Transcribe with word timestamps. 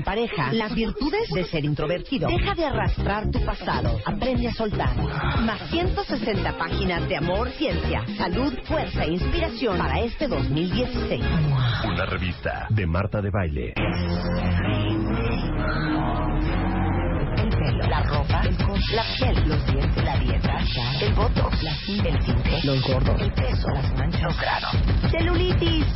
en 0.00 0.04
pareja. 0.04 0.52
Las 0.52 0.74
virtudes 0.74 1.28
de 1.30 1.44
ser 1.44 1.64
introvertido. 1.64 2.28
Deja 2.28 2.54
de 2.54 2.64
arrastrar 2.64 3.30
tu 3.30 3.44
pasado. 3.44 3.98
Aprende 4.04 4.48
a 4.48 4.52
soltar. 4.52 4.96
Más 5.42 5.60
160 5.70 6.56
páginas 6.56 7.06
de 7.08 7.16
amor, 7.16 7.50
ciencia, 7.50 8.04
salud, 8.16 8.52
fuerza 8.64 9.04
e 9.04 9.12
inspiración 9.12 9.78
para 9.78 10.00
este 10.00 10.26
2016. 10.26 11.22
Una 11.84 12.06
revista 12.06 12.66
de 12.70 12.86
Marta 12.86 13.20
de 13.20 13.30
Baile. 13.30 13.74
El 17.36 17.48
pelo, 17.48 17.88
la 17.88 18.02
ropa, 18.02 18.42
el 18.42 18.56
la 18.94 19.04
piel, 19.16 19.48
los 19.48 19.66
dientes, 19.66 20.04
la 20.04 20.18
dieta, 20.18 20.49
el 20.76 21.14
botox, 21.14 21.62
la 21.62 21.72
el 21.88 22.18
tinte, 22.20 22.60
los 22.64 22.80
gordos, 22.86 23.20
el 23.20 23.32
peso, 23.32 23.68
las 23.74 23.92
manchas, 23.96 24.22
los 24.22 24.40
granos, 24.40 24.76
celulitis. 25.10 25.86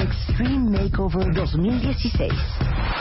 Extreme 0.00 0.70
Makeover 0.70 1.34
2016. 1.34 2.32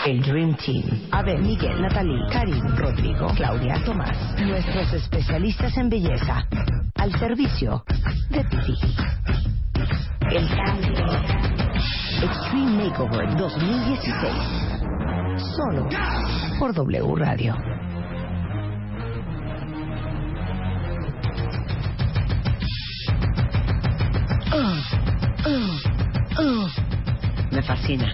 El 0.06 0.22
Dream 0.22 0.56
Team. 0.56 0.84
Abel, 1.12 1.42
Miguel, 1.42 1.82
Natalie, 1.82 2.20
Karim, 2.32 2.76
Rodrigo, 2.76 3.28
Claudia, 3.36 3.84
Tomás. 3.84 4.18
Nuestros 4.40 4.94
especialistas 4.94 5.78
en 5.78 5.90
belleza. 5.90 6.48
Al 6.96 7.12
servicio 7.20 7.84
de 8.30 8.44
ti. 8.46 8.58
El 10.32 10.48
cambio. 10.50 11.06
Extreme 12.24 12.90
Makeover 12.90 13.36
2016. 13.36 14.34
Solo 15.56 15.90
por 16.60 16.74
W 16.74 17.16
Radio. 17.16 17.73
Me 27.52 27.62
fascina. 27.62 28.14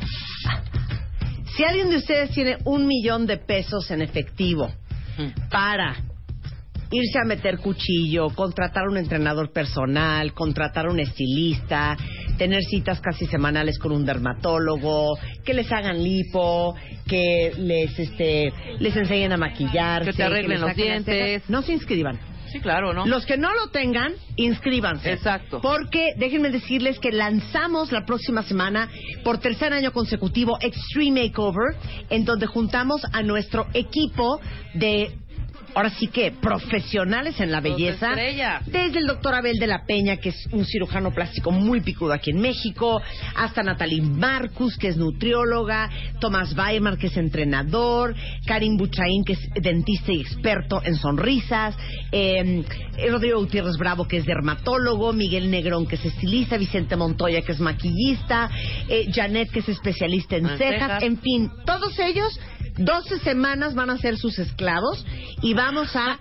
Si 1.55 1.63
alguien 1.63 1.89
de 1.89 1.97
ustedes 1.97 2.31
tiene 2.31 2.57
un 2.65 2.85
millón 2.87 3.25
de 3.25 3.37
pesos 3.37 3.89
en 3.91 4.01
efectivo 4.01 4.69
para 5.49 5.95
irse 6.91 7.19
a 7.21 7.25
meter 7.25 7.59
cuchillo, 7.59 8.29
contratar 8.29 8.87
un 8.87 8.97
entrenador 8.97 9.51
personal, 9.51 10.33
contratar 10.33 10.87
un 10.87 10.99
estilista, 10.99 11.95
tener 12.37 12.63
citas 12.63 12.99
casi 13.01 13.25
semanales 13.27 13.77
con 13.77 13.91
un 13.91 14.05
dermatólogo, 14.05 15.17
que 15.43 15.53
les 15.53 15.71
hagan 15.71 16.01
lipo, 16.01 16.75
que 17.07 17.53
les 17.57 17.97
este 17.99 18.51
les 18.79 18.95
enseñen 18.95 19.33
a 19.33 19.37
maquillarse, 19.37 20.11
Que 20.11 20.17
te 20.17 20.23
arreglen 20.23 20.51
les 20.51 20.61
los 20.61 20.75
dientes. 20.75 21.49
no 21.49 21.61
se 21.61 21.73
inscriban. 21.73 22.17
Sí, 22.51 22.59
claro, 22.59 22.93
¿no? 22.93 23.05
Los 23.05 23.25
que 23.25 23.37
no 23.37 23.53
lo 23.53 23.69
tengan, 23.69 24.13
inscríbanse. 24.35 25.13
Exacto. 25.13 25.61
Porque 25.61 26.13
déjenme 26.17 26.49
decirles 26.49 26.99
que 26.99 27.11
lanzamos 27.11 27.91
la 27.91 28.05
próxima 28.05 28.43
semana, 28.43 28.89
por 29.23 29.37
tercer 29.39 29.73
año 29.73 29.91
consecutivo, 29.91 30.57
Extreme 30.61 31.23
Makeover, 31.23 31.75
en 32.09 32.25
donde 32.25 32.47
juntamos 32.47 33.01
a 33.11 33.21
nuestro 33.21 33.67
equipo 33.73 34.39
de. 34.73 35.11
Ahora 35.75 35.89
sí 35.91 36.07
que 36.07 36.31
profesionales 36.31 37.39
en 37.39 37.51
la 37.51 37.61
belleza. 37.61 38.15
Desde 38.65 38.99
el 38.99 39.07
doctor 39.07 39.35
Abel 39.35 39.57
de 39.57 39.67
la 39.67 39.85
Peña, 39.85 40.17
que 40.17 40.29
es 40.29 40.47
un 40.51 40.65
cirujano 40.65 41.11
plástico 41.11 41.51
muy 41.51 41.81
picudo 41.81 42.13
aquí 42.13 42.31
en 42.31 42.41
México, 42.41 43.01
hasta 43.35 43.63
Natalie 43.63 44.01
Marcus, 44.01 44.77
que 44.77 44.87
es 44.89 44.97
nutrióloga, 44.97 45.89
Tomás 46.19 46.55
Weimar, 46.57 46.97
que 46.97 47.07
es 47.07 47.17
entrenador, 47.17 48.15
Karim 48.45 48.77
Buchaín, 48.77 49.23
que 49.23 49.33
es 49.33 49.49
dentista 49.61 50.11
y 50.11 50.21
experto 50.21 50.81
en 50.83 50.95
sonrisas, 50.95 51.75
eh, 52.11 52.63
Rodrigo 53.09 53.39
Gutiérrez 53.39 53.77
Bravo, 53.77 54.07
que 54.07 54.17
es 54.17 54.25
dermatólogo, 54.25 55.13
Miguel 55.13 55.49
Negrón, 55.49 55.87
que 55.87 55.95
es 55.95 56.05
estilista, 56.05 56.57
Vicente 56.57 56.95
Montoya, 56.95 57.41
que 57.41 57.53
es 57.53 57.59
maquillista, 57.59 58.49
eh, 58.87 59.07
Janet, 59.13 59.51
que 59.51 59.59
es 59.59 59.69
especialista 59.69 60.35
en 60.35 60.57
cejas. 60.57 61.03
en 61.03 61.17
fin, 61.17 61.51
todos 61.65 61.97
ellos 61.99 62.39
12 62.77 63.19
semanas 63.19 63.75
van 63.75 63.89
a 63.89 63.97
ser 63.97 64.17
sus 64.17 64.39
esclavos 64.39 65.05
y 65.41 65.53
vamos 65.53 65.95
a 65.95 66.17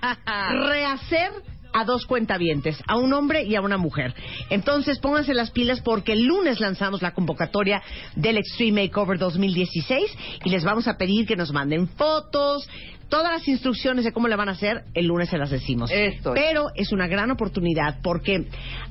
rehacer 0.69 1.33
a 1.73 1.85
dos 1.85 2.07
cuentavientes, 2.07 2.83
a 2.87 2.97
un 2.97 3.13
hombre 3.13 3.45
y 3.45 3.55
a 3.55 3.61
una 3.61 3.77
mujer. 3.77 4.15
Entonces, 4.51 4.99
pónganse 4.99 5.35
las 5.35 5.51
pilas 5.51 5.81
porque 5.81 6.13
el 6.13 6.25
lunes 6.25 6.61
lanzamos 6.61 7.03
la 7.03 7.13
convocatoria 7.13 7.83
del 8.17 8.39
Extreme 8.39 8.83
Makeover 8.83 9.19
2016 9.19 10.17
y 10.45 10.51
les 10.51 10.65
vamos 10.65 10.89
a 10.89 10.97
pedir 10.97 11.27
que 11.27 11.37
nos 11.37 11.53
manden 11.53 11.89
fotos, 11.89 12.69
todas 13.09 13.33
las 13.33 13.49
instrucciones 13.49 14.05
de 14.05 14.13
cómo 14.13 14.29
le 14.29 14.37
van 14.37 14.49
a 14.49 14.53
hacer, 14.53 14.85
el 14.95 15.07
lunes 15.07 15.29
se 15.29 15.39
las 15.39 15.51
decimos. 15.51 15.91
Esto 15.93 16.35
es. 16.35 16.41
Pero 16.41 16.69
es 16.75 16.93
una 16.93 17.07
gran 17.07 17.31
oportunidad 17.31 17.99
porque 18.03 18.47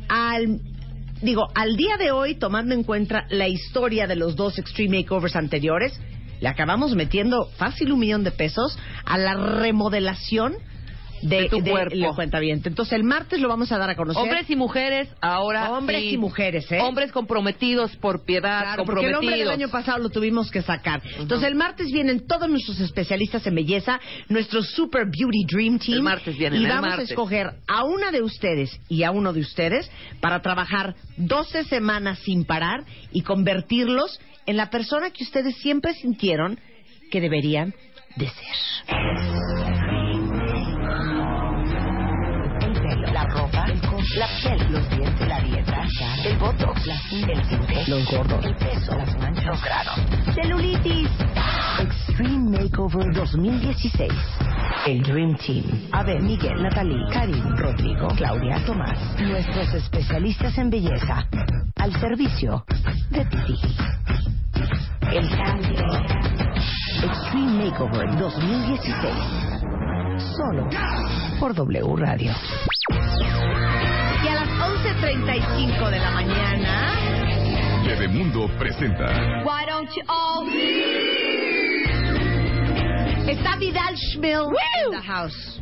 al 0.07 0.59
digo, 1.21 1.47
al 1.55 1.75
día 1.75 1.97
de 1.97 2.11
hoy, 2.11 2.35
tomando 2.35 2.75
en 2.75 2.83
cuenta 2.83 3.25
la 3.29 3.47
historia 3.47 4.05
de 4.07 4.15
los 4.15 4.35
dos 4.35 4.59
Extreme 4.59 4.99
Makeovers 4.99 5.35
anteriores, 5.35 5.99
le 6.39 6.47
acabamos 6.49 6.95
metiendo 6.95 7.45
fácil 7.57 7.91
un 7.91 7.99
millón 7.99 8.23
de 8.23 8.31
pesos 8.31 8.77
a 9.05 9.17
la 9.17 9.33
remodelación 9.35 10.53
de, 11.23 11.41
De 11.41 11.49
tu 11.49 11.63
cuerpo. 11.63 11.95
la 11.95 12.13
cuentaviente. 12.13 12.69
Entonces, 12.69 12.93
el 12.93 13.03
martes 13.03 13.39
lo 13.41 13.49
vamos 13.49 13.71
a 13.71 13.79
dar 13.79 13.89
a 13.89 13.95
conocer. 13.95 14.21
Hombres 14.21 14.47
y 14.51 14.55
mujeres 14.55 15.09
ahora. 15.19 15.71
Hombres 15.71 16.01
sí. 16.01 16.09
y 16.11 16.17
mujeres, 16.17 16.71
¿eh? 16.71 16.79
Hombres 16.79 17.11
comprometidos 17.11 17.95
por 17.95 18.23
piedad, 18.23 18.61
Claro, 18.61 18.85
porque 18.85 19.07
el 19.07 19.15
hombre 19.15 19.31
del 19.35 19.47
comprometidos. 19.47 19.53
año 19.53 19.69
pasado 19.71 19.97
lo 20.03 20.09
tuvimos 20.09 20.51
que 20.51 20.61
sacar. 20.61 21.01
Entonces, 21.17 21.47
el 21.47 21.55
martes 21.55 21.87
vienen 21.91 22.27
todos 22.27 22.47
nuestros 22.47 22.79
especialistas 22.81 23.47
en 23.47 23.55
belleza, 23.55 23.99
nuestro 24.29 24.61
Super 24.61 25.05
Beauty 25.05 25.45
Dream 25.51 25.79
Team. 25.79 25.95
El 25.97 26.03
martes 26.03 26.37
vienen, 26.37 26.61
Y 26.61 26.65
el 26.65 26.69
vamos 26.69 26.89
martes. 26.89 27.09
a 27.09 27.11
escoger 27.13 27.47
a 27.67 27.83
una 27.83 28.11
de 28.11 28.21
ustedes 28.21 28.79
y 28.87 29.01
a 29.01 29.09
uno 29.09 29.33
de 29.33 29.39
ustedes 29.39 29.89
para 30.21 30.43
trabajar 30.43 30.93
12 31.17 31.63
semanas 31.63 32.19
sin 32.19 32.45
parar 32.45 32.85
y 33.11 33.23
convertirlos 33.23 34.19
en 34.47 34.57
la 34.57 34.69
persona 34.69 35.11
que 35.11 35.23
ustedes 35.23 35.55
siempre 35.57 35.93
sintieron 35.93 36.59
que 37.11 37.21
deberían 37.21 37.75
de 38.15 38.27
ser. 38.27 38.87
El 42.61 42.73
pelo, 42.73 43.13
la 43.13 43.25
ropa, 43.25 43.65
el 43.65 43.81
coche, 43.81 44.17
la 44.17 44.27
piel, 44.41 44.71
los 44.71 44.89
dientes, 44.89 45.27
la 45.27 45.41
dieta, 45.41 45.83
el 46.25 46.37
botox, 46.37 46.85
la 46.85 46.95
el 47.11 47.47
tinte, 47.47 47.83
los 47.87 48.09
gordos, 48.09 48.45
el 48.45 48.55
peso, 48.55 48.97
las 48.97 49.17
manchas, 49.19 49.45
los 49.45 49.63
granos, 49.63 49.99
celulitis. 50.33 51.09
Extreme 51.79 52.57
Makeover 52.57 53.13
2016. 53.13 54.11
El 54.87 55.03
Dream 55.03 55.35
Team. 55.35 55.89
Abel, 55.91 56.23
Miguel, 56.23 56.63
Natalie, 56.63 57.05
Karim, 57.11 57.55
Rodrigo, 57.57 58.07
Claudia, 58.15 58.65
Tomás. 58.65 58.97
Nuestros 59.19 59.73
especialistas 59.73 60.57
en 60.57 60.69
belleza. 60.69 61.27
Al 61.75 61.93
servicio 61.99 62.65
de 63.11 63.25
ti. 63.25 64.06
El 65.13 65.29
cambio. 65.29 65.85
Extreme 67.03 67.65
Makeover 67.69 68.07
2016. 68.17 68.95
Solo 70.35 70.69
por 71.39 71.53
W 71.55 71.95
Radio. 71.97 72.31
Y 74.23 74.27
a 74.27 74.33
las 74.35 74.49
11.35 74.49 75.89
de 75.89 75.99
la 75.99 76.11
mañana. 76.11 76.93
Bebemundo 77.85 78.47
presenta 78.59 79.05
Why 79.45 79.65
don't 79.67 79.89
you 79.95 80.01
all... 80.07 80.47
Está 83.29 83.55
Vidal 83.57 83.95
Schmil 83.97 84.45
in 84.85 84.91
the 84.91 85.01
house. 85.05 85.61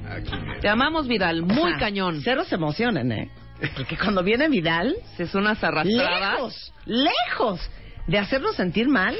Te 0.62 0.70
amamos, 0.70 1.08
Vidal. 1.08 1.42
Muy 1.44 1.72
Ajá. 1.72 1.80
cañón. 1.80 2.22
Cero 2.24 2.44
se 2.48 2.56
emocionen, 2.56 3.12
¿eh? 3.12 3.32
Porque 3.76 3.98
cuando 3.98 4.22
viene 4.24 4.50
Vidal, 4.50 4.96
Es 5.18 5.34
unas 5.34 5.64
arrastradas. 5.64 6.32
lejos, 6.32 6.74
lejos 6.86 7.70
de 8.08 8.20
hacernos 8.20 8.56
sentir 8.56 8.88
mal, 8.88 9.16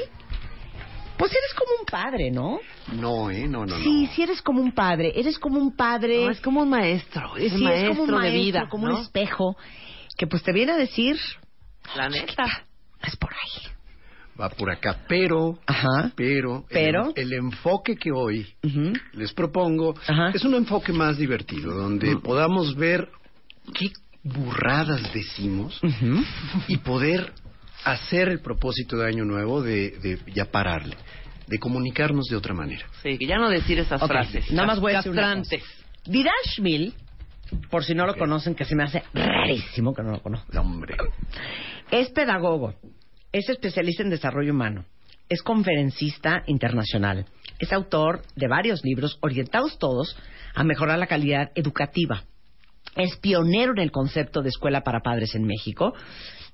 pues 1.18 1.30
eres 1.32 1.54
como 1.54 1.80
un 1.80 1.86
padre, 1.86 2.30
¿no? 2.30 2.58
No, 2.92 3.30
¿eh? 3.30 3.46
No, 3.48 3.64
no, 3.66 3.78
no. 3.78 3.84
Sí, 3.84 4.08
sí 4.14 4.22
eres 4.22 4.42
como 4.42 4.60
un 4.60 4.72
padre. 4.72 5.12
Eres 5.14 5.38
como 5.38 5.58
un 5.60 5.74
padre. 5.74 6.24
No, 6.24 6.30
es 6.30 6.40
como 6.40 6.62
un 6.62 6.70
maestro. 6.70 7.36
Es 7.36 7.52
sí, 7.52 7.58
un 7.58 7.64
maestro, 7.64 7.90
es 7.92 7.98
como 7.98 8.02
un 8.04 8.10
maestro, 8.20 8.32
de 8.38 8.44
vida. 8.44 8.68
como 8.68 8.88
¿no? 8.88 8.96
un 8.96 9.02
espejo, 9.02 9.56
que 10.16 10.26
pues 10.26 10.42
te 10.42 10.52
viene 10.52 10.72
a 10.72 10.76
decir, 10.76 11.16
La 11.96 12.08
neta. 12.08 12.44
es 13.02 13.16
por 13.16 13.30
ahí. 13.32 13.70
va 14.40 14.48
por 14.50 14.70
acá, 14.70 15.04
pero, 15.08 15.58
Ajá. 15.66 16.12
pero, 16.14 16.58
el- 16.58 16.64
Pero. 16.68 17.12
El, 17.16 17.32
enfoque 17.32 17.96
que 17.96 18.12
hoy 18.12 18.46
les 19.12 19.32
propongo 19.32 19.94
Ajá. 20.06 20.30
es 20.34 20.44
un 20.44 20.54
enfoque 20.54 20.92
más 20.92 21.16
divertido, 21.16 21.74
donde 21.74 22.16
podamos 22.18 22.74
ver 22.76 23.08
qué 23.74 23.90
burradas 24.22 25.12
decimos 25.14 25.80
y 26.68 26.76
poder 26.78 27.32
hacer 27.86 28.28
el 28.28 28.40
propósito 28.40 28.96
de 28.96 29.06
Año 29.06 29.24
Nuevo 29.24 29.62
de, 29.62 29.90
de 30.02 30.18
ya 30.34 30.46
pararle, 30.46 30.96
de 31.46 31.58
comunicarnos 31.58 32.26
de 32.26 32.36
otra 32.36 32.52
manera. 32.52 32.86
Sí, 33.02 33.16
que 33.16 33.26
ya 33.26 33.38
no 33.38 33.48
decir 33.48 33.78
esas 33.78 34.04
frases. 34.06 34.50
Nada 34.50 34.66
más 34.66 34.80
voy 34.80 34.92
a 34.92 34.96
decir 34.96 35.12
una 35.12 35.36
cosa. 35.36 35.56
Por 37.70 37.84
si 37.84 37.94
no 37.94 38.06
lo 38.06 38.16
conocen, 38.16 38.56
que 38.56 38.64
se 38.64 38.74
me 38.74 38.82
hace 38.82 39.04
rarísimo 39.14 39.94
que 39.94 40.02
no 40.02 40.10
lo 40.10 40.20
conozcan. 40.20 40.58
Hombre, 40.58 40.96
Es 41.92 42.10
pedagogo, 42.10 42.74
es 43.32 43.48
especialista 43.48 44.02
en 44.02 44.10
desarrollo 44.10 44.52
humano, 44.52 44.84
es 45.28 45.42
conferencista 45.42 46.42
internacional, 46.46 47.26
es 47.60 47.72
autor 47.72 48.22
de 48.34 48.48
varios 48.48 48.84
libros 48.84 49.18
orientados 49.20 49.78
todos 49.78 50.16
a 50.56 50.64
mejorar 50.64 50.98
la 50.98 51.06
calidad 51.06 51.52
educativa. 51.54 52.24
Es 52.96 53.16
pionero 53.16 53.72
en 53.72 53.80
el 53.80 53.92
concepto 53.92 54.42
de 54.42 54.48
escuela 54.48 54.82
para 54.82 55.00
padres 55.00 55.34
en 55.34 55.44
México. 55.44 55.94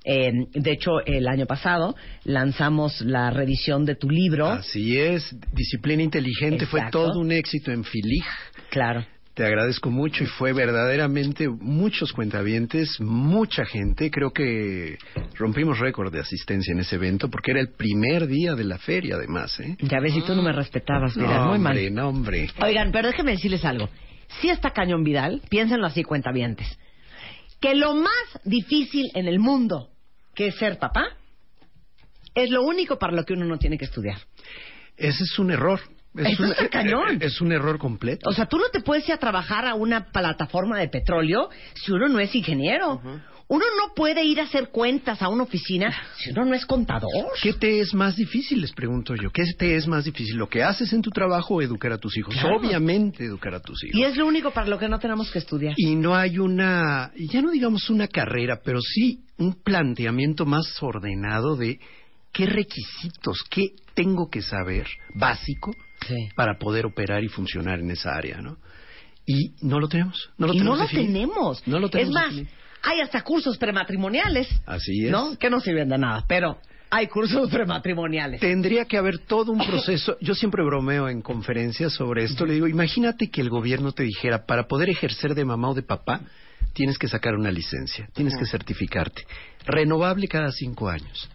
Eh, 0.04 0.32
de 0.52 0.72
hecho, 0.72 1.00
el 1.04 1.28
año 1.28 1.46
pasado 1.46 1.94
lanzamos 2.24 3.00
la 3.02 3.30
revisión 3.30 3.84
de 3.84 3.94
tu 3.94 4.10
libro. 4.10 4.48
así 4.48 4.98
es, 4.98 5.34
disciplina 5.52 6.02
inteligente 6.02 6.66
fue 6.66 6.82
todo 6.90 7.20
un 7.20 7.32
éxito 7.32 7.70
en 7.70 7.84
Filig. 7.84 8.24
Claro. 8.70 9.06
Te 9.34 9.46
agradezco 9.46 9.90
mucho 9.90 10.24
y 10.24 10.26
fue 10.26 10.52
verdaderamente 10.52 11.48
muchos 11.48 12.12
cuentavientes, 12.12 13.00
mucha 13.00 13.64
gente. 13.64 14.10
Creo 14.10 14.30
que 14.30 14.98
rompimos 15.38 15.78
récord 15.78 16.12
de 16.12 16.20
asistencia 16.20 16.72
en 16.72 16.80
ese 16.80 16.96
evento 16.96 17.30
porque 17.30 17.52
era 17.52 17.60
el 17.60 17.70
primer 17.70 18.26
día 18.26 18.54
de 18.54 18.64
la 18.64 18.76
feria, 18.76 19.14
además. 19.14 19.58
¿eh? 19.60 19.76
Ya 19.80 20.00
ves, 20.00 20.12
si 20.12 20.20
tú 20.20 20.34
no 20.34 20.42
me 20.42 20.52
respetabas, 20.52 21.16
Vidal, 21.16 21.30
no, 21.34 21.46
muy 21.46 21.56
hombre, 21.56 21.84
mal. 21.84 21.94
no, 21.94 22.08
hombre. 22.08 22.50
Oigan, 22.62 22.92
pero 22.92 23.08
déjenme 23.08 23.32
decirles 23.32 23.64
algo. 23.64 23.88
Si 24.40 24.50
está 24.50 24.70
cañón 24.70 25.02
Vidal, 25.02 25.40
piénsenlo 25.48 25.86
así, 25.86 26.02
cuentavientes. 26.02 26.66
Que 27.58 27.74
lo 27.74 27.94
más 27.94 28.12
difícil 28.44 29.10
en 29.14 29.28
el 29.28 29.38
mundo 29.38 29.91
que 30.34 30.48
es 30.48 30.56
ser 30.56 30.78
papá 30.78 31.16
es 32.34 32.50
lo 32.50 32.62
único 32.62 32.98
para 32.98 33.12
lo 33.12 33.24
que 33.24 33.34
uno 33.34 33.44
no 33.44 33.58
tiene 33.58 33.78
que 33.78 33.84
estudiar. 33.84 34.18
Ese 34.96 35.24
es 35.24 35.38
un 35.38 35.50
error. 35.50 35.80
Es 36.14 36.34
Eso 36.34 36.42
un, 36.42 36.50
está 36.50 36.68
cañón. 36.68 37.18
Es 37.20 37.40
un 37.40 37.52
error 37.52 37.78
completo. 37.78 38.28
O 38.28 38.32
sea, 38.32 38.46
tú 38.46 38.58
no 38.58 38.68
te 38.70 38.80
puedes 38.80 39.08
ir 39.08 39.14
a 39.14 39.18
trabajar 39.18 39.66
a 39.66 39.74
una 39.74 40.10
plataforma 40.10 40.78
de 40.78 40.88
petróleo 40.88 41.48
si 41.74 41.92
uno 41.92 42.08
no 42.08 42.20
es 42.20 42.34
ingeniero. 42.34 43.00
Uno 43.52 43.66
no 43.76 43.92
puede 43.94 44.24
ir 44.24 44.40
a 44.40 44.44
hacer 44.44 44.70
cuentas 44.70 45.20
a 45.20 45.28
una 45.28 45.42
oficina 45.42 45.94
si 46.16 46.30
uno 46.30 46.46
no 46.46 46.54
es 46.54 46.64
contador. 46.64 47.10
¿Qué 47.42 47.52
te 47.52 47.80
es 47.80 47.92
más 47.92 48.16
difícil? 48.16 48.62
Les 48.62 48.72
pregunto 48.72 49.14
yo. 49.14 49.30
¿Qué 49.30 49.44
te 49.58 49.76
es 49.76 49.86
más 49.86 50.06
difícil? 50.06 50.36
¿Lo 50.36 50.48
que 50.48 50.62
haces 50.62 50.90
en 50.94 51.02
tu 51.02 51.10
trabajo 51.10 51.56
o 51.56 51.60
educar 51.60 51.92
a 51.92 51.98
tus 51.98 52.16
hijos? 52.16 52.32
Claro. 52.34 52.56
Obviamente 52.56 53.26
educar 53.26 53.54
a 53.54 53.60
tus 53.60 53.84
hijos. 53.84 53.94
Y 54.00 54.04
es 54.04 54.16
lo 54.16 54.26
único 54.26 54.52
para 54.52 54.68
lo 54.68 54.78
que 54.78 54.88
no 54.88 54.98
tenemos 54.98 55.30
que 55.30 55.38
estudiar. 55.38 55.74
Y 55.76 55.96
no 55.96 56.14
hay 56.16 56.38
una, 56.38 57.12
ya 57.14 57.42
no 57.42 57.50
digamos 57.50 57.90
una 57.90 58.08
carrera, 58.08 58.60
pero 58.64 58.80
sí 58.80 59.20
un 59.36 59.52
planteamiento 59.62 60.46
más 60.46 60.82
ordenado 60.82 61.54
de 61.54 61.78
qué 62.32 62.46
requisitos, 62.46 63.42
qué 63.50 63.72
tengo 63.92 64.30
que 64.30 64.40
saber 64.40 64.86
básico 65.14 65.72
Sí. 66.08 66.16
para 66.34 66.58
poder 66.58 66.86
operar 66.86 67.22
y 67.22 67.28
funcionar 67.28 67.80
en 67.80 67.90
esa 67.90 68.14
área, 68.16 68.40
¿no? 68.40 68.56
Y 69.26 69.52
no 69.60 69.78
lo 69.78 69.88
tenemos. 69.88 70.30
No 70.38 70.46
lo 70.46 70.54
y 70.54 70.56
no 70.56 70.62
tenemos 70.62 70.78
lo 70.78 70.84
definido. 70.86 71.12
tenemos. 71.12 71.68
No 71.68 71.78
lo 71.78 71.90
tenemos 71.90 72.16
Es 72.16 72.34
más. 72.34 72.46
Hay 72.82 73.00
hasta 73.00 73.22
cursos 73.22 73.56
prematrimoniales. 73.58 74.48
Así 74.66 75.06
es. 75.06 75.10
¿No? 75.10 75.36
Que 75.38 75.50
no 75.50 75.60
sirven 75.60 75.88
de 75.88 75.98
nada, 75.98 76.24
pero 76.26 76.58
hay 76.90 77.06
cursos 77.06 77.48
prematrimoniales. 77.50 78.40
Tendría 78.40 78.84
que 78.84 78.98
haber 78.98 79.18
todo 79.18 79.52
un 79.52 79.64
proceso. 79.64 80.16
Yo 80.20 80.34
siempre 80.34 80.62
bromeo 80.64 81.08
en 81.08 81.22
conferencias 81.22 81.92
sobre 81.94 82.24
esto. 82.24 82.44
Le 82.44 82.54
digo, 82.54 82.68
imagínate 82.68 83.30
que 83.30 83.40
el 83.40 83.50
gobierno 83.50 83.92
te 83.92 84.02
dijera, 84.02 84.44
para 84.46 84.66
poder 84.66 84.90
ejercer 84.90 85.34
de 85.34 85.44
mamá 85.44 85.70
o 85.70 85.74
de 85.74 85.82
papá, 85.82 86.20
tienes 86.72 86.98
que 86.98 87.08
sacar 87.08 87.34
una 87.34 87.50
licencia, 87.50 88.08
tienes 88.12 88.36
que 88.36 88.46
certificarte. 88.46 89.24
Renovable 89.64 90.28
cada 90.28 90.50
cinco 90.50 90.88
años. 90.88 91.30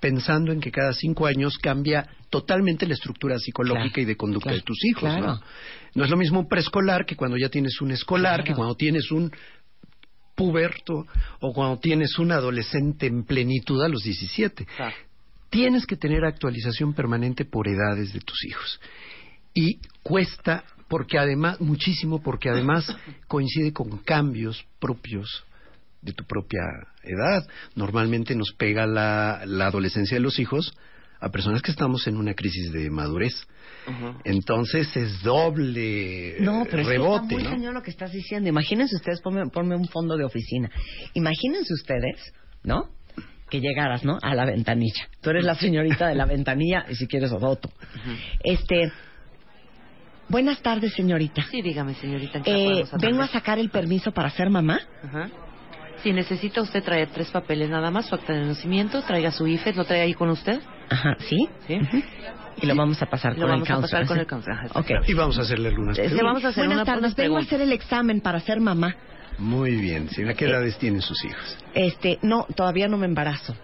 Pensando 0.00 0.52
en 0.52 0.60
que 0.60 0.70
cada 0.70 0.92
cinco 0.92 1.26
años 1.26 1.58
cambia 1.58 2.08
totalmente 2.30 2.86
la 2.86 2.94
estructura 2.94 3.36
psicológica 3.38 3.94
Claro, 3.94 4.02
y 4.02 4.04
de 4.04 4.16
conducta 4.16 4.50
claro, 4.50 4.58
de 4.58 4.62
tus 4.62 4.84
hijos, 4.84 5.10
claro. 5.10 5.26
¿no? 5.26 5.40
No 5.94 6.04
es 6.04 6.10
lo 6.10 6.16
mismo 6.16 6.40
un 6.40 6.48
preescolar 6.48 7.04
que 7.04 7.16
cuando 7.16 7.36
ya 7.36 7.48
tienes 7.48 7.80
un 7.80 7.90
escolar, 7.90 8.44
que 8.44 8.54
cuando 8.54 8.76
tienes 8.76 9.10
un 9.10 9.32
puberto 10.38 11.04
o 11.40 11.52
cuando 11.52 11.78
tienes 11.80 12.16
un 12.18 12.30
adolescente 12.32 13.06
en 13.06 13.24
plenitud 13.24 13.82
a 13.82 13.88
los 13.88 14.02
17 14.04 14.64
Claro. 14.76 14.94
tienes 15.50 15.84
que 15.84 15.96
tener 15.96 16.24
actualización 16.24 16.94
permanente 16.94 17.44
por 17.44 17.66
edades 17.68 18.12
de 18.12 18.20
tus 18.20 18.44
hijos. 18.44 18.80
Y 19.52 19.80
cuesta 20.02 20.62
porque 20.88 21.18
además, 21.18 21.60
muchísimo 21.60 22.22
porque 22.22 22.48
además 22.48 22.96
coincide 23.26 23.72
con 23.72 23.98
cambios 23.98 24.64
propios 24.78 25.44
de 26.00 26.12
tu 26.12 26.24
propia 26.24 26.60
edad. 27.02 27.46
Normalmente 27.74 28.34
nos 28.36 28.52
pega 28.52 28.86
la, 28.86 29.42
la 29.44 29.66
adolescencia 29.66 30.16
de 30.16 30.22
los 30.22 30.38
hijos 30.38 30.72
a 31.20 31.30
personas 31.30 31.60
que 31.62 31.72
estamos 31.72 32.06
en 32.06 32.16
una 32.16 32.34
crisis 32.34 32.72
de 32.72 32.88
madurez. 32.90 33.34
Entonces 34.24 34.94
es 34.96 35.22
doble 35.22 36.36
No, 36.40 36.64
pero 36.70 36.82
es 36.82 36.88
que 36.88 36.92
rebote, 36.94 37.36
está 37.36 37.50
muy 37.50 37.66
¿no? 37.66 37.72
lo 37.72 37.82
que 37.82 37.90
estás 37.90 38.12
diciendo. 38.12 38.48
Imagínense 38.48 38.96
ustedes, 38.96 39.20
ponme, 39.20 39.46
ponme 39.50 39.76
un 39.76 39.88
fondo 39.88 40.16
de 40.16 40.24
oficina. 40.24 40.70
Imagínense 41.14 41.72
ustedes, 41.74 42.32
¿no? 42.62 42.90
Que 43.50 43.60
llegaras, 43.60 44.04
¿no? 44.04 44.18
A 44.22 44.34
la 44.34 44.44
ventanilla. 44.44 45.08
Tú 45.22 45.30
eres 45.30 45.44
la 45.44 45.54
señorita 45.54 46.08
de 46.08 46.14
la 46.14 46.26
ventanilla 46.26 46.84
y 46.88 46.94
si 46.94 47.06
quieres 47.06 47.32
Odoto. 47.32 47.70
Este. 48.44 48.92
Buenas 50.28 50.60
tardes, 50.60 50.92
señorita. 50.92 51.42
Sí, 51.50 51.62
dígame, 51.62 51.94
señorita. 51.94 52.38
¿en 52.38 52.44
qué 52.44 52.50
la 52.52 52.80
Eh, 52.80 52.84
vengo 53.00 53.22
a 53.22 53.28
sacar 53.28 53.58
el 53.58 53.70
permiso 53.70 54.12
para 54.12 54.28
ser 54.30 54.50
mamá. 54.50 54.78
Ajá. 55.02 55.30
Si 56.02 56.12
necesita 56.12 56.60
usted 56.62 56.82
traer 56.84 57.08
tres 57.08 57.30
papeles 57.30 57.70
nada 57.70 57.90
más, 57.90 58.06
su 58.06 58.14
acta 58.14 58.32
de 58.32 58.44
nacimiento, 58.44 59.02
traiga 59.02 59.32
su 59.32 59.46
IFE, 59.46 59.72
lo 59.72 59.84
trae 59.84 60.02
ahí 60.02 60.14
con 60.14 60.28
usted. 60.28 60.60
Ajá, 60.90 61.16
¿sí? 61.20 61.48
Sí. 61.66 61.78
Y 62.62 62.66
lo 62.66 62.74
vamos 62.74 63.00
a 63.02 63.06
pasar 63.06 63.34
Lo 63.34 63.42
con 63.42 63.50
vamos 63.50 63.68
el 63.68 63.74
a 63.76 63.80
pasar 63.80 64.06
con 64.06 64.18
el 64.18 64.26
counselor. 64.26 64.58
Ajá, 64.58 64.80
Ok. 64.80 64.90
Y 65.06 65.14
vamos 65.14 65.38
a 65.38 65.42
hacerle 65.42 65.68
algunas 65.68 65.96
le 65.96 66.02
preguntas. 66.04 66.24
vamos 66.26 66.44
a 66.44 66.48
hacer 66.48 66.66
Buenas 66.66 66.86
tardes, 66.86 67.14
vengo 67.14 67.36
a 67.36 67.40
hacer 67.40 67.60
el 67.60 67.72
examen 67.72 68.20
para 68.20 68.40
ser 68.40 68.60
mamá. 68.60 68.96
Muy 69.38 69.76
bien. 69.76 70.08
¿sí? 70.08 70.22
¿A 70.28 70.34
qué 70.34 70.46
edades 70.46 70.76
tienen 70.78 71.00
sus 71.00 71.24
hijos? 71.24 71.56
Este, 71.74 72.18
no, 72.22 72.46
todavía 72.56 72.88
no 72.88 72.96
me 72.96 73.06
embarazo. 73.06 73.54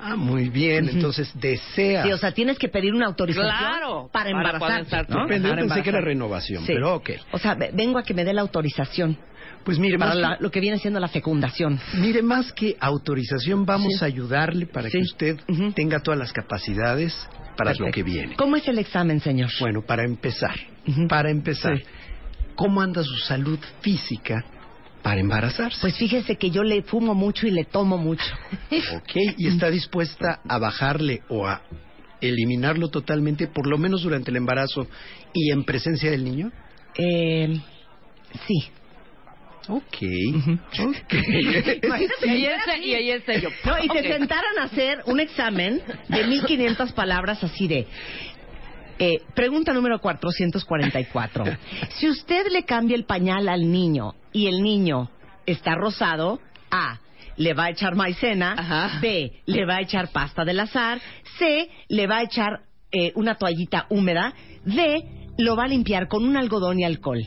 Ah, 0.00 0.16
muy 0.16 0.50
bien. 0.50 0.88
Entonces 0.88 1.32
desea. 1.34 2.02
Sí, 2.04 2.12
o 2.12 2.18
sea, 2.18 2.30
tienes 2.32 2.58
que 2.58 2.68
pedir 2.68 2.92
una 2.94 3.06
autorización 3.06 3.48
Claro, 3.50 4.10
para 4.12 4.30
para 4.30 4.30
embarazarte, 4.30 4.82
estar- 4.82 5.08
¿no? 5.08 5.22
Depende, 5.22 5.48
yo 5.48 5.54
Para 5.54 5.66
pensé 5.66 5.82
que 5.82 5.88
era 5.90 6.00
renovación, 6.02 6.60
Sí. 6.66 6.72
pero 6.74 6.96
ok. 6.96 7.10
O 7.32 7.38
sea, 7.38 7.54
ve- 7.54 7.70
vengo 7.72 7.98
a 7.98 8.02
que 8.02 8.12
me 8.12 8.22
dé 8.24 8.34
la 8.34 8.42
autorización 8.42 9.16
Pues 9.64 9.78
mire, 9.78 9.98
para 9.98 10.10
más, 10.10 10.18
la- 10.20 10.36
lo 10.40 10.50
que 10.50 10.60
viene 10.60 10.78
siendo 10.78 11.00
la 11.00 11.08
fecundación. 11.08 11.80
mire, 11.94 12.22
más 12.22 12.52
que 12.52 12.76
autorización, 12.80 13.64
vamos 13.64 13.94
Sí. 13.98 14.04
a 14.04 14.06
ayudarle 14.06 14.66
para 14.66 14.90
Sí. 14.90 14.98
que 14.98 15.02
usted 15.02 15.40
tenga 15.74 16.00
todas 16.00 16.18
las 16.18 16.32
capacidades 16.32 17.14
para 17.56 17.72
lo 17.74 17.90
que 17.90 18.02
viene. 18.02 18.36
¿Cómo 18.36 18.56
es 18.56 18.66
el 18.68 18.78
examen, 18.78 19.20
señor? 19.20 19.50
Bueno, 19.60 19.82
para 19.82 20.04
empezar, 20.04 20.54
para 21.08 21.30
empezar, 21.30 21.78
Sí. 21.78 21.84
¿cómo 22.54 22.82
anda 22.82 23.02
su 23.02 23.16
salud 23.18 23.58
física 23.80 24.44
para 25.02 25.20
embarazarse? 25.20 25.78
Pues 25.80 25.96
fíjese 25.96 26.36
que 26.36 26.50
yo 26.50 26.62
le 26.62 26.82
fumo 26.82 27.14
mucho 27.14 27.46
y 27.46 27.50
le 27.50 27.64
tomo 27.64 27.96
mucho. 27.96 28.24
Ok, 28.96 29.16
¿y 29.38 29.46
está 29.48 29.70
dispuesta 29.70 30.40
a 30.48 30.58
bajarle 30.58 31.22
o 31.28 31.46
a 31.46 31.62
eliminarlo 32.20 32.88
totalmente, 32.88 33.46
por 33.48 33.66
lo 33.66 33.78
menos 33.78 34.02
durante 34.02 34.30
el 34.30 34.36
embarazo 34.36 34.86
y 35.32 35.50
en 35.52 35.64
presencia 35.64 36.10
del 36.10 36.24
niño? 36.24 36.50
Eh, 36.96 37.60
sí. 38.46 38.70
Ok. 39.68 39.96
ok. 40.80 41.14
Imagínate 41.84 42.36
Y, 42.36 42.44
ese, 42.46 42.78
y 42.82 42.94
ahí 42.94 43.10
está 43.10 43.34
yo. 43.38 43.48
No, 43.64 43.78
y 43.82 43.88
te 43.88 44.00
Ok. 44.00 44.06
sentaran 44.18 44.58
a 44.60 44.64
hacer 44.64 45.02
un 45.06 45.20
examen 45.20 45.80
de 46.08 46.24
1500 46.24 46.92
palabras 46.92 47.42
así 47.42 47.66
de... 47.68 47.86
eh, 48.98 49.20
pregunta 49.34 49.72
número 49.72 49.98
444. 50.00 51.44
Si 51.96 52.08
usted 52.08 52.46
le 52.50 52.64
cambia 52.64 52.96
el 52.96 53.04
pañal 53.04 53.48
al 53.48 53.70
niño 53.70 54.14
y 54.32 54.46
el 54.46 54.62
niño 54.62 55.10
está 55.46 55.74
rosado, 55.74 56.40
A. 56.70 57.00
Le 57.36 57.52
va 57.52 57.64
a 57.64 57.70
echar 57.70 57.96
maicena. 57.96 58.54
Ajá. 58.56 58.98
B. 59.00 59.32
Le 59.46 59.66
va 59.66 59.76
a 59.76 59.80
echar 59.80 60.12
pasta 60.12 60.44
del 60.44 60.60
azar. 60.60 61.00
C. 61.38 61.68
Le 61.88 62.06
va 62.06 62.18
a 62.18 62.22
echar 62.22 62.60
eh, 62.92 63.10
una 63.16 63.34
toallita 63.34 63.86
húmeda. 63.90 64.32
D. 64.64 65.04
Lo 65.36 65.56
va 65.56 65.64
a 65.64 65.68
limpiar 65.68 66.06
con 66.06 66.24
un 66.24 66.36
algodón 66.36 66.78
y 66.78 66.84
alcohol. 66.84 67.18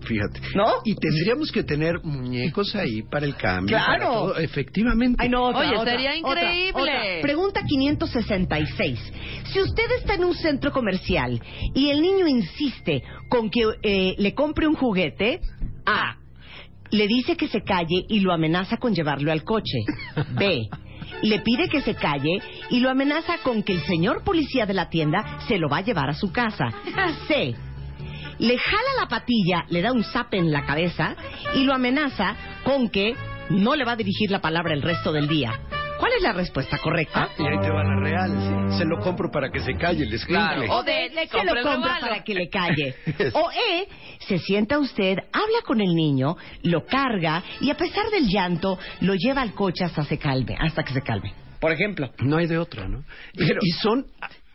Fíjate. 0.00 0.40
¿No? 0.54 0.66
Y 0.84 0.94
tendríamos 0.94 1.52
que 1.52 1.62
tener 1.62 2.02
muñecos 2.02 2.74
ahí 2.74 3.02
para 3.02 3.26
el 3.26 3.36
cambio. 3.36 3.76
Claro. 3.76 4.04
para 4.04 4.14
todo. 4.14 4.36
Efectivamente. 4.38 5.16
Ay, 5.22 5.28
no, 5.28 5.44
otra, 5.44 5.60
Oye, 5.60 5.76
otra, 5.76 5.92
sería 5.92 6.10
otra, 6.22 6.42
increíble. 6.42 6.80
otra. 6.80 7.20
Pregunta 7.20 7.60
566. 7.66 9.12
Si 9.52 9.60
usted 9.60 9.90
está 9.98 10.14
en 10.14 10.24
un 10.24 10.34
centro 10.34 10.72
comercial 10.72 11.40
y 11.74 11.90
el 11.90 12.00
niño 12.00 12.26
insiste 12.26 13.02
con 13.28 13.50
que 13.50 13.60
eh, 13.82 14.14
le 14.18 14.34
compre 14.34 14.66
un 14.66 14.74
juguete, 14.74 15.40
A. 15.84 16.16
Le 16.90 17.06
dice 17.06 17.36
que 17.36 17.48
se 17.48 17.62
calle 17.62 18.04
y 18.08 18.20
lo 18.20 18.32
amenaza 18.32 18.76
con 18.76 18.94
llevarlo 18.94 19.32
al 19.32 19.44
coche. 19.44 19.78
B. 20.38 20.68
le 21.22 21.40
pide 21.40 21.68
que 21.68 21.82
se 21.82 21.94
calle 21.94 22.40
y 22.70 22.80
lo 22.80 22.90
amenaza 22.90 23.38
con 23.42 23.62
que 23.62 23.72
el 23.72 23.82
señor 23.82 24.24
policía 24.24 24.66
de 24.66 24.74
la 24.74 24.88
tienda 24.88 25.38
se 25.46 25.58
lo 25.58 25.68
va 25.68 25.78
a 25.78 25.82
llevar 25.82 26.10
a 26.10 26.14
su 26.14 26.32
casa. 26.32 26.70
C. 27.28 27.54
Le 28.38 28.58
jala 28.58 29.00
la 29.00 29.08
patilla, 29.08 29.64
le 29.68 29.82
da 29.82 29.92
un 29.92 30.02
zap 30.02 30.34
en 30.34 30.50
la 30.50 30.64
cabeza 30.64 31.14
y 31.54 31.64
lo 31.64 31.74
amenaza 31.74 32.34
con 32.64 32.88
que 32.88 33.14
no 33.50 33.76
le 33.76 33.84
va 33.84 33.92
a 33.92 33.96
dirigir 33.96 34.30
la 34.30 34.40
palabra 34.40 34.74
el 34.74 34.82
resto 34.82 35.12
del 35.12 35.28
día. 35.28 35.52
¿Cuál 36.02 36.14
es 36.16 36.22
la 36.22 36.32
respuesta 36.32 36.78
correcta? 36.78 37.28
Y 37.38 37.42
ahí 37.46 37.60
te 37.60 37.70
va 37.70 37.84
la 37.84 37.94
real, 38.00 38.72
sí. 38.72 38.78
Se 38.78 38.84
lo 38.84 38.98
compro 38.98 39.30
para 39.30 39.52
que 39.52 39.60
se 39.60 39.74
calle 39.74 40.02
el. 40.02 40.68
O 40.68 40.82
de, 40.82 41.10
de 41.10 41.28
que 41.28 41.44
lo 41.44 41.62
compra 41.62 41.98
para 42.00 42.24
que 42.24 42.34
le 42.34 42.48
calle. 42.48 42.96
O 43.34 43.48
E, 43.52 43.86
se 44.26 44.38
sienta 44.38 44.80
usted, 44.80 45.16
habla 45.32 45.60
con 45.64 45.80
el 45.80 45.94
niño, 45.94 46.36
lo 46.64 46.84
carga 46.86 47.44
y 47.60 47.70
a 47.70 47.76
pesar 47.76 48.10
del 48.10 48.26
llanto, 48.26 48.80
lo 49.02 49.14
lleva 49.14 49.42
al 49.42 49.54
coche 49.54 49.84
hasta 49.84 50.02
se 50.02 50.18
calme, 50.18 50.56
hasta 50.58 50.82
que 50.82 50.92
se 50.92 51.02
calme. 51.02 51.34
Por 51.60 51.70
ejemplo. 51.70 52.10
No 52.18 52.38
hay 52.38 52.48
de 52.48 52.58
otra, 52.58 52.88
¿no? 52.88 53.04
Pero- 53.36 53.60
y 53.62 53.70
son 53.70 54.06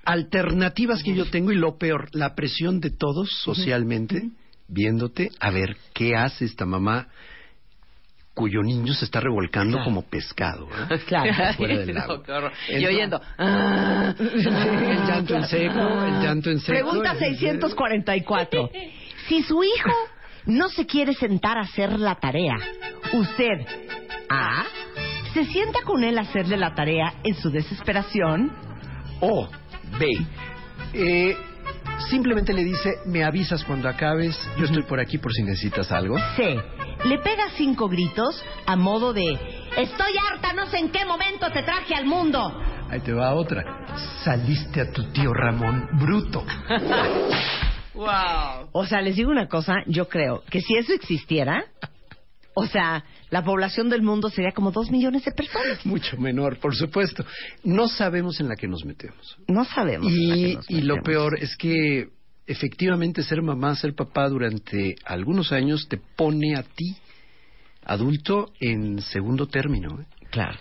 alternativas 0.04 1.02
que 1.02 1.16
yo 1.16 1.30
tengo 1.30 1.54
y 1.54 1.56
lo 1.56 1.78
peor, 1.78 2.10
la 2.12 2.36
presión 2.36 2.82
de 2.82 2.90
todos 2.90 3.30
socialmente 3.46 4.32
viéndote 4.68 5.30
a 5.40 5.50
ver 5.50 5.78
qué 5.94 6.18
hace 6.18 6.44
esta 6.44 6.66
mamá 6.66 7.08
cuyo 8.38 8.62
niño 8.62 8.94
se 8.94 9.06
está 9.06 9.20
revolcando 9.20 9.84
como 9.84 10.04
pescado. 10.04 10.68
Claro. 11.08 11.54
fuera 11.56 11.78
del 11.80 11.94
lago. 11.96 12.18
No, 12.18 12.24
qué 12.24 12.32
horror. 12.32 12.52
y 12.70 12.86
oyendo. 12.86 13.20
"Ah". 13.40 14.14
el 14.20 15.08
llanto 15.08 15.36
en 15.36 15.46
seco, 15.48 16.04
el 16.06 16.22
llanto 16.24 16.50
en 16.52 16.60
seco. 16.60 16.72
Pregunta 16.74 17.12
el- 17.14 17.18
644. 17.20 18.70
Si 19.28 19.42
su 19.44 19.64
hijo 19.64 19.92
no 20.46 20.70
se 20.70 20.86
quiere 20.86 21.14
sentar 21.16 21.58
a 21.58 21.62
hacer 21.62 22.00
la 22.00 22.16
tarea, 22.16 22.56
usted 23.12 23.66
A. 24.30 24.64
Se 25.34 25.46
sienta 25.46 25.80
con 25.84 26.04
él 26.04 26.18
a 26.18 26.22
hacerle 26.22 26.58
la 26.58 26.74
tarea 26.76 27.14
en 27.24 27.36
su 27.36 27.50
desesperación. 27.50 28.52
O 29.20 29.50
B. 30.00 30.08
Eh, 30.94 31.36
simplemente 32.10 32.54
le 32.54 32.64
dice, 32.64 32.96
me 33.06 33.24
avisas 33.24 33.64
cuando 33.64 33.90
acabes, 33.90 34.38
yo 34.58 34.66
estoy 34.66 34.84
por 34.84 35.00
aquí 35.00 35.18
por 35.18 35.34
si 35.34 35.44
necesitas 35.44 35.92
algo. 35.92 36.18
C. 36.36 36.60
Le 37.06 37.20
pega 37.20 37.50
cinco 37.56 37.88
gritos 37.88 38.44
a 38.66 38.76
modo 38.76 39.14
de 39.14 39.34
Estoy 39.78 40.14
harta, 40.18 40.54
no 40.54 40.66
sé 40.68 40.80
en 40.80 40.90
qué 40.90 41.06
momento 41.06 41.52
te 41.52 41.64
traje 41.64 41.94
al 41.94 42.06
mundo. 42.06 42.60
Ahí 42.90 43.00
te 43.02 43.14
va 43.14 43.34
otra. 43.34 43.86
Saliste 44.24 44.82
a 44.82 44.92
tu 44.92 45.04
tío 45.12 45.34
Ramón 45.34 45.88
bruto. 46.00 46.46
Wow. 47.98 48.70
O 48.74 48.86
sea, 48.86 49.02
les 49.02 49.16
digo 49.16 49.32
una 49.32 49.48
cosa, 49.48 49.74
yo 49.88 50.08
creo 50.08 50.44
que 50.52 50.62
si 50.62 50.78
eso 50.78 50.94
existiera, 50.94 51.66
o 52.54 52.68
sea, 52.68 53.04
la 53.32 53.44
población 53.44 53.90
del 53.90 54.04
mundo 54.04 54.30
sería 54.30 54.52
como 54.52 54.72
dos 54.72 54.92
millones 54.92 55.26
de 55.26 55.32
personas. 55.32 55.84
Mucho 55.86 56.16
menor, 56.18 56.60
por 56.60 56.76
supuesto. 56.76 57.26
No 57.64 57.88
sabemos 57.88 58.40
en 58.40 58.50
la 58.50 58.56
que 58.56 58.68
nos 58.68 58.86
metemos. 58.86 59.38
No 59.48 59.66
sabemos. 59.66 60.12
en 60.12 60.30
la 60.30 60.36
que 60.36 60.74
Y, 60.74 60.78
y 60.78 60.82
lo 60.82 61.02
peor 61.02 61.40
es 61.40 61.58
que 61.58 62.10
efectivamente 62.48 63.22
ser 63.24 63.42
mamá, 63.42 63.76
ser 63.76 63.94
papá 63.94 64.28
durante 64.30 64.96
algunos 65.06 65.52
años 65.52 65.88
te 65.90 65.98
pone 65.98 66.56
a 66.56 66.64
ti, 66.64 66.96
adulto, 67.86 68.52
en 68.60 69.02
segundo 69.02 69.48
término. 69.48 70.02
¿eh? 70.02 70.06
Claro. 70.32 70.58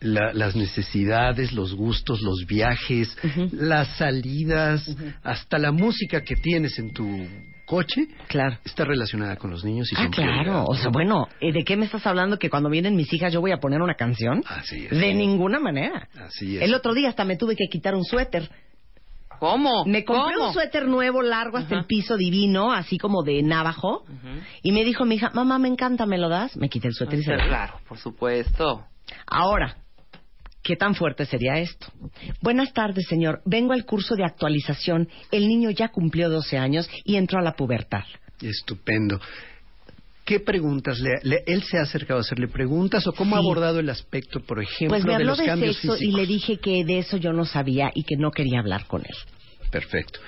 La- 0.00 0.32
las 0.32 0.54
necesidades, 0.54 1.52
los 1.52 1.74
gustos, 1.74 2.20
los 2.22 2.46
viajes, 2.46 3.16
las 3.50 3.96
salidas, 3.96 4.88
hasta 5.24 5.58
la 5.58 5.72
música 5.72 6.20
que 6.22 6.36
tienes 6.36 6.78
en 6.78 6.92
tu 6.92 7.26
coche 7.66 8.06
Claro. 8.28 8.58
está 8.64 8.84
relacionada 8.84 9.34
con 9.36 9.50
los 9.50 9.64
niños 9.64 9.90
y 9.92 9.96
Ah, 9.98 10.08
claro. 10.10 10.64
O 10.68 10.76
sea, 10.76 10.90
bueno, 10.90 11.26
¿eh, 11.40 11.52
¿de 11.52 11.64
qué 11.64 11.76
me 11.76 11.84
estás 11.86 12.06
hablando? 12.06 12.38
¿Que 12.38 12.48
cuando 12.48 12.70
vienen 12.70 12.94
mis 12.94 13.12
hijas 13.12 13.32
yo 13.32 13.40
voy 13.40 13.50
a 13.50 13.56
poner 13.58 13.82
una 13.82 13.94
canción? 13.94 14.42
Así 14.46 14.86
es. 14.88 14.90
De 14.98 15.12
ninguna 15.14 15.58
manera. 15.58 16.08
Así 16.24 16.56
es. 16.56 16.62
El 16.62 16.74
otro 16.74 16.94
día 16.94 17.08
hasta 17.08 17.24
me 17.24 17.36
tuve 17.36 17.56
que 17.56 17.66
quitar 17.68 17.94
un 17.96 18.04
suéter. 18.04 18.48
¿Cómo? 19.38 19.84
Me 19.84 20.04
compré 20.04 20.34
¿Cómo? 20.34 20.48
un 20.48 20.52
suéter 20.52 20.86
nuevo, 20.86 21.22
largo, 21.22 21.58
hasta 21.58 21.74
Ajá. 21.74 21.80
el 21.80 21.86
piso 21.86 22.16
divino, 22.16 22.72
así 22.72 22.98
como 22.98 23.22
de 23.22 23.42
navajo. 23.42 24.04
Y 24.62 24.72
me 24.72 24.84
dijo 24.84 25.04
mi 25.04 25.16
hija, 25.16 25.30
mamá, 25.34 25.58
me 25.58 25.68
encanta, 25.68 26.06
¿me 26.06 26.18
lo 26.18 26.28
das? 26.28 26.56
Me 26.56 26.68
quité 26.68 26.88
el 26.88 26.94
suéter 26.94 27.18
y 27.18 27.22
se 27.22 27.32
lo 27.32 27.42
di. 27.42 27.48
Claro, 27.48 27.80
por 27.88 27.98
supuesto. 27.98 28.84
Ahora, 29.26 29.76
¿qué 30.62 30.76
tan 30.76 30.94
fuerte 30.94 31.24
sería 31.24 31.58
esto? 31.58 31.86
Buenas 32.42 32.72
tardes, 32.72 33.06
señor. 33.06 33.40
Vengo 33.44 33.72
al 33.72 33.84
curso 33.84 34.14
de 34.16 34.24
actualización. 34.24 35.08
El 35.30 35.48
niño 35.48 35.70
ya 35.70 35.88
cumplió 35.88 36.28
12 36.28 36.58
años 36.58 36.88
y 37.04 37.16
entró 37.16 37.38
a 37.38 37.42
la 37.42 37.52
pubertad. 37.52 38.04
Estupendo. 38.40 39.20
¿Qué 40.28 40.40
preguntas? 40.40 40.98
Le, 41.00 41.14
le- 41.22 41.42
¿Él 41.46 41.62
se 41.62 41.78
ha 41.78 41.82
acercado 41.84 42.18
a 42.18 42.20
hacerle 42.20 42.48
preguntas 42.48 43.06
o 43.06 43.12
cómo 43.14 43.34
ha 43.34 43.38
abordado 43.38 43.80
el 43.80 43.88
aspecto, 43.88 44.40
por 44.40 44.62
ejemplo, 44.62 44.90
Pues 44.90 45.02
me 45.04 45.12
de 45.12 45.14
habló 45.16 45.28
los 45.30 45.38
de, 45.38 45.46
cambios 45.46 45.76
sexo 45.78 45.96
y 45.98 46.10
le 46.12 46.26
dije 46.26 46.58
que 46.58 46.84
de 46.84 46.98
eso 46.98 47.16
yo 47.16 47.32
no 47.32 47.46
sabía 47.46 47.90
y 47.94 48.02
que 48.04 48.16
no 48.18 48.30
quería 48.30 48.58
hablar 48.60 48.84
con 48.86 49.00
él. 49.00 49.16
Perfecto. 49.70 50.20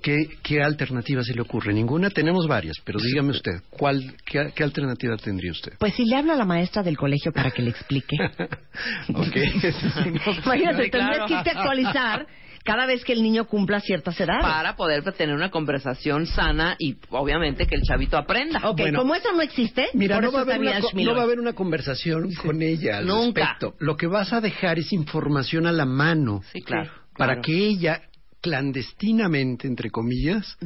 ¿Qué, 0.00 0.16
¿Qué 0.42 0.62
alternativa 0.62 1.22
se 1.22 1.34
le 1.34 1.42
ocurre? 1.42 1.74
Ninguna, 1.74 2.08
tenemos 2.08 2.48
varias, 2.48 2.76
pero 2.82 2.98
dígame 2.98 3.32
usted, 3.32 3.52
¿cuál, 3.68 4.14
qué, 4.24 4.50
qué 4.54 4.64
alternativa 4.64 5.14
tendría 5.18 5.52
usted? 5.52 5.72
Pues 5.78 5.92
si 5.92 6.06
le 6.06 6.16
hablo 6.16 6.32
a 6.32 6.36
la 6.36 6.46
maestra 6.46 6.82
del 6.82 6.96
colegio 6.96 7.30
para 7.30 7.50
que 7.50 7.60
le 7.60 7.68
explique. 7.68 8.16
ok, 9.14 9.36
esa 9.36 9.68
es 9.68 9.96
una 9.96 10.06
Imagínate, 10.08 10.88
tendrías 10.88 10.90
claro. 10.90 11.26
que 11.26 11.34
irte 11.34 11.50
a 11.50 11.52
actualizar 11.60 12.26
cada 12.64 12.86
vez 12.86 13.04
que 13.04 13.12
el 13.12 13.22
niño 13.22 13.46
cumpla 13.46 13.80
ciertas 13.80 14.20
edades. 14.20 14.42
Para 14.42 14.76
poder 14.76 15.02
tener 15.14 15.34
una 15.34 15.50
conversación 15.50 16.26
sana 16.26 16.76
y 16.78 16.96
obviamente 17.08 17.66
que 17.66 17.74
el 17.76 17.82
chavito 17.82 18.16
aprenda. 18.18 18.60
Ok, 18.68 18.78
Bueno. 18.80 18.98
como 19.00 19.14
eso 19.14 19.32
no 19.32 19.40
existe, 19.42 19.86
Mira, 19.94 20.16
por 20.16 20.22
no 20.24 20.28
eso 20.28 20.34
va, 20.36 20.40
a 20.40 20.42
haber 20.42 20.54
está 20.56 20.60
una, 20.62 20.70
Vidal 20.70 20.82
co- 20.82 20.88
Schmiller. 20.90 21.10
no 21.12 21.16
va 21.16 21.22
a 21.22 21.24
haber 21.24 21.40
una 21.40 21.52
conversación 21.54 22.32
con 22.34 22.62
ella 22.62 22.98
al 22.98 23.06
Nunca. 23.06 23.40
respecto. 23.42 23.74
Lo 23.78 23.96
que 23.96 24.06
vas 24.06 24.32
a 24.32 24.40
dejar 24.40 24.78
es 24.78 24.92
información 24.92 25.66
a 25.66 25.72
la 25.72 25.86
mano 25.86 26.42
Sí, 26.52 26.60
claro. 26.62 26.90
para 27.16 27.34
claro. 27.34 27.42
que 27.42 27.52
ella, 27.66 28.02
clandestinamente, 28.40 29.66
entre 29.66 29.90
comillas, 29.90 30.56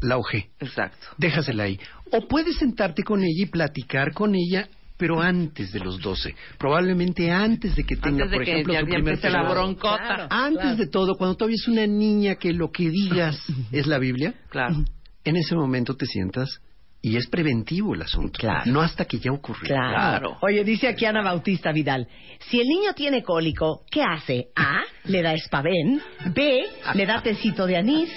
la 0.00 0.18
oje. 0.18 0.50
Exacto. 0.60 1.06
Déjasela 1.16 1.64
ahí. 1.64 1.78
O 2.12 2.26
puedes 2.28 2.56
sentarte 2.58 3.02
con 3.02 3.20
ella 3.20 3.42
y 3.44 3.46
platicar 3.46 4.12
con 4.12 4.34
ella, 4.34 4.68
pero 4.98 5.22
antes 5.22 5.72
de 5.72 5.78
los 5.80 5.98
12. 6.00 6.34
Probablemente 6.58 7.30
antes 7.30 7.74
de 7.76 7.84
que 7.84 7.96
tenga, 7.96 8.24
Antes 8.24 8.30
de 8.32 8.36
por 8.36 8.44
que 8.44 8.52
ejemplo, 8.52 8.74
ya, 8.74 8.80
su 8.80 8.86
primer 8.86 9.32
la 9.32 9.42
broncota. 9.48 9.96
Claro. 10.04 10.26
Antes 10.28 10.76
de 10.76 10.86
todo, 10.88 11.14
cuando 11.14 11.36
todavía 11.36 11.56
es 11.58 11.68
una 11.68 11.86
niña 11.86 12.34
que 12.34 12.52
lo 12.52 12.70
que 12.70 12.90
digas 12.90 13.40
es 13.72 13.86
la 13.86 13.98
Biblia, 13.98 14.34
Claro. 14.50 14.84
en 15.24 15.36
ese 15.36 15.54
momento 15.54 15.94
te 15.94 16.04
sientas 16.04 16.60
y 17.00 17.16
es 17.16 17.28
preventivo 17.28 17.94
el 17.94 18.02
asunto. 18.02 18.38
Claro. 18.40 18.70
No 18.72 18.80
hasta 18.82 19.04
que 19.04 19.18
ya 19.20 19.30
ocurrió. 19.30 19.68
Claro. 19.68 19.90
Claro. 19.94 20.38
Oye, 20.42 20.64
dice 20.64 20.88
aquí 20.88 21.04
Ana 21.04 21.22
Bautista 21.22 21.70
Vidal, 21.70 22.08
si 22.40 22.60
el 22.60 22.66
niño 22.66 22.92
tiene 22.94 23.22
cólico, 23.22 23.84
¿qué 23.88 24.02
hace? 24.02 24.48
A, 24.56 24.82
le 25.08 25.22
da 25.22 25.34
espavén, 25.34 26.00
B, 26.34 26.62
le 26.94 27.06
da 27.06 27.20
tecito 27.22 27.66
de 27.66 27.76
anís, 27.76 28.10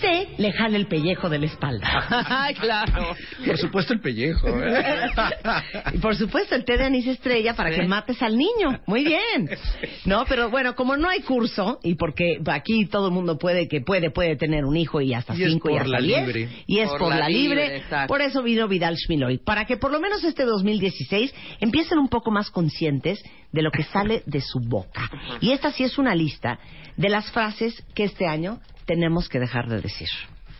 C, 0.00 0.28
le 0.38 0.52
jala 0.52 0.76
el 0.76 0.86
pellejo 0.86 1.28
de 1.28 1.38
la 1.38 1.46
espalda. 1.46 1.88
Ay, 2.28 2.54
claro. 2.54 3.16
Por 3.44 3.58
supuesto 3.58 3.92
el 3.92 4.00
pellejo. 4.00 4.46
¿eh? 4.48 5.10
Y 5.94 5.98
por 5.98 6.14
supuesto, 6.16 6.54
el 6.54 6.64
té 6.64 6.76
de 6.76 6.84
anís 6.84 7.06
estrella 7.06 7.54
para 7.54 7.70
Sí. 7.70 7.80
que 7.80 7.86
mates 7.86 8.22
al 8.22 8.36
niño. 8.36 8.80
Muy 8.86 9.04
bien. 9.04 9.48
No, 10.04 10.24
pero 10.28 10.48
bueno, 10.50 10.74
como 10.74 10.96
no 10.96 11.08
hay 11.08 11.20
curso, 11.20 11.80
y 11.82 11.94
porque 11.94 12.38
aquí 12.46 12.86
todo 12.86 13.08
el 13.08 13.14
mundo 13.14 13.36
puede 13.38 13.68
que 13.68 13.80
puede, 13.80 14.10
puede 14.10 14.36
tener 14.36 14.64
un 14.64 14.76
hijo 14.76 15.00
y 15.00 15.12
hasta 15.12 15.34
Y 15.34 15.44
cinco 15.44 15.68
y 15.68 15.72
por 15.72 15.82
hasta 15.82 15.90
la 15.92 16.00
diez, 16.00 16.26
libre. 16.26 16.48
Y 16.66 16.78
es 16.78 16.88
por, 16.90 17.14
la 17.14 17.28
libre. 17.28 17.76
exacto. 17.76 18.08
por 18.08 18.22
eso 18.22 18.42
vino 18.42 18.68
Vidal 18.68 18.96
Schmiloy. 18.96 19.38
Para 19.38 19.66
que 19.66 19.76
por 19.76 19.90
lo 19.92 20.00
menos 20.00 20.24
este 20.24 20.44
2016 20.44 21.34
empiecen 21.60 21.98
un 21.98 22.08
poco 22.08 22.30
más 22.30 22.50
conscientes 22.50 23.22
de 23.52 23.62
lo 23.62 23.70
que 23.70 23.82
sale 23.84 24.22
de 24.26 24.40
su 24.40 24.60
boca. 24.60 25.10
Y 25.40 25.50
esta 25.52 25.72
sí 25.72 25.82
es 25.84 25.98
una 25.98 26.07
lista 26.14 26.58
de 26.96 27.08
las 27.08 27.30
frases 27.30 27.82
que 27.94 28.04
este 28.04 28.26
año 28.26 28.60
tenemos 28.86 29.28
que 29.28 29.38
dejar 29.38 29.68
de 29.68 29.80
decir. 29.80 30.08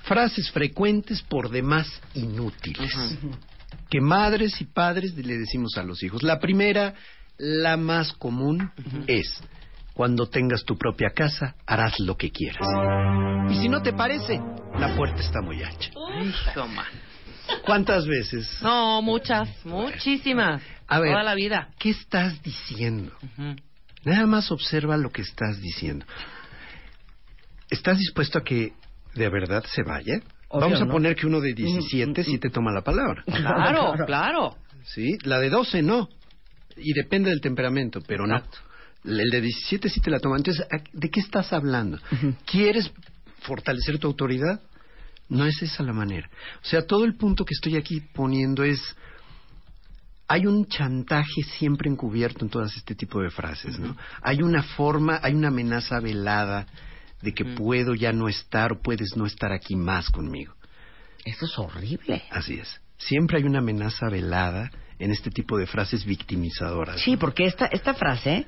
Frases 0.02 0.50
frecuentes 0.50 1.23
por 1.23 1.50
demás 1.50 2.00
inútiles. 2.14 2.90
Que 3.90 4.00
madres 4.00 4.61
y 4.61 4.64
padres 4.64 5.14
le 5.14 5.38
decimos 5.38 5.76
a 5.76 5.83
los 5.83 6.02
hijos. 6.02 6.23
La 6.23 6.38
primera, 6.38 6.95
la 7.37 7.76
más 7.76 8.12
común, 8.12 8.71
es 9.07 9.43
cuando 9.95 10.28
tengas 10.28 10.64
tu 10.64 10.76
propia 10.78 11.11
casa, 11.11 11.57
harás 11.67 11.99
lo 11.99 12.17
que 12.17 12.31
quieras. 12.31 12.67
Y 13.50 13.57
si 13.62 13.69
no 13.69 13.83
te 13.83 13.93
parece, 13.93 14.40
la 14.78 14.95
puerta 14.97 15.21
está 15.21 15.40
muy 15.40 15.62
ancha. 15.62 15.90
Hijo, 15.90 16.69
man. 16.69 16.87
¿Cuántas 17.64 18.07
veces? 18.07 18.62
No, 18.62 19.02
muchas, 19.02 19.49
muchísimas. 19.64 20.62
A 20.87 21.00
ver. 21.00 21.12
Toda 21.12 21.25
la 21.25 21.35
vida. 21.35 21.71
¿Qué 21.78 21.90
estás 21.90 22.43
diciendo? 22.43 23.12
Ujú. 23.23 23.57
Nada 24.05 24.26
más 24.26 24.50
observa 24.50 24.97
lo 24.97 25.11
que 25.11 25.23
estás 25.23 25.61
diciendo. 25.61 26.07
¿Estás 27.71 27.99
dispuesto 27.99 28.38
a 28.38 28.45
que 28.45 28.73
de 29.14 29.28
verdad 29.28 29.64
se 29.75 29.83
vaya? 29.83 30.21
Obvio, 30.49 30.61
Vamos 30.67 30.81
a 30.81 30.85
¿no? 30.87 30.93
poner 30.93 31.14
que 31.17 31.26
uno 31.26 31.40
de 31.40 31.52
17 31.52 32.25
sí 32.25 32.38
te 32.38 32.50
toma 32.50 32.73
la 32.73 32.83
palabra. 32.83 33.23
Claro, 33.26 33.93
claro. 34.07 34.57
¿Sí? 34.85 35.19
La 35.25 35.38
de 35.38 35.50
12 35.50 35.83
no. 35.83 36.09
Y 36.76 36.93
depende 36.95 37.31
del 37.31 37.40
temperamento, 37.40 38.00
pero 38.07 38.26
no. 38.26 38.37
Exacto. 38.37 38.59
El 39.05 39.31
de 39.31 39.40
17 39.40 39.88
sí 39.90 40.00
te 40.00 40.11
la 40.11 40.19
toma. 40.21 40.37
Entonces, 40.37 40.64
¿a- 40.71 40.83
¿de 40.93 41.11
qué 41.11 41.21
estás 41.21 41.52
hablando? 41.52 41.99
¿Quieres 42.47 42.90
fortalecer 43.40 43.99
tu 43.99 44.07
autoridad? 44.07 44.61
No 45.28 45.45
es 45.45 45.61
esa 45.62 45.83
la 45.83 45.93
manera. 45.93 46.31
O 46.62 46.67
sea, 46.67 46.87
todo 46.87 47.05
el 47.05 47.17
punto 47.17 47.45
que 47.45 47.52
estoy 47.55 47.76
aquí 47.76 48.00
poniendo 48.14 48.64
es 48.64 48.81
hay 50.28 50.47
un 50.47 50.66
chantaje 50.66 51.42
siempre 51.42 51.90
encubierto 51.90 52.44
en 52.44 52.50
todas 52.50 52.76
este 52.76 52.94
tipo 52.94 53.23
de 53.23 53.30
frases, 53.30 53.78
¿no? 53.78 53.97
Hay 54.20 54.42
una 54.42 54.62
forma, 54.62 55.18
hay 55.23 55.35
una 55.35 55.49
amenaza 55.49 56.00
velada 56.00 56.66
de 57.23 57.32
que 57.32 57.44
puedo 57.44 57.94
ya 57.94 58.12
no 58.12 58.28
estar 58.28 58.73
o 58.73 58.80
puedes 58.80 59.16
no 59.16 59.25
estar 59.25 59.52
aquí 59.52 59.75
más 59.75 60.11
conmigo. 60.11 60.54
Eso 61.25 61.47
es 61.47 61.58
horrible. 61.58 62.23
Así 62.30 62.54
es. 62.54 62.80
Siempre 62.99 63.38
hay 63.38 63.44
una 63.44 63.61
amenaza 63.61 64.08
velada 64.11 64.70
en 64.99 65.11
este 65.12 65.30
tipo 65.30 65.56
de 65.56 65.66
frases 65.66 66.04
victimizadoras. 66.04 67.00
Sí, 67.00 67.16
porque 67.16 67.47
esta, 67.47 67.66
esta 67.66 67.94
frase, 67.94 68.47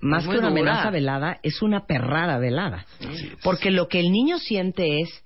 más 0.00 0.24
que 0.24 0.30
una 0.30 0.50
dura. 0.50 0.50
amenaza 0.50 0.90
velada, 0.90 1.40
es 1.42 1.62
una 1.62 1.86
perrada 1.86 2.38
velada. 2.38 2.84
Así 3.00 3.28
es. 3.28 3.38
Porque 3.42 3.70
lo 3.70 3.88
que 3.88 4.00
el 4.00 4.10
niño 4.10 4.38
siente 4.38 5.00
es, 5.00 5.22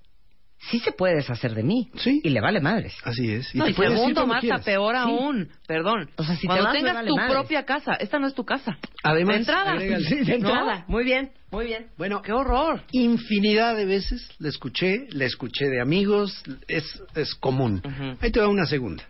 sí 0.70 0.78
se 0.80 0.92
puede 0.92 1.16
deshacer 1.16 1.54
de 1.54 1.62
mí. 1.62 1.90
Sí. 1.96 2.20
Y 2.22 2.28
le 2.30 2.40
vale 2.40 2.60
madres. 2.60 2.94
Así 3.04 3.32
es. 3.32 3.54
No, 3.54 3.64
te 3.64 3.70
y 3.70 3.74
puede 3.74 3.90
segundo, 3.96 4.26
quieras. 4.40 4.62
peor 4.64 4.94
Sí. 4.94 5.00
aún. 5.00 5.48
Perdón. 5.66 6.10
O 6.16 6.22
sea, 6.22 6.34
si 6.36 6.42
te 6.42 6.46
Cuando 6.48 6.64
vas, 6.64 6.72
me 6.74 6.78
tengas 6.80 6.94
vale 6.96 7.08
tu 7.08 7.16
madres. 7.16 7.32
propia 7.32 7.64
casa. 7.64 7.94
Esta 7.94 8.18
no 8.18 8.26
es 8.26 8.34
tu 8.34 8.44
casa. 8.44 8.78
Además, 9.02 9.34
de 9.36 9.40
entrada. 9.40 9.72
agrégale- 9.74 10.04
Sí, 10.08 10.14
de 10.16 10.38
¿No? 10.38 10.48
entrada. 10.48 10.84
Muy 10.86 11.04
bien, 11.04 11.32
muy 11.50 11.64
bien. 11.66 11.86
Bueno, 11.96 12.20
¡Qué 12.22 12.32
horror! 12.32 12.82
infinidad 12.92 13.74
de 13.76 13.86
veces 13.86 14.28
la 14.38 14.48
escuché, 14.50 15.06
la 15.10 15.24
escuché 15.24 15.66
de 15.68 15.80
amigos, 15.80 16.42
es, 16.68 17.02
es 17.14 17.34
común. 17.34 17.82
Ujú. 17.84 18.16
Ahí 18.20 18.30
te 18.30 18.40
va 18.40 18.48
una 18.48 18.66
segunda. 18.66 19.02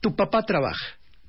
Tu 0.00 0.14
papá 0.14 0.42
trabaja, 0.42 0.84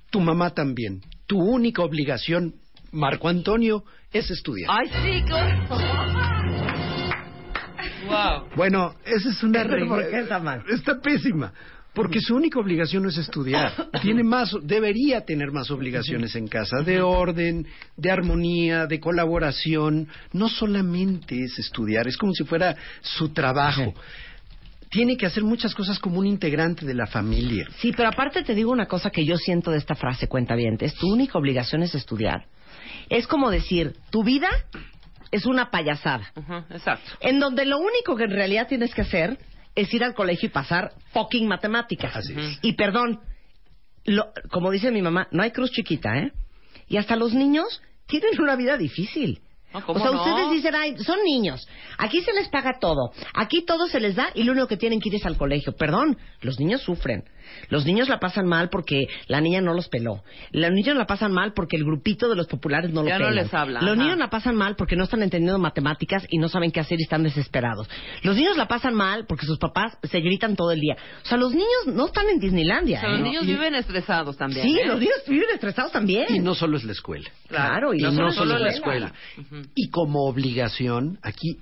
tu 0.10 0.20
mamá 0.20 0.50
también. 0.50 1.02
Tu 1.28 1.40
única 1.40 1.82
obligación, 1.84 2.56
Marco 2.92 3.30
Antonio, 3.30 3.84
es 4.12 4.30
estudiar. 4.32 4.70
¡Ay, 4.72 4.90
sí! 4.90 6.35
Bueno, 8.56 8.96
esa 9.06 9.30
es 9.30 9.44
una 9.44 9.64
¿Pero 9.68 9.88
por 9.88 9.98
regla- 10.00 10.12
qué 10.18 10.24
está 10.24 10.40
mal? 10.40 10.64
Está 10.70 11.00
pésima. 11.00 11.54
Porque 11.94 12.20
su 12.20 12.36
única 12.36 12.60
obligación 12.60 13.04
no 13.04 13.10
es 13.10 13.18
estudiar. 13.18 13.72
Tiene 14.02 14.22
más, 14.22 14.54
debería 14.64 15.22
tener 15.22 15.52
más 15.54 15.72
obligaciones 15.72 16.36
en 16.36 16.50
casa, 16.50 16.82
de 16.82 17.02
orden, 17.02 17.66
de 17.96 18.12
armonía, 18.12 18.86
de 18.86 19.00
colaboración. 19.00 20.10
No 20.34 20.50
solamente 20.50 21.42
es 21.42 21.58
estudiar, 21.58 22.06
es 22.10 22.18
como 22.18 22.34
si 22.34 22.44
fuera 22.44 22.76
su 23.02 23.30
trabajo. 23.30 23.94
Tiene 24.90 25.16
que 25.16 25.26
hacer 25.26 25.44
muchas 25.44 25.74
cosas 25.74 25.98
como 26.00 26.20
un 26.20 26.28
integrante 26.28 26.86
de 26.86 26.94
la 26.94 27.08
familia. 27.08 27.66
Sí, 27.80 27.94
pero 27.96 28.10
aparte 28.10 28.44
te 28.44 28.54
digo 28.54 28.72
una 28.72 28.88
cosa 28.88 29.10
que 29.10 29.24
yo 29.26 29.38
siento 29.38 29.72
de 29.72 29.78
esta 29.78 29.96
frase, 29.96 30.28
cuenta 30.28 30.54
bien, 30.56 30.78
es 30.82 30.96
tu 30.96 31.08
única 31.12 31.38
obligación 31.38 31.82
es 31.82 31.96
estudiar. 31.96 32.46
Es 33.10 33.26
como 33.26 33.50
decir, 33.50 33.94
tu 34.10 34.22
vida 34.24 34.50
es 35.32 35.46
una 35.46 35.70
payasada, 35.72 36.32
Exacto. 36.70 37.12
en 37.22 37.40
donde 37.40 37.66
lo 37.66 37.78
único 37.80 38.16
que 38.16 38.24
en 38.26 38.32
realidad 38.32 38.68
tienes 38.68 38.94
que 38.94 39.02
hacer 39.02 39.38
es 39.76 39.94
ir 39.94 40.04
al 40.04 40.14
colegio 40.14 40.48
y 40.48 40.52
pasar 40.52 40.94
fucking 41.12 41.48
matemáticas. 41.48 42.16
Así 42.16 42.34
es. 42.38 42.60
Y 42.62 42.74
perdón, 42.74 43.20
lo- 44.06 44.32
como 44.52 44.72
dice 44.72 44.92
mi 44.92 45.02
mamá, 45.02 45.28
no 45.32 45.44
hay 45.44 45.52
cruz 45.52 45.72
chiquita, 45.72 46.18
¿eh? 46.18 46.32
Y 46.88 46.98
hasta 46.98 47.16
los 47.16 47.34
niños 47.34 47.82
tienen 48.08 48.40
una 48.40 48.56
vida 48.56 48.78
difícil. 48.78 49.42
No, 49.74 49.80
O 49.80 49.84
¿cómo 49.84 50.00
sea, 50.00 50.12
no? 50.12 50.20
ustedes 50.24 50.52
dicen, 50.52 50.74
ay, 50.76 50.98
son 51.00 51.20
niños. 51.24 51.68
Aquí 51.98 52.22
se 52.22 52.32
les 52.34 52.48
paga 52.48 52.80
todo. 52.80 53.12
Aquí 53.34 53.66
todo 53.66 53.88
se 53.88 54.00
les 54.00 54.16
da 54.16 54.30
y 54.34 54.44
lo 54.44 54.54
único 54.54 54.68
que 54.68 54.78
tienen 54.78 55.02
que 55.02 55.10
ir 55.10 55.16
es 55.16 55.26
al 55.26 55.36
colegio. 55.38 55.74
Perdón, 55.76 56.18
los 56.42 56.60
niños 56.60 56.82
sufren. 56.82 57.24
Los 57.70 57.86
niños 57.86 58.10
la 58.10 58.20
pasan 58.20 58.48
mal 58.48 58.70
porque 58.70 59.06
la 59.28 59.40
niña 59.40 59.62
no 59.62 59.74
los 59.74 59.88
peló. 59.88 60.24
Los 60.52 60.72
niños 60.72 60.96
la 60.98 61.06
pasan 61.06 61.32
mal 61.32 61.54
porque 61.54 61.76
el 61.78 61.84
grupito 61.84 62.28
de 62.28 62.36
los 62.36 62.48
populares 62.48 62.92
no 62.92 63.04
lo 63.04 63.08
Ya 63.10 63.20
no 63.20 63.28
pelan. 63.28 63.36
les 63.44 63.54
habla, 63.54 63.82
Los 63.82 63.92
ajá. 63.94 64.02
niños 64.04 64.18
la 64.18 64.30
pasan 64.30 64.56
mal 64.56 64.76
porque 64.76 64.96
no 64.96 65.04
están 65.04 65.22
entendiendo 65.22 65.60
matemáticas 65.60 66.26
y 66.30 66.38
no 66.40 66.48
saben 66.50 66.72
qué 66.72 66.80
hacer 66.80 67.00
y 67.00 67.04
están 67.04 67.22
desesperados. 67.24 67.88
Los 68.24 68.36
niños 68.36 68.58
la 68.58 68.68
pasan 68.68 68.96
mal 68.96 69.26
porque 69.28 69.46
sus 69.46 69.60
papás 69.60 69.96
se 70.04 70.20
gritan 70.22 70.56
todo 70.56 70.72
el 70.72 70.80
día. 70.80 70.96
O 71.24 71.28
sea, 71.28 71.38
los 71.38 71.52
niños 71.52 71.86
no 71.88 72.08
están 72.08 72.28
en 72.30 72.40
Disneylandia. 72.40 72.98
O 72.98 73.02
sea, 73.02 73.10
¿eh? 73.10 73.14
los 73.14 73.22
niños 73.22 73.44
Y- 73.44 73.48
viven 73.48 73.76
estresados 73.76 74.38
también. 74.38 74.66
Sí, 74.66 74.80
¿eh? 74.80 74.86
los 74.88 75.00
niños 75.00 75.18
viven 75.28 75.50
estresados 75.54 75.92
también. 75.92 76.26
Y 76.34 76.40
no 76.40 76.56
solo 76.56 76.78
es 76.78 76.84
la 76.84 76.94
escuela. 76.94 77.30
Claro, 77.48 77.94
y, 77.94 78.00
Y 78.00 78.02
no, 78.02 78.12
no 78.12 78.16
solo 78.18 78.32
solo 78.32 78.56
es 78.56 78.62
la 78.62 78.70
escuela. 78.70 79.14
Y 79.76 79.90
como 79.90 80.26
obligación, 80.26 81.20
aquí 81.22 81.60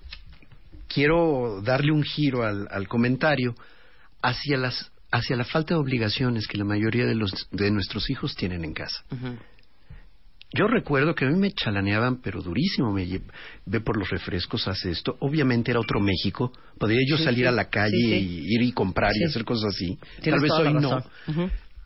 quiero 0.87 1.61
darle 1.61 1.91
un 1.91 2.03
giro 2.03 2.43
al, 2.43 2.67
al 2.71 2.87
comentario 2.87 3.55
hacia 4.21 4.57
las 4.57 4.91
hacia 5.11 5.35
la 5.35 5.43
falta 5.45 5.75
de 5.75 5.79
obligaciones 5.79 6.47
que 6.47 6.57
la 6.57 6.63
mayoría 6.65 7.05
de 7.05 7.13
los 7.13 7.31
de 7.51 7.69
nuestros 7.69 8.09
hijos 8.09 8.35
tienen 8.35 8.63
en 8.63 8.73
casa. 8.73 9.03
Yo 10.55 10.67
recuerdo 10.67 11.15
que 11.15 11.25
a 11.25 11.29
mí 11.29 11.37
me 11.37 11.51
chalaneaban, 11.51 12.21
pero 12.21 12.41
durísimo, 12.41 12.91
me 12.91 13.05
lle- 13.07 13.23
ve 13.65 13.79
por 13.81 13.97
los 13.97 14.07
refrescos, 14.09 14.67
hace 14.67 14.91
esto. 14.91 15.15
Obviamente 15.19 15.71
era 15.71 15.79
otro 15.79 15.99
México, 15.99 16.51
podría 16.77 16.99
yo 17.09 17.17
Sí, 17.17 17.23
salir 17.23 17.45
sí. 17.45 17.47
a 17.47 17.51
la 17.51 17.69
calle 17.69 17.91
Sí, 17.97 18.13
y 18.47 18.55
ir 18.55 18.61
y 18.61 18.71
comprar 18.71 19.11
y 19.15 19.23
hacer 19.23 19.43
cosas 19.45 19.73
así. 19.73 19.97
Tal 20.23 20.39
vez 20.41 20.51
hoy 20.51 20.73
no. 20.75 21.03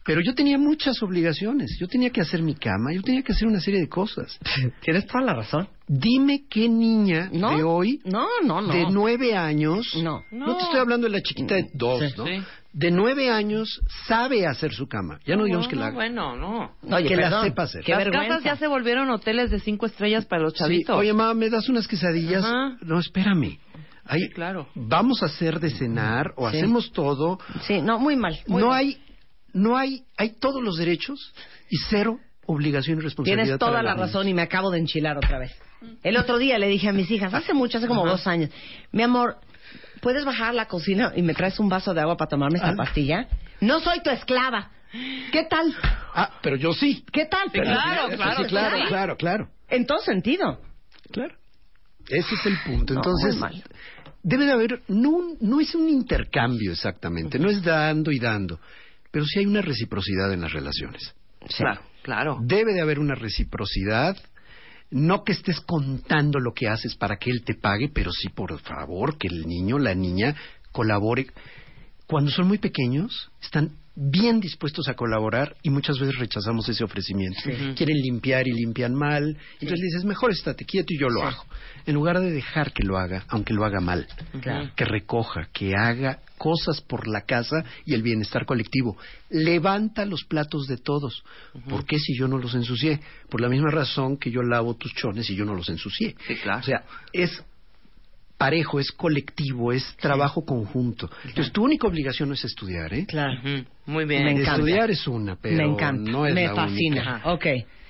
Pero 0.07 0.21
yo 0.21 0.33
tenía 0.33 0.57
muchas 0.57 1.03
obligaciones. 1.03 1.77
Yo 1.79 1.87
tenía 1.87 2.09
que 2.09 2.21
hacer 2.21 2.41
mi 2.41 2.55
cama, 2.55 2.93
yo 2.93 3.01
tenía 3.03 3.21
que 3.21 3.33
hacer 3.33 3.47
una 3.47 3.59
serie 3.59 3.81
de 3.81 3.89
cosas. 3.89 4.39
Tienes 4.81 5.05
toda 5.05 5.21
la 5.23 5.33
razón. 5.35 5.67
Dime 5.87 6.45
qué 6.49 6.67
niña 6.67 7.29
¿No? 7.31 7.55
de 7.55 7.61
hoy, 7.63 7.99
No, 8.05 8.25
no, 8.43 8.61
no. 8.61 8.73
de 8.73 8.85
nueve 8.89 9.35
años, 9.35 9.85
No. 10.01 10.23
no 10.31 10.55
te 10.57 10.63
estoy 10.63 10.79
hablando 10.79 11.05
de 11.07 11.11
la 11.13 11.21
chiquita 11.21 11.55
de 11.55 11.69
dos, 11.73 11.99
Sí. 11.99 12.13
¿no? 12.17 12.25
Sí. 12.25 12.39
De 12.73 12.91
nueve 12.91 13.29
años 13.29 13.81
sabe 14.07 14.45
hacer 14.47 14.71
su 14.73 14.87
cama. 14.87 15.19
Ya 15.25 15.35
no, 15.35 15.45
digamos 15.45 15.67
que 15.67 15.75
la 15.75 15.87
haga. 15.87 15.95
Bueno, 15.95 16.35
no. 16.37 16.71
Oye, 16.95 17.07
que 17.07 17.15
la 17.15 17.41
sepa 17.43 17.63
hacer. 17.63 17.83
Qué 17.83 17.91
Las 17.91 17.99
vergüenza. 18.05 18.27
casas 18.27 18.43
ya 18.43 18.55
se 18.55 18.67
volvieron 18.67 19.09
hoteles 19.09 19.49
de 19.51 19.59
cinco 19.59 19.85
estrellas 19.87 20.25
para 20.25 20.43
los 20.43 20.53
Sí, 20.53 20.59
chavitos. 20.59 20.95
Oye, 20.97 21.11
mamá, 21.11 21.33
¿me 21.33 21.49
das 21.49 21.67
unas 21.69 21.87
quesadillas? 21.87 22.43
Ajá. 22.45 22.77
No, 22.81 22.99
espérame. 22.99 23.57
Ahí, 24.05 24.21
Sí, 24.21 24.29
claro. 24.29 24.67
Vamos 24.75 25.21
a 25.21 25.25
hacer 25.25 25.59
de 25.59 25.69
cenar 25.71 26.33
o 26.37 26.49
Sí. 26.49 26.57
hacemos 26.57 26.91
todo. 26.93 27.39
Sí, 27.63 27.81
no, 27.81 27.99
muy 27.99 28.15
mal. 28.15 28.37
muy 28.47 28.61
no 28.61 28.69
mal. 28.69 28.77
hay, 28.79 28.97
no 29.53 29.77
hay, 29.77 30.03
hay 30.17 30.31
todos 30.39 30.61
los 30.63 30.77
derechos 30.77 31.33
y 31.69 31.77
cero 31.89 32.19
obligación 32.45 32.99
y 32.99 33.01
responsabilidad. 33.01 33.43
Tienes 33.45 33.59
toda 33.59 33.83
la 33.83 33.93
niños. 33.93 34.07
razón 34.07 34.27
y 34.29 34.33
me 34.33 34.41
acabo 34.41 34.71
de 34.71 34.79
enchilar 34.79 35.17
otra 35.17 35.37
vez. 35.39 35.51
El 36.03 36.17
otro 36.17 36.37
día 36.37 36.57
le 36.57 36.67
dije 36.67 36.89
a 36.89 36.93
mis 36.93 37.09
hijas, 37.11 37.33
hace 37.33 37.53
mucho, 37.53 37.77
hace 37.77 37.87
como 37.87 38.05
dos 38.07 38.25
años, 38.25 38.49
mi 38.91 39.03
amor, 39.03 39.37
¿puedes 40.01 40.23
bajar 40.25 40.49
a 40.51 40.53
la 40.53 40.65
cocina 40.67 41.11
y 41.15 41.21
me 41.21 41.33
traes 41.33 41.59
un 41.59 41.69
vaso 41.69 41.93
de 41.93 42.01
agua 42.01 42.15
para 42.17 42.29
tomarme 42.29 42.57
esta 42.57 42.69
Ah. 42.71 42.75
pastilla? 42.75 43.27
No 43.61 43.79
soy 43.79 44.01
tu 44.01 44.09
esclava. 44.09 44.71
¿Qué 45.31 45.43
tal? 45.49 45.75
Ah, 46.15 46.31
pero 46.41 46.55
yo 46.55 46.71
sí. 46.73 47.03
¿Qué 47.11 47.25
tal? 47.25 47.51
Claro, 47.51 48.15
claro, 48.15 48.43
sí, 48.43 48.49
claro, 48.49 48.77
claro, 48.87 49.17
claro, 49.17 49.49
En 49.69 49.85
todo 49.85 49.99
sentido. 49.99 50.61
claro. 51.11 51.35
Ese 52.09 52.35
es 52.35 52.45
el 52.45 52.57
punto. 52.65 52.93
No, 52.93 53.01
Entonces, 53.01 53.35
debe 54.23 54.45
de 54.45 54.51
haber, 54.53 54.81
no, 54.87 55.35
no 55.41 55.59
es 55.59 55.75
un 55.75 55.89
intercambio 55.89 56.71
exactamente, 56.71 57.37
no 57.37 57.49
es 57.49 57.61
dando 57.61 58.11
y 58.11 58.19
dando, 58.19 58.59
pero 59.11 59.25
sí 59.25 59.39
hay 59.39 59.45
una 59.45 59.61
reciprocidad 59.61 60.31
en 60.33 60.41
las 60.41 60.53
relaciones. 60.53 61.15
Claro, 61.57 61.81
claro. 62.03 62.37
Debe 62.41 62.73
de 62.73 62.81
haber 62.81 62.99
una 62.99 63.15
reciprocidad, 63.15 64.17
no 64.89 65.23
que 65.23 65.33
estés 65.33 65.59
contando 65.61 66.39
lo 66.39 66.53
que 66.53 66.67
haces 66.67 66.95
para 66.95 67.17
que 67.17 67.29
él 67.29 67.43
te 67.43 67.55
pague, 67.55 67.89
pero 67.93 68.11
sí, 68.11 68.29
por 68.29 68.59
favor, 68.59 69.17
que 69.17 69.27
el 69.27 69.45
niño, 69.45 69.79
la 69.79 69.93
niña, 69.93 70.35
colabore. 70.71 71.27
Cuando 72.07 72.31
son 72.31 72.47
muy 72.47 72.57
pequeños, 72.57 73.31
están 73.41 73.71
bien 73.99 74.39
dispuestos 74.39 74.87
a 74.89 74.93
colaborar 74.93 75.57
y 75.63 75.71
muchas 75.71 75.97
veces 75.97 76.19
rechazamos 76.19 76.69
ese 76.69 76.83
ofrecimiento. 76.83 77.39
Quieren 77.75 77.97
limpiar 77.97 78.47
y 78.47 78.51
limpian 78.51 78.93
mal. 78.93 79.35
Entonces 79.53 79.79
le 79.79 79.85
dices, 79.85 80.05
mejor 80.05 80.31
estate 80.31 80.65
quieto 80.65 80.93
y 80.93 80.99
yo 80.99 81.09
lo 81.09 81.23
hago. 81.23 81.43
En 81.87 81.95
lugar 81.95 82.19
de 82.19 82.31
dejar 82.31 82.73
que 82.73 82.83
lo 82.83 82.99
haga, 82.99 83.25
aunque 83.27 83.55
lo 83.55 83.65
haga 83.65 83.79
mal. 83.81 84.07
Claro. 84.39 84.71
Que 84.75 84.85
recoja, 84.85 85.49
que 85.51 85.75
haga 85.75 86.19
cosas 86.37 86.79
por 86.81 87.07
la 87.07 87.21
casa 87.21 87.65
y 87.85 87.95
el 87.95 88.03
bienestar 88.03 88.45
colectivo. 88.45 88.97
Levanta 89.31 90.05
los 90.05 90.25
platos 90.25 90.67
de 90.67 90.77
todos. 90.77 91.23
¿Por 91.67 91.83
qué 91.85 91.97
si 91.97 92.15
yo 92.15 92.27
no 92.27 92.37
los 92.37 92.53
ensucié? 92.53 92.99
Por 93.29 93.41
la 93.41 93.49
misma 93.49 93.71
razón 93.71 94.17
que 94.17 94.29
yo 94.29 94.43
lavo 94.43 94.75
tus 94.75 94.93
chones 94.93 95.27
y 95.31 95.35
yo 95.35 95.43
no 95.43 95.55
los 95.55 95.69
ensucié. 95.69 96.15
Sí, 96.27 96.35
claro. 96.35 96.59
O 96.59 96.63
sea, 96.63 96.83
es 97.13 97.43
parejo, 98.37 98.79
es 98.79 98.91
colectivo, 98.91 99.71
es 99.71 99.83
trabajo 99.97 100.45
conjunto. 100.45 101.09
Entonces, 101.25 101.51
tu 101.51 101.63
única 101.63 101.87
obligación 101.87 102.29
no 102.29 102.35
es 102.35 102.43
estudiar, 102.45 102.93
¿eh? 102.93 103.05
Claro. 103.07 103.39
Muy 103.85 104.05
bien. 104.05 104.23
Me 104.25 104.31
encanta. 104.31 104.51
Estudiar 104.53 104.91
es 104.91 105.07
una, 105.07 105.35
pero 105.35 105.55
me 105.57 105.63
encanta. 105.63 106.11
no 106.11 106.25
es 106.25 106.33
me 106.35 106.47
la 106.47 106.55
fascina. 106.55 107.21
única. 107.23 107.31
Ok. 107.33 107.45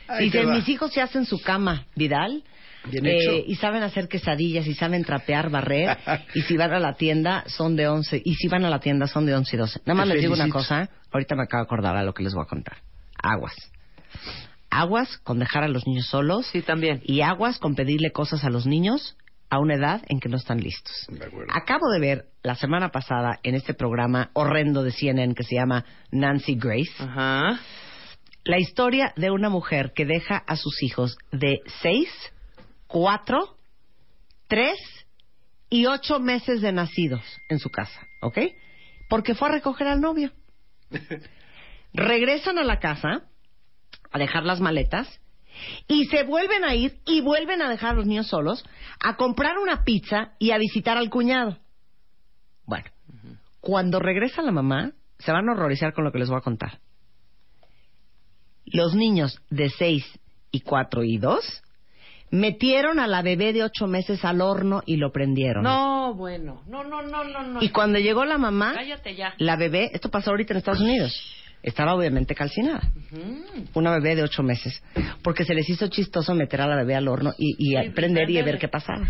Ahí 0.10 0.26
Dice, 0.26 0.46
mis 0.46 0.68
hijos 0.70 0.92
se 0.94 1.02
hacen 1.02 1.26
su 1.26 1.42
cama, 1.42 1.86
Vidal. 1.96 2.44
Bien 2.90 3.06
eh, 3.06 3.18
hecho. 3.20 3.32
y 3.46 3.56
saben 3.56 3.84
hacer 3.84 4.08
quesadillas 4.08 4.66
y 4.68 4.74
saben 4.74 5.04
trapear, 5.04 5.50
barrer 5.50 5.98
y 6.34 6.42
si 6.44 6.56
van 6.56 6.72
a 6.72 6.80
la 6.80 6.94
tienda 6.94 7.44
son 7.48 7.76
de 7.76 7.90
11 7.90 8.22
y 8.24 8.36
si 8.36 8.48
van 8.48 8.64
a 8.64 8.70
la 8.70 8.80
tienda 8.80 9.08
son 9.08 9.26
de 9.26 9.36
11 9.36 9.56
y 9.56 9.60
12 9.60 9.80
nada 9.86 9.98
más 9.98 10.08
Te 10.08 10.14
les 10.14 10.22
digo 10.22 10.36
una 10.36 10.48
cosa 10.48 10.88
ahorita 11.12 11.36
me 11.36 11.44
acabo 11.44 11.64
de 11.64 11.66
acordar 11.66 11.98
a 11.98 12.04
lo 12.04 12.14
que 12.14 12.24
les 12.24 12.34
voy 12.34 12.44
a 12.44 12.48
contar 12.48 12.78
aguas 13.22 13.54
aguas 14.70 15.18
con 15.18 15.40
dejar 15.40 15.64
a 15.64 15.68
los 15.68 15.86
niños 15.86 16.08
solos 16.08 16.48
Sí, 16.48 16.62
también. 16.62 17.02
y 17.04 17.22
aguas 17.22 17.58
con 17.60 17.76
pedirle 17.76 18.12
cosas 18.12 18.46
a 18.46 18.50
los 18.50 18.66
niños 18.66 19.18
a 19.50 19.60
una 19.60 19.76
edad 19.76 20.02
en 20.08 20.20
que 20.20 20.30
no 20.30 20.38
están 20.38 20.60
listos 20.60 20.94
De 21.10 21.26
acuerdo. 21.26 21.52
acabo 21.54 21.90
de 21.90 22.00
ver 22.00 22.26
la 22.44 22.56
semana 22.56 22.90
pasada 22.90 23.40
en 23.44 23.56
este 23.56 23.74
programa 23.74 24.30
horrendo 24.34 24.84
de 24.84 24.92
CNN 24.92 25.34
que 25.36 25.44
se 25.44 25.56
llama 25.56 25.86
Nancy 26.12 26.56
Grace 26.56 26.92
Ajá. 27.00 27.60
la 28.44 28.60
historia 28.60 29.14
de 29.16 29.32
una 29.32 29.50
mujer 29.50 29.94
que 29.94 30.06
deja 30.06 30.38
a 30.38 30.56
sus 30.56 30.82
hijos 30.84 31.18
de 31.32 31.60
seis, 31.82 32.10
cuatro, 32.88 33.58
tres 34.48 34.78
y 35.70 35.86
ocho 35.86 36.20
meses 36.20 36.62
de 36.62 36.72
nacidos 36.72 37.24
en 37.50 37.60
su 37.60 37.70
casa, 37.70 38.00
¿ok? 38.22 38.38
Porque 39.10 39.36
fue 39.36 39.50
a 39.50 39.52
recoger 39.52 39.88
al 39.88 40.00
novio. 40.02 40.32
regresan 41.94 42.58
a 42.58 42.64
la 42.64 42.80
casa 42.80 43.24
a 44.12 44.20
dejar 44.20 44.44
las 44.44 44.60
maletas 44.60 45.20
y 45.88 46.06
se 46.06 46.24
vuelven 46.24 46.64
a 46.64 46.76
ir 46.76 47.00
y 47.06 47.22
vuelven 47.22 47.62
a 47.62 47.70
dejar 47.70 47.92
a 47.92 47.94
los 47.96 48.06
niños 48.06 48.28
solos 48.28 48.64
a 49.00 49.16
comprar 49.16 49.58
una 49.58 49.84
pizza 49.84 50.34
y 50.40 50.52
a 50.52 50.58
visitar 50.58 50.98
al 50.98 51.10
cuñado. 51.10 51.58
Bueno, 52.66 52.86
cuando 53.62 54.00
regresa 54.00 54.42
la 54.42 54.52
mamá, 54.52 54.92
se 55.20 55.32
van 55.32 55.48
a 55.50 55.54
horrorizar 55.54 55.94
con 55.94 56.04
lo 56.04 56.12
que 56.12 56.20
les 56.20 56.30
voy 56.30 56.38
a 56.38 56.42
contar. 56.42 56.80
Los 58.66 58.94
niños 58.96 59.40
de 59.50 59.70
6 59.70 60.06
y 60.52 60.62
4 60.62 61.04
y 61.04 61.18
2 61.18 61.64
metieron 62.30 63.00
a 63.00 63.08
la 63.08 63.22
bebé 63.22 63.54
de 63.54 63.64
8 63.64 63.88
meses 63.88 64.26
al 64.26 64.42
horno 64.42 64.84
y 64.86 64.98
lo 64.98 65.12
prendieron. 65.14 65.64
No, 65.64 66.14
bueno. 66.14 66.62
No, 66.68 66.84
no, 66.84 67.02
no, 67.02 67.24
no, 67.24 67.44
no. 67.44 67.64
Y 67.64 67.70
cuando 67.70 68.00
llegó 68.00 68.26
la 68.26 68.38
mamá, 68.38 68.74
Cállate 68.76 69.16
ya. 69.16 69.34
la 69.38 69.56
bebé, 69.56 69.92
esto 69.94 70.10
pasó 70.10 70.32
ahorita 70.32 70.54
en 70.54 70.58
Estados 70.58 70.82
Unidos, 70.82 71.14
estaba 71.68 71.94
obviamente 71.96 72.34
calcinada. 72.34 72.90
Una 73.74 73.92
bebé 73.92 74.16
de 74.16 74.24
ocho 74.24 74.44
meses. 74.44 74.82
Porque 75.22 75.44
se 75.44 75.54
les 75.54 75.70
hizo 75.70 75.88
chistoso 75.88 76.34
meter 76.34 76.62
a 76.62 76.68
la 76.68 76.76
bebé 76.78 76.96
al 76.96 77.08
horno 77.08 77.34
y, 77.38 77.56
y 77.58 77.76
Sí, 77.84 77.90
prender 77.90 78.30
y 78.30 78.42
ver 78.42 78.58
qué 78.58 78.68
pasaba. 78.68 79.10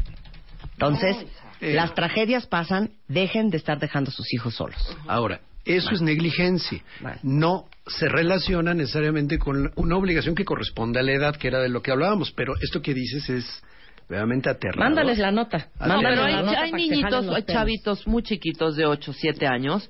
Entonces, 0.74 1.16
Eh, 1.60 1.74
las 1.74 1.96
tragedias 1.96 2.46
pasan, 2.46 2.92
dejen 3.08 3.50
de 3.50 3.58
estar 3.58 3.80
dejando 3.80 4.10
a 4.12 4.14
sus 4.14 4.32
hijos 4.32 4.54
solos. 4.54 4.78
Ahora, 5.08 5.40
eso 5.66 5.90
es 5.92 6.02
negligencia. 6.02 6.84
No 7.24 7.66
se 7.88 8.08
relaciona 8.08 8.74
necesariamente 8.76 9.40
con 9.40 9.72
una 9.76 9.96
obligación 9.98 10.36
que 10.36 10.46
corresponde 10.46 11.00
a 11.00 11.04
la 11.04 11.14
edad, 11.14 11.36
que 11.36 11.48
era 11.48 11.60
de 11.60 11.70
lo 11.70 11.82
que 11.82 11.92
hablábamos, 11.92 12.32
pero 12.32 12.54
esto 12.62 12.82
que 12.84 12.94
dices 12.94 13.28
es 13.30 13.64
realmente 14.08 14.50
aterrador. 14.52 14.84
Mándales 14.86 15.18
la 15.18 15.32
nota. 15.32 15.68
No, 15.80 15.88
Mándales 15.88 16.20
pero 16.20 16.22
la 16.32 16.38
hay, 16.38 16.46
nota 16.46 16.62
hay 16.62 16.72
niñitos, 16.74 17.46
chavitos 17.48 18.08
muy 18.08 18.22
chiquitos 18.24 18.76
de 18.76 18.86
8, 18.86 19.12
7 19.14 19.48
años 19.48 19.90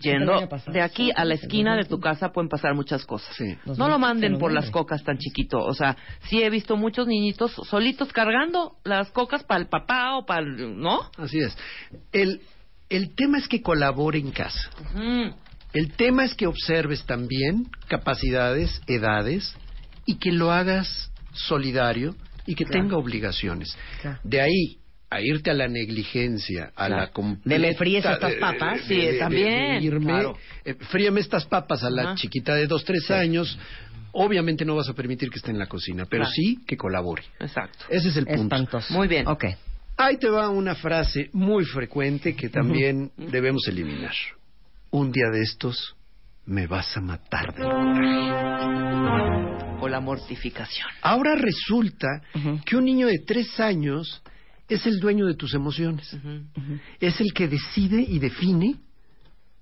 yendo 0.00 0.40
de 0.72 0.80
aquí 0.80 1.10
a 1.14 1.24
la 1.24 1.34
esquina 1.34 1.72
de 1.72 1.82
2015. 1.82 1.88
tu 1.88 2.00
casa 2.00 2.32
pueden 2.32 2.48
pasar 2.48 2.74
muchas 2.74 3.04
cosas. 3.04 3.34
Sí. 3.36 3.56
No 3.76 3.88
lo 3.88 3.98
manden 3.98 4.32
por 4.38 4.52
2015, 4.52 4.54
las 4.54 4.70
cocas 4.70 5.04
tan 5.04 5.18
chiquito. 5.18 5.58
O 5.58 5.74
sea, 5.74 5.96
sí 6.28 6.42
he 6.42 6.50
visto 6.50 6.76
muchos 6.76 7.06
niñitos 7.06 7.52
solitos 7.52 8.12
cargando 8.12 8.76
las 8.84 9.10
cocas 9.10 9.44
para 9.44 9.60
el 9.60 9.68
papá 9.68 10.16
o 10.16 10.26
para 10.26 10.42
el... 10.42 10.78
¿No? 10.78 11.00
Así 11.16 11.38
es. 11.40 11.56
El, 12.12 12.40
el 12.88 13.14
tema 13.14 13.38
es 13.38 13.48
que 13.48 13.60
colabore 13.62 14.18
en 14.18 14.30
casa. 14.30 14.70
El 15.72 15.92
tema 15.92 16.24
es 16.24 16.34
que 16.34 16.46
observes 16.46 17.04
también 17.04 17.66
capacidades, 17.88 18.80
edades 18.86 19.54
y 20.06 20.16
que 20.18 20.32
lo 20.32 20.50
hagas 20.52 21.12
solidario 21.32 22.14
y 22.46 22.54
que 22.54 22.64
Claro. 22.64 22.82
tenga 22.84 22.96
obligaciones. 22.96 23.76
Claro. 24.00 24.18
De 24.24 24.40
ahí 24.40 24.78
a 25.10 25.20
irte 25.22 25.50
a 25.50 25.54
la 25.54 25.68
negligencia, 25.68 26.70
a 26.76 26.86
Claro. 26.86 26.96
la 26.96 27.10
completa... 27.12 27.48
De 27.48 27.58
me 27.58 27.74
fríes 27.74 28.04
estas 28.04 28.34
papas. 28.34 28.82
Sí, 28.82 29.08
también, 29.18 29.82
irme, 29.82 30.12
claro. 30.12 30.36
eh, 30.64 30.74
fríeme 30.74 31.20
estas 31.20 31.46
papas 31.46 31.82
a 31.82 31.90
la 31.90 32.14
chiquita 32.14 32.54
de 32.54 32.66
dos, 32.66 32.84
tres 32.84 33.10
años. 33.10 33.58
Obviamente 34.12 34.64
no 34.64 34.74
vas 34.76 34.88
a 34.88 34.94
permitir 34.94 35.30
que 35.30 35.38
esté 35.38 35.50
en 35.50 35.58
la 35.58 35.66
cocina, 35.66 36.04
pero 36.08 36.22
Claro. 36.24 36.32
sí 36.34 36.58
que 36.66 36.76
colabore. 36.76 37.22
Exacto. 37.40 37.84
Ese 37.88 38.08
es 38.08 38.16
el 38.16 38.26
punto. 38.26 38.42
Espantoso. 38.54 38.92
Muy 38.94 39.08
bien. 39.08 39.26
Ok. 39.28 39.44
Ahí 39.96 40.16
te 40.18 40.28
va 40.28 40.48
una 40.50 40.74
frase 40.74 41.30
muy 41.32 41.64
frecuente 41.64 42.36
que 42.36 42.48
también 42.48 43.10
debemos 43.16 43.66
eliminar. 43.66 44.14
Un 44.90 45.10
día 45.10 45.28
de 45.32 45.42
estos 45.42 45.96
me 46.46 46.66
vas 46.66 46.96
a 46.96 47.00
matar 47.00 47.54
del 47.54 47.64
coraje. 47.64 49.18
O 49.80 49.88
la 49.88 50.00
mortificación. 50.00 50.88
Ahora 51.02 51.34
resulta 51.36 52.22
que 52.64 52.76
un 52.76 52.84
niño 52.84 53.06
de 53.06 53.18
tres 53.26 53.58
años 53.60 54.22
es 54.68 54.86
el 54.86 54.98
dueño 55.00 55.26
de 55.26 55.34
tus 55.34 55.54
emociones. 55.54 56.16
Es 57.00 57.20
el 57.20 57.32
que 57.32 57.48
decide 57.48 58.00
y 58.00 58.18
define 58.18 58.76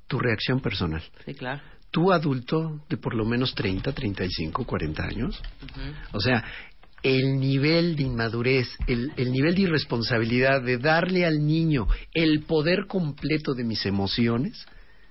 tu 0.06 0.18
reacción 0.18 0.60
personal. 0.60 1.02
Sí, 1.24 1.34
claro. 1.34 1.62
Tú 1.90 2.12
adulto 2.12 2.84
de 2.88 2.96
por 2.96 3.14
lo 3.14 3.24
menos 3.24 3.54
30, 3.54 3.92
35, 3.92 4.64
40 4.64 5.02
años. 5.04 5.40
Ujú. 5.62 5.80
O 6.12 6.20
sea, 6.20 6.44
el 7.02 7.38
nivel 7.38 7.94
de 7.96 8.02
inmadurez, 8.02 8.68
el, 8.86 9.12
el 9.16 9.30
nivel 9.32 9.54
de 9.54 9.62
irresponsabilidad 9.62 10.62
de 10.62 10.78
darle 10.78 11.24
al 11.24 11.46
niño 11.46 11.86
el 12.12 12.42
poder 12.42 12.86
completo 12.86 13.54
de 13.54 13.64
mis 13.64 13.86
emociones 13.86 14.66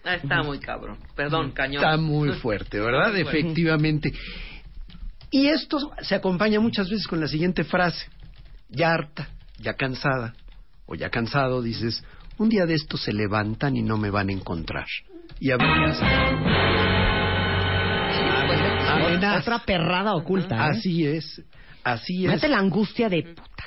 Ah, 0.07 0.17
Está 0.17 0.43
muy 0.43 0.59
cabrón. 0.59 0.99
Perdón, 1.15 1.49
cañón. 1.51 1.83
está 1.83 1.97
muy 1.97 2.31
fuerte, 2.41 2.79
¿verdad? 2.79 3.11
Muy 3.11 3.23
fuerte. 3.23 3.39
Efectivamente. 3.39 4.13
Y 5.31 5.47
esto 5.47 5.79
se 6.03 6.13
acompaña 6.13 6.59
muchas 6.59 6.87
veces 6.89 7.07
con 7.07 7.19
la 7.19 7.27
siguiente 7.27 7.63
frase. 7.63 8.05
Ya 8.69 8.91
harta, 8.93 9.27
ya 9.59 9.73
cansada, 9.75 10.33
o 10.85 10.95
ya 10.95 11.09
cansado, 11.09 11.61
dices, 11.61 12.03
un 12.37 12.49
día 12.49 12.65
de 12.65 12.73
estos 12.73 13.03
se 13.03 13.13
levantan 13.13 13.77
y 13.77 13.81
no 13.81 13.97
me 13.97 14.09
van 14.09 14.29
a 14.29 14.33
encontrar. 14.33 14.85
Y 15.39 15.51
a 15.51 15.57
ver 15.57 15.67
qué 15.67 15.85
hacen. 15.91 16.07
Amenaza. 18.87 19.39
Otra 19.39 19.59
perrada 19.65 20.15
oculta. 20.15 20.55
¿eh? 20.55 20.59
Así 20.59 21.05
es, 21.05 21.41
así 21.83 22.25
es. 22.25 22.31
Mete 22.31 22.47
la 22.47 22.59
angustia 22.59 23.09
de 23.09 23.23
puta. 23.23 23.63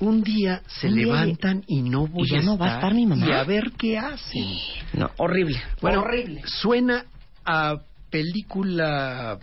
Un 0.00 0.22
día 0.22 0.62
se 0.66 0.88
Un 0.88 0.94
día 0.94 1.06
levantan 1.06 1.62
y 1.66 1.82
no 1.82 2.06
voy 2.06 2.26
y 2.26 2.30
ya 2.30 2.38
a 2.38 2.42
no 2.42 2.56
va 2.56 2.72
a 2.72 2.74
estar 2.76 2.94
mi 2.94 3.06
mamá. 3.06 3.26
Y 3.26 3.32
a 3.32 3.44
ver 3.44 3.72
qué 3.76 3.98
hacen. 3.98 4.56
No, 4.94 5.10
horrible. 5.18 5.60
Bueno, 5.82 6.02
horrible. 6.02 6.42
suena 6.46 7.04
a 7.44 7.76
película 8.10 9.38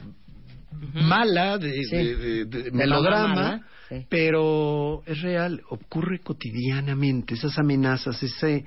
mala 0.94 1.58
de, 1.58 1.74
Sí. 1.84 1.96
de- 1.96 2.16
de- 2.16 2.46
de 2.46 2.64
De 2.64 2.72
melodrama, 2.72 3.28
mamá 3.30 3.42
mala, 3.42 3.68
sí. 3.90 4.06
pero 4.10 5.04
es 5.06 5.22
real, 5.22 5.62
ocurre 5.70 6.20
cotidianamente, 6.20 7.34
esas 7.36 7.58
amenazas, 7.58 8.22
ese 8.24 8.66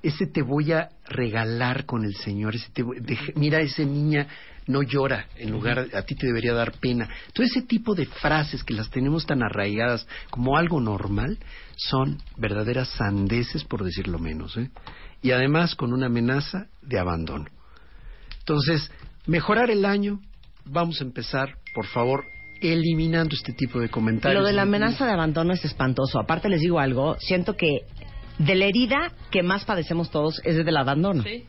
ese 0.00 0.28
te 0.28 0.42
voy 0.42 0.70
a 0.70 0.90
regalar 1.08 1.84
con 1.84 2.04
el 2.04 2.14
Señor, 2.14 2.54
ese 2.54 2.70
te 2.72 2.84
voy- 2.84 3.00
deja- 3.00 3.32
mira 3.34 3.60
ese 3.60 3.84
niña 3.84 4.28
no 4.68 4.82
llora, 4.82 5.26
en 5.36 5.50
lugar 5.50 5.88
a 5.92 6.02
ti 6.02 6.14
te 6.14 6.28
debería 6.28 6.54
dar 6.54 6.70
pena. 6.78 7.08
Todo 7.32 7.44
ese 7.44 7.62
tipo 7.62 7.96
de 7.96 8.06
frases 8.06 8.62
que 8.62 8.74
las 8.74 8.90
tenemos 8.90 9.26
tan 9.26 9.42
arraigadas 9.42 10.06
como 10.30 10.56
algo 10.56 10.80
normal 10.80 11.38
son 11.76 12.18
verdaderas 12.36 12.90
sandeces 12.90 13.64
por 13.64 13.82
decirlo 13.82 14.20
menos, 14.20 14.56
¿eh? 14.56 14.70
Y 15.20 15.32
además 15.32 15.74
con 15.74 15.92
una 15.92 16.06
amenaza 16.06 16.66
de 16.80 16.98
abandono. 17.00 17.46
Entonces, 18.38 18.92
mejorar 19.26 19.68
el 19.70 19.84
año, 19.84 20.20
vamos 20.68 21.00
a 21.00 21.04
empezar, 21.04 21.48
por 21.74 21.86
favor, 21.86 22.24
eliminando 22.60 23.34
este 23.34 23.52
tipo 23.52 23.78
de 23.80 23.88
comentarios. 23.88 24.40
Lo 24.40 24.46
de 24.46 24.52
la 24.52 24.62
amenaza 24.62 25.06
de 25.06 25.12
abandono 25.12 25.52
es 25.52 25.64
espantoso. 25.64 26.18
Aparte 26.18 26.48
les 26.48 26.60
digo 26.60 26.80
algo, 26.80 27.16
siento 27.20 27.56
que 27.56 27.82
de 28.38 28.54
la 28.54 28.66
herida 28.66 29.12
que 29.30 29.42
más 29.42 29.64
padecemos 29.64 30.10
todos 30.10 30.40
es 30.44 30.56
del 30.64 30.76
abandono. 30.76 31.22
Sí. 31.22 31.44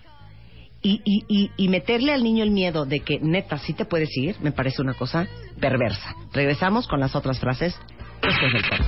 Y, 0.81 1.01
y, 1.03 1.25
y, 1.27 1.51
y 1.57 1.67
meterle 1.67 2.13
al 2.13 2.23
niño 2.23 2.43
el 2.43 2.51
miedo 2.51 2.85
de 2.85 3.01
que 3.01 3.19
neta 3.19 3.57
sí 3.57 3.73
te 3.73 3.83
puedes 3.83 4.15
ir, 4.15 4.37
me 4.39 4.53
parece 4.53 4.81
una 4.81 4.93
cosa 4.93 5.27
perversa. 5.59 6.15
Regresamos 6.31 6.87
con 6.87 7.01
las 7.01 7.15
otras 7.15 7.37
frases 7.39 7.77
después 8.21 8.53
del 8.53 8.69
corte. 8.69 8.85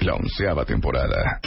La 0.00 0.14
onceava 0.14 0.64
temporada. 0.64 1.40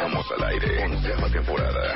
Estamos 0.00 0.24
al 0.32 0.42
aire. 0.48 0.82
Onceava 0.82 1.28
temporada. 1.28 1.94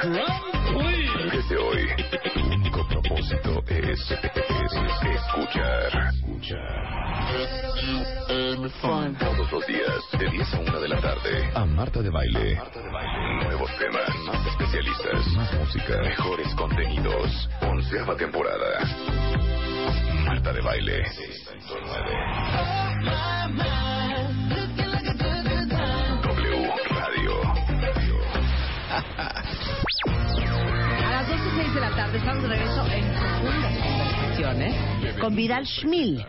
Desde 1.32 1.56
hoy, 1.56 1.88
tu 2.34 2.40
único 2.52 2.86
propósito 2.86 3.64
es, 3.66 3.98
es 4.10 4.74
escuchar. 5.14 6.12
Escuchar. 6.12 6.84
Todos 9.18 9.50
los 9.52 9.66
días, 9.66 10.02
de 10.18 10.28
10 10.30 10.52
a 10.52 10.58
1 10.58 10.80
de 10.80 10.88
la 10.88 11.00
tarde, 11.00 11.50
a 11.54 11.64
Marta 11.64 12.02
de 12.02 12.10
Baile. 12.10 12.60
Nuevos 13.42 13.70
temas, 13.78 14.10
más 14.26 14.46
especialistas, 14.48 15.26
más 15.28 15.50
música, 15.54 15.96
mejores 16.02 16.54
contenidos. 16.56 17.48
Onceava 17.62 18.14
temporada. 18.16 18.80
Marta 20.26 20.52
de 20.52 20.60
Baile. 20.60 21.06
609. 21.06 24.03
Y 32.14 32.20
6 32.20 32.26
de 32.26 32.32
la 32.32 32.34
tarde 32.34 32.38
estamos 32.38 32.42
de 32.42 32.48
regreso 32.48 32.86
en 32.86 33.04
conversaciones 33.82 35.20
con 35.20 35.34
Vidal 35.34 35.66
Schmil. 35.66 36.24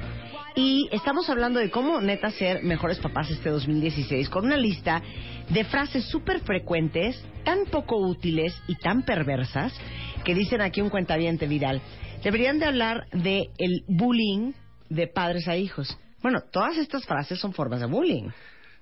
Y 0.55 0.89
estamos 0.91 1.29
hablando 1.29 1.59
de 1.59 1.69
cómo 1.69 2.01
neta 2.01 2.31
ser 2.31 2.63
mejores 2.63 2.97
papás 2.99 3.29
este 3.29 3.49
2016 3.49 4.29
con 4.29 4.45
una 4.45 4.57
lista 4.57 5.01
de 5.49 5.63
frases 5.65 6.05
súper 6.05 6.39
frecuentes, 6.39 7.23
tan 7.43 7.65
poco 7.65 7.97
útiles 7.97 8.59
y 8.67 8.75
tan 8.75 9.03
perversas 9.03 9.73
que 10.23 10.33
dicen 10.33 10.61
aquí 10.61 10.81
un 10.81 10.89
cuentaviente 10.89 11.45
Vidal. 11.45 11.81
Deberían 12.23 12.57
de 12.57 12.65
hablar 12.65 13.05
de 13.11 13.49
el 13.59 13.83
bullying 13.87 14.53
de 14.89 15.07
padres 15.07 15.47
a 15.47 15.55
hijos. 15.55 15.97
Bueno, 16.23 16.39
todas 16.51 16.77
estas 16.77 17.05
frases 17.05 17.39
son 17.39 17.53
formas 17.53 17.81
de 17.81 17.85
bullying. 17.85 18.29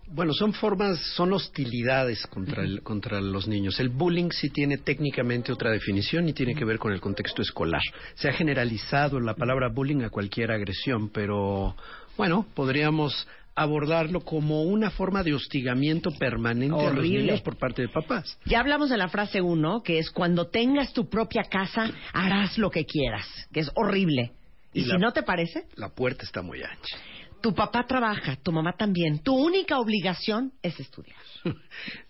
Bueno, 0.08 0.34
son 0.34 0.54
formas, 0.54 1.00
son 1.16 1.34
hostilidades 1.34 2.28
contra, 2.28 2.64
el, 2.64 2.84
contra 2.84 3.20
los 3.20 3.48
niños. 3.48 3.80
El 3.80 3.90
bullying 3.90 4.30
sí 4.32 4.50
tiene 4.50 4.78
técnicamente 4.78 5.52
otra 5.52 5.72
definición 5.72 6.30
y 6.30 6.34
tiene 6.34 6.54
que 6.54 6.66
ver 6.66 6.78
con 6.78 6.94
el 6.94 7.02
contexto 7.02 7.42
escolar. 7.42 7.82
Se 8.16 8.30
ha 8.30 8.34
generalizado 8.34 9.20
la 9.20 9.34
palabra 9.34 9.70
bullying 9.70 10.04
a 10.04 10.10
cualquier 10.10 10.52
agresión, 10.52 11.10
pero 11.10 11.76
bueno, 12.16 12.46
podríamos 12.54 13.28
abordarlo 13.56 14.22
como 14.22 14.64
una 14.64 14.90
forma 14.92 15.24
de 15.24 15.34
hostigamiento 15.34 16.12
permanente 16.12 16.76
a 16.80 16.90
los 16.90 16.98
Horrible. 16.98 17.20
niños 17.24 17.42
por 17.42 17.58
parte 17.58 17.84
de 17.84 17.88
papás. 17.90 18.38
Ya 18.46 18.60
hablamos 18.60 18.90
de 18.90 18.98
la 18.98 19.10
frase 19.10 19.42
uno, 19.42 19.84
que 19.84 20.00
es 20.00 20.10
cuando 20.12 20.48
tengas 20.48 20.92
tu 20.94 21.08
propia 21.08 21.44
casa, 21.44 21.92
harás 22.14 22.58
lo 22.58 22.70
que 22.72 22.86
quieras, 22.86 23.28
que 23.52 23.62
es 23.62 23.72
horrible. 23.76 24.32
Y, 24.74 24.82
Y 24.82 24.86
si 24.86 24.98
no 24.98 25.12
te 25.14 25.22
parece, 25.22 25.66
La 25.76 25.90
puerta 25.90 26.24
está 26.24 26.42
muy 26.42 26.62
ancha. 26.64 26.98
Tu 27.44 27.54
papá 27.54 27.86
trabaja, 27.86 28.38
tu 28.38 28.54
mamá 28.54 28.72
también. 28.78 29.20
Tu 29.20 29.36
única 29.36 29.78
obligación 29.78 30.54
es 30.64 30.80
estudiar. 30.80 31.18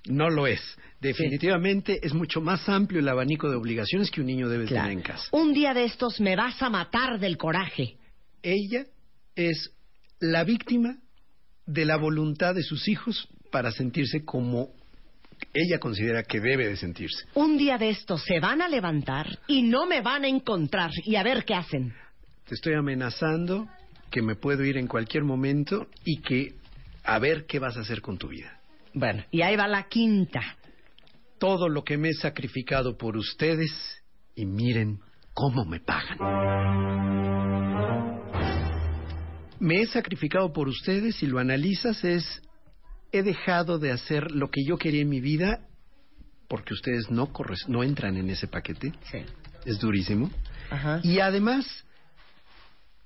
No 0.05 0.29
lo 0.29 0.45
es. 0.45 0.61
Definitivamente 1.01 1.99
es 2.05 2.13
mucho 2.13 2.39
más 2.39 2.69
amplio 2.69 2.99
el 2.99 3.09
abanico 3.09 3.49
de 3.49 3.55
obligaciones 3.55 4.11
que 4.11 4.21
un 4.21 4.27
niño 4.27 4.47
debe 4.47 4.65
Claro. 4.65 4.83
tener 4.89 4.97
en 4.99 5.03
casa. 5.03 5.23
Un 5.31 5.51
día 5.53 5.73
de 5.73 5.85
estos 5.85 6.19
me 6.21 6.35
vas 6.35 6.61
a 6.61 6.69
matar 6.69 7.19
del 7.19 7.35
coraje. 7.37 7.97
Ella 8.43 8.85
es 9.35 9.71
la 10.19 10.43
víctima 10.43 10.97
de 11.65 11.85
la 11.85 11.95
voluntad 11.97 12.53
de 12.53 12.61
sus 12.61 12.87
hijos 12.87 13.27
para 13.51 13.71
sentirse 13.71 14.23
como 14.23 14.69
ella 15.51 15.79
considera 15.79 16.21
que 16.23 16.39
debe 16.41 16.67
de 16.67 16.77
sentirse. 16.77 17.25
Un 17.33 17.57
día 17.57 17.79
de 17.79 17.89
estos 17.89 18.23
se 18.23 18.39
van 18.39 18.61
a 18.61 18.67
levantar 18.69 19.39
y 19.47 19.63
no 19.63 19.87
me 19.87 20.01
van 20.01 20.25
a 20.25 20.27
encontrar 20.27 20.91
y 21.05 21.15
a 21.15 21.23
ver 21.23 21.43
qué 21.43 21.55
hacen. 21.55 21.91
Te 22.47 22.53
estoy 22.53 22.75
amenazando 22.75 23.67
que 24.13 24.21
me 24.21 24.35
puedo 24.35 24.63
ir 24.63 24.77
en 24.77 24.85
cualquier 24.85 25.23
momento 25.23 25.87
y 26.05 26.21
que 26.21 26.53
a 27.03 27.17
ver 27.17 27.47
qué 27.47 27.57
vas 27.57 27.75
a 27.77 27.79
hacer 27.79 27.99
con 27.99 28.19
tu 28.19 28.27
vida. 28.27 28.59
Bueno, 28.93 29.23
y 29.31 29.41
ahí 29.41 29.55
va 29.55 29.67
la 29.67 29.87
quinta. 29.89 30.39
Todo 31.39 31.67
lo 31.67 31.83
que 31.83 31.97
me 31.97 32.09
he 32.09 32.13
sacrificado 32.13 32.95
por 32.95 33.17
ustedes 33.17 33.71
y 34.35 34.45
miren 34.45 34.99
cómo 35.33 35.65
me 35.65 35.79
pagan. 35.79 36.19
Me 39.59 39.81
he 39.81 39.87
sacrificado 39.87 40.53
por 40.53 40.67
ustedes, 40.67 41.15
si 41.15 41.25
lo 41.25 41.39
analizas, 41.39 42.03
es 42.03 42.41
he 43.11 43.23
dejado 43.23 43.79
de 43.79 43.91
hacer 43.91 44.29
lo 44.31 44.51
que 44.51 44.61
yo 44.63 44.77
quería 44.77 45.01
en 45.01 45.09
mi 45.09 45.21
vida 45.21 45.67
porque 46.47 46.75
ustedes 46.75 47.09
no, 47.09 47.33
corres- 47.33 47.67
no 47.67 47.83
entran 47.83 48.15
en 48.17 48.29
ese 48.29 48.47
paquete. 48.47 48.93
Sí. 49.11 49.19
Es 49.65 49.79
durísimo. 49.79 50.29
Ajá. 50.69 50.99
Y 51.01 51.19
además, 51.19 51.65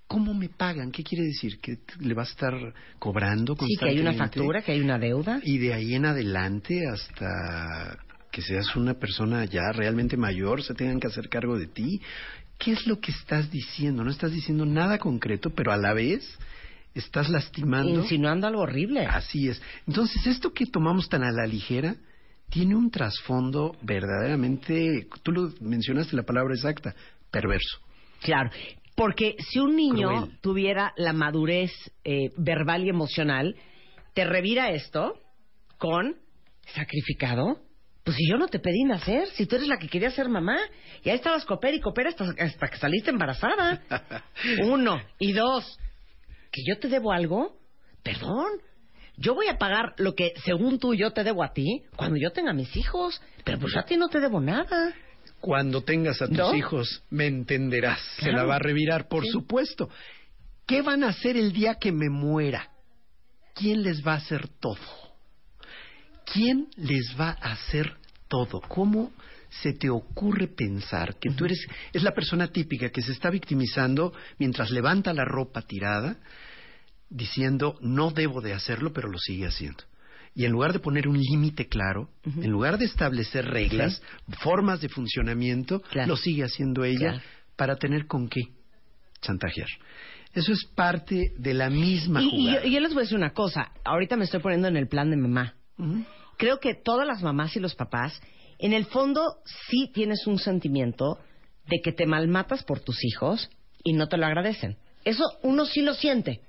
¿cómo 0.08 0.34
me 0.34 0.50
pagan? 0.50 0.92
¿Qué 0.92 1.04
quiere 1.04 1.26
decir? 1.26 1.60
¿Que 1.60 1.78
le 2.00 2.14
vas 2.14 2.30
a 2.30 2.32
estar 2.32 2.74
cobrando 3.00 3.56
Sí, 3.60 3.76
que 3.80 3.90
hay 3.90 4.00
una 4.00 4.12
constantemente? 4.12 4.40
factura, 4.40 4.62
que 4.62 4.72
hay 4.72 4.82
una 4.82 4.98
deuda. 4.98 5.40
Y 5.44 5.58
de 5.58 5.74
ahí 5.74 5.96
en 5.96 6.06
adelante 6.06 6.88
hasta 6.88 7.98
que 8.32 8.42
seas 8.42 8.76
una 8.76 8.94
persona 8.94 9.46
ya 9.46 9.72
realmente 9.74 10.16
mayor, 10.16 10.64
se 10.64 10.74
tengan 10.74 11.00
que 11.00 11.08
hacer 11.08 11.28
cargo 11.30 11.58
de 11.58 11.68
ti. 11.68 12.02
¿Qué 12.58 12.72
es 12.72 12.88
lo 12.88 13.00
que 13.00 13.12
estás 13.12 13.52
diciendo? 13.52 14.04
No 14.04 14.12
estás 14.12 14.32
diciendo 14.32 14.66
nada 14.66 14.98
concreto, 14.98 15.52
pero 15.52 15.72
a 15.72 15.78
la 15.78 15.94
vez 15.94 16.38
estás 16.96 17.30
lastimando. 17.30 18.02
Insinuando 18.02 18.48
algo 18.48 18.62
horrible. 18.62 19.06
Así 19.06 19.48
es. 19.50 19.62
Entonces, 19.88 20.26
esto 20.26 20.54
que 20.54 20.66
tomamos 20.66 21.10
tan 21.10 21.24
a 21.24 21.32
la 21.32 21.46
ligera 21.46 21.96
tiene 22.50 22.76
un 22.76 22.90
trasfondo 22.90 23.76
verdaderamente, 23.82 25.08
tú 25.22 25.32
lo 25.32 25.54
mencionaste 25.60 26.16
la 26.16 26.24
palabra 26.24 26.54
exacta, 26.56 26.96
perverso. 27.30 27.80
Claro, 28.22 28.50
porque 28.98 29.36
si 29.38 29.60
un 29.60 29.76
niño 29.76 30.08
Cruel. 30.08 30.40
tuviera 30.42 30.94
la 30.98 31.14
madurez 31.14 31.72
eh, 32.04 32.32
verbal 32.36 32.84
y 32.84 32.90
emocional, 32.90 33.56
te 34.16 34.26
revira 34.26 34.72
esto 34.72 35.14
con 35.78 36.16
sacrificado. 36.74 37.60
Pues 38.04 38.18
si 38.18 38.28
yo 38.28 38.38
no 38.38 38.48
te 38.48 38.58
pedí 38.58 38.86
nacer, 38.86 39.28
si 39.36 39.46
tú 39.46 39.56
eres 39.56 39.68
la 39.68 39.78
que 39.78 39.88
quería 39.88 40.10
ser 40.10 40.30
mamá, 40.30 40.58
y 41.04 41.12
ahí 41.12 41.16
estabas 41.16 41.46
coper 41.46 41.76
y 41.76 41.80
coper 41.80 42.08
hasta, 42.08 42.26
hasta 42.40 42.68
que 42.70 42.78
saliste 42.78 43.12
embarazada. 43.12 43.84
Uno. 44.64 45.00
Y 45.20 45.34
dos, 45.34 45.78
que 46.52 46.64
yo 46.68 46.80
te 46.80 46.88
debo 46.88 47.12
algo, 47.12 47.56
perdón. 48.02 48.48
Yo 49.18 49.36
voy 49.36 49.48
a 49.48 49.60
pagar 49.60 49.94
lo 49.98 50.16
que 50.16 50.34
según 50.44 50.80
tú 50.80 50.96
yo 50.96 51.12
te 51.12 51.24
debo 51.24 51.44
a 51.44 51.54
ti 51.54 51.84
cuando 51.96 52.18
yo 52.18 52.32
tenga 52.32 52.52
mis 52.52 52.76
hijos, 52.76 53.22
pero 53.44 53.60
pues 53.60 53.74
yo 53.74 53.80
a 53.80 53.86
ti 53.86 53.96
no 53.96 54.10
te 54.10 54.20
debo 54.20 54.42
nada. 54.42 54.96
Cuando 55.40 55.84
tengas 55.84 56.22
a 56.22 56.28
tus 56.28 56.38
¿No? 56.38 56.56
hijos, 56.56 57.04
me 57.10 57.28
entenderás. 57.28 58.02
Se 58.20 58.32
la 58.32 58.44
va 58.44 58.56
a 58.56 58.60
revirar, 58.60 59.08
por 59.08 59.24
Sí. 59.24 59.30
supuesto. 59.32 59.90
¿Qué 60.66 60.82
van 60.82 61.04
a 61.04 61.10
hacer 61.10 61.38
el 61.38 61.54
día 61.54 61.76
que 61.76 61.92
me 61.92 62.10
muera? 62.10 62.70
¿Quién 63.54 63.84
les 63.84 64.06
va 64.06 64.14
a 64.14 64.18
hacer 64.18 64.48
todo? 64.60 64.78
¿Quién 66.32 66.68
les 66.76 67.16
va 67.20 67.30
a 67.42 67.54
hacer 67.54 67.96
todo? 68.28 68.60
¿Cómo 68.62 69.12
se 69.50 69.74
te 69.74 69.90
ocurre 69.90 70.48
pensar 70.48 71.16
que 71.20 71.30
tú 71.32 71.46
eres 71.46 71.66
es 71.94 72.04
la 72.04 72.12
persona 72.14 72.48
típica 72.50 72.90
que 72.90 73.02
se 73.02 73.14
está 73.14 73.30
victimizando 73.30 74.14
mientras 74.38 74.70
levanta 74.72 75.14
la 75.14 75.24
ropa 75.24 75.62
tirada 75.62 76.18
diciendo 77.10 77.78
no 77.80 78.12
debo 78.12 78.42
de 78.42 78.54
hacerlo 78.54 78.92
pero 78.92 79.08
lo 79.10 79.18
sigue 79.18 79.48
haciendo? 79.48 79.84
Y 80.36 80.46
en 80.46 80.52
lugar 80.52 80.74
de 80.74 80.80
poner 80.80 81.08
un 81.08 81.18
límite 81.20 81.68
claro, 81.68 82.10
en 82.24 82.50
lugar 82.52 82.78
de 82.78 82.86
establecer 82.86 83.46
reglas, 83.46 84.02
formas 84.44 84.82
de 84.82 84.90
funcionamiento, 84.90 85.82
Claro. 85.82 86.10
lo 86.10 86.18
sigue 86.18 86.44
haciendo 86.44 86.84
ella 86.84 87.12
Claro. 87.14 87.22
para 87.56 87.76
tener 87.78 88.06
con 88.08 88.28
qué 88.30 88.42
chantajear. 89.22 89.68
Eso 90.34 90.52
es 90.54 90.66
parte 90.76 91.32
de 91.38 91.54
la 91.56 91.70
misma 91.70 92.22
Y, 92.22 92.52
yo, 92.52 92.64
y 92.64 92.72
yo 92.72 92.80
les 92.80 92.94
voy 92.94 93.02
a 93.02 93.04
decir 93.04 93.18
una 93.18 93.34
cosa. 93.34 93.72
Ahorita 93.84 94.16
me 94.18 94.26
estoy 94.26 94.40
poniendo 94.42 94.68
en 94.68 94.78
el 94.78 94.88
plan 94.88 95.10
de 95.10 95.18
mamá. 95.18 95.56
Creo 96.38 96.60
que 96.60 96.76
todas 96.76 97.08
las 97.08 97.24
mamás 97.24 97.56
y 97.56 97.60
los 97.60 97.74
papás, 97.74 98.22
en 98.60 98.74
el 98.74 98.86
fondo, 98.86 99.22
sí 99.70 99.90
tienes 99.94 100.28
un 100.28 100.38
sentimiento 100.38 101.18
de 101.68 101.80
que 101.84 101.92
te 101.92 102.06
malmatas 102.06 102.64
por 102.64 102.80
tus 102.82 103.04
hijos 103.04 103.50
y 103.84 103.94
no 103.94 104.08
te 104.08 104.18
lo 104.18 104.26
agradecen. 104.28 104.78
Eso 105.04 105.24
uno 105.42 105.66
sí 105.66 105.82
lo 105.82 105.94
siente. 105.96 106.42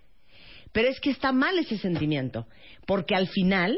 Pero 0.78 0.90
es 0.90 1.00
que 1.00 1.10
está 1.10 1.32
mal 1.32 1.58
ese 1.58 1.76
sentimiento. 1.76 2.46
Porque 2.86 3.16
al 3.16 3.26
final, 3.26 3.76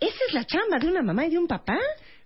esa 0.00 0.18
es 0.28 0.32
la 0.32 0.46
chamba 0.46 0.78
de 0.78 0.88
una 0.88 1.02
mamá 1.02 1.26
y 1.26 1.30
de 1.30 1.36
un 1.36 1.46
papá. 1.46 1.76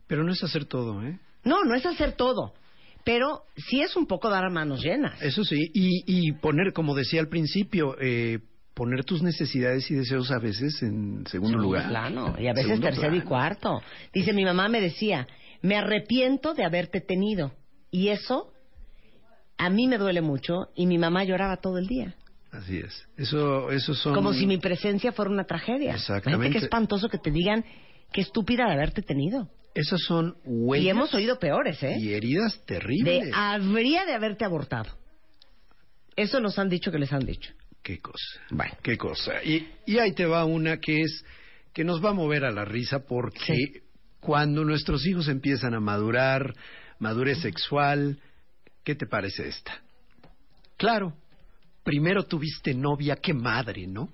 Pero 0.07 0.23
no 0.23 0.31
es 0.31 0.44
hacer 0.44 0.66
todo, 0.66 1.03
¿eh? 1.03 1.18
No, 1.42 1.64
no 1.64 1.75
es 1.75 1.85
hacer 1.85 2.12
todo. 2.12 2.55
Pero 3.03 3.42
sí 3.57 3.81
es 3.81 3.97
un 3.97 4.07
poco 4.07 4.31
dar 4.31 4.44
a 4.44 4.49
manos 4.49 4.81
llenas. 4.85 5.21
Eso 5.21 5.42
sí, 5.42 5.73
y, 5.75 6.05
y 6.07 6.31
poner, 6.35 6.73
como 6.73 6.94
decía 6.94 7.18
al 7.18 7.27
principio, 7.27 7.97
eh, 8.01 8.38
poner 8.75 9.03
tus 9.03 9.25
necesidades 9.25 9.90
y 9.90 9.94
deseos 9.97 10.31
a 10.31 10.38
veces 10.38 10.81
en 10.85 11.27
segundo 11.27 11.59
lugar. 11.59 11.88
plano, 11.88 12.37
y 12.38 12.47
a 12.47 12.53
veces 12.53 12.66
Segundo 12.66 12.87
tercero 12.87 13.16
y 13.16 13.23
cuarto. 13.23 13.83
Dice, 14.14 14.35
mi 14.35 14.44
mamá 14.44 14.68
me 14.68 14.81
decía, 14.81 15.27
me 15.62 15.75
arrepiento 15.75 16.55
de 16.55 16.64
haberte 16.64 17.01
tenido. 17.01 17.55
Y 17.90 18.11
eso 18.11 18.53
a 19.57 19.68
mí 19.68 19.88
me 19.88 19.99
duele 19.99 20.21
mucho 20.21 20.68
y 20.77 20.87
mi 20.87 20.97
mamá 20.97 21.25
lloraba 21.25 21.57
todo 21.57 21.79
el 21.79 21.88
día. 21.88 22.14
Así 22.50 22.78
es. 22.78 23.06
Eso, 23.16 23.70
eso 23.70 23.94
son... 23.94 24.14
Como 24.14 24.32
si 24.32 24.46
mi 24.46 24.58
presencia 24.58 25.12
fuera 25.12 25.30
una 25.30 25.44
tragedia. 25.44 25.94
Exactamente. 25.94 26.58
Qué 26.58 26.64
espantoso 26.64 27.08
que 27.08 27.18
te 27.18 27.30
digan 27.30 27.64
qué 28.12 28.22
estúpida 28.22 28.66
de 28.66 28.72
haberte 28.72 29.02
tenido. 29.02 29.50
Esas 29.74 30.00
son 30.00 30.37
huellas 30.44 30.84
Y 30.87 30.88
hemos 30.88 31.14
oído 31.14 31.38
peores, 31.38 31.82
¿eh? 31.82 31.96
y 31.98 32.12
heridas 32.14 32.64
terribles. 32.64 33.26
De 33.26 33.30
habría 33.34 34.06
de 34.06 34.14
haberte 34.14 34.44
abortado. 34.44 34.96
Eso 36.16 36.40
nos 36.40 36.58
han 36.58 36.68
dicho 36.68 36.90
que 36.90 36.98
les 36.98 37.12
han 37.12 37.24
dicho. 37.24 37.52
Qué 37.82 38.00
cosa. 38.00 38.40
Bueno. 38.50 38.74
Qué 38.82 38.96
cosa. 38.96 39.42
Y, 39.44 39.68
y 39.87 39.98
ahí 39.98 40.12
te 40.12 40.26
va 40.26 40.44
una 40.44 40.78
que 40.78 41.02
es 41.02 41.24
que 41.72 41.84
nos 41.84 42.04
va 42.04 42.11
a 42.11 42.14
mover 42.14 42.44
a 42.44 42.50
la 42.50 42.64
risa 42.64 43.00
porque 43.06 43.38
Sí. 43.54 43.72
cuando 44.20 44.64
nuestros 44.64 45.06
hijos 45.06 45.28
empiezan 45.28 45.74
a 45.74 45.80
madurar, 45.80 46.54
madurez 46.98 47.40
sexual, 47.40 48.18
¿qué 48.84 48.94
te 48.94 49.06
parece 49.06 49.46
esta? 49.48 49.80
Claro, 50.76 51.14
primero 51.88 52.24
tuviste 52.24 52.74
novia, 52.74 53.16
qué 53.16 53.33
madre, 53.33 53.87
¿no? 53.87 54.11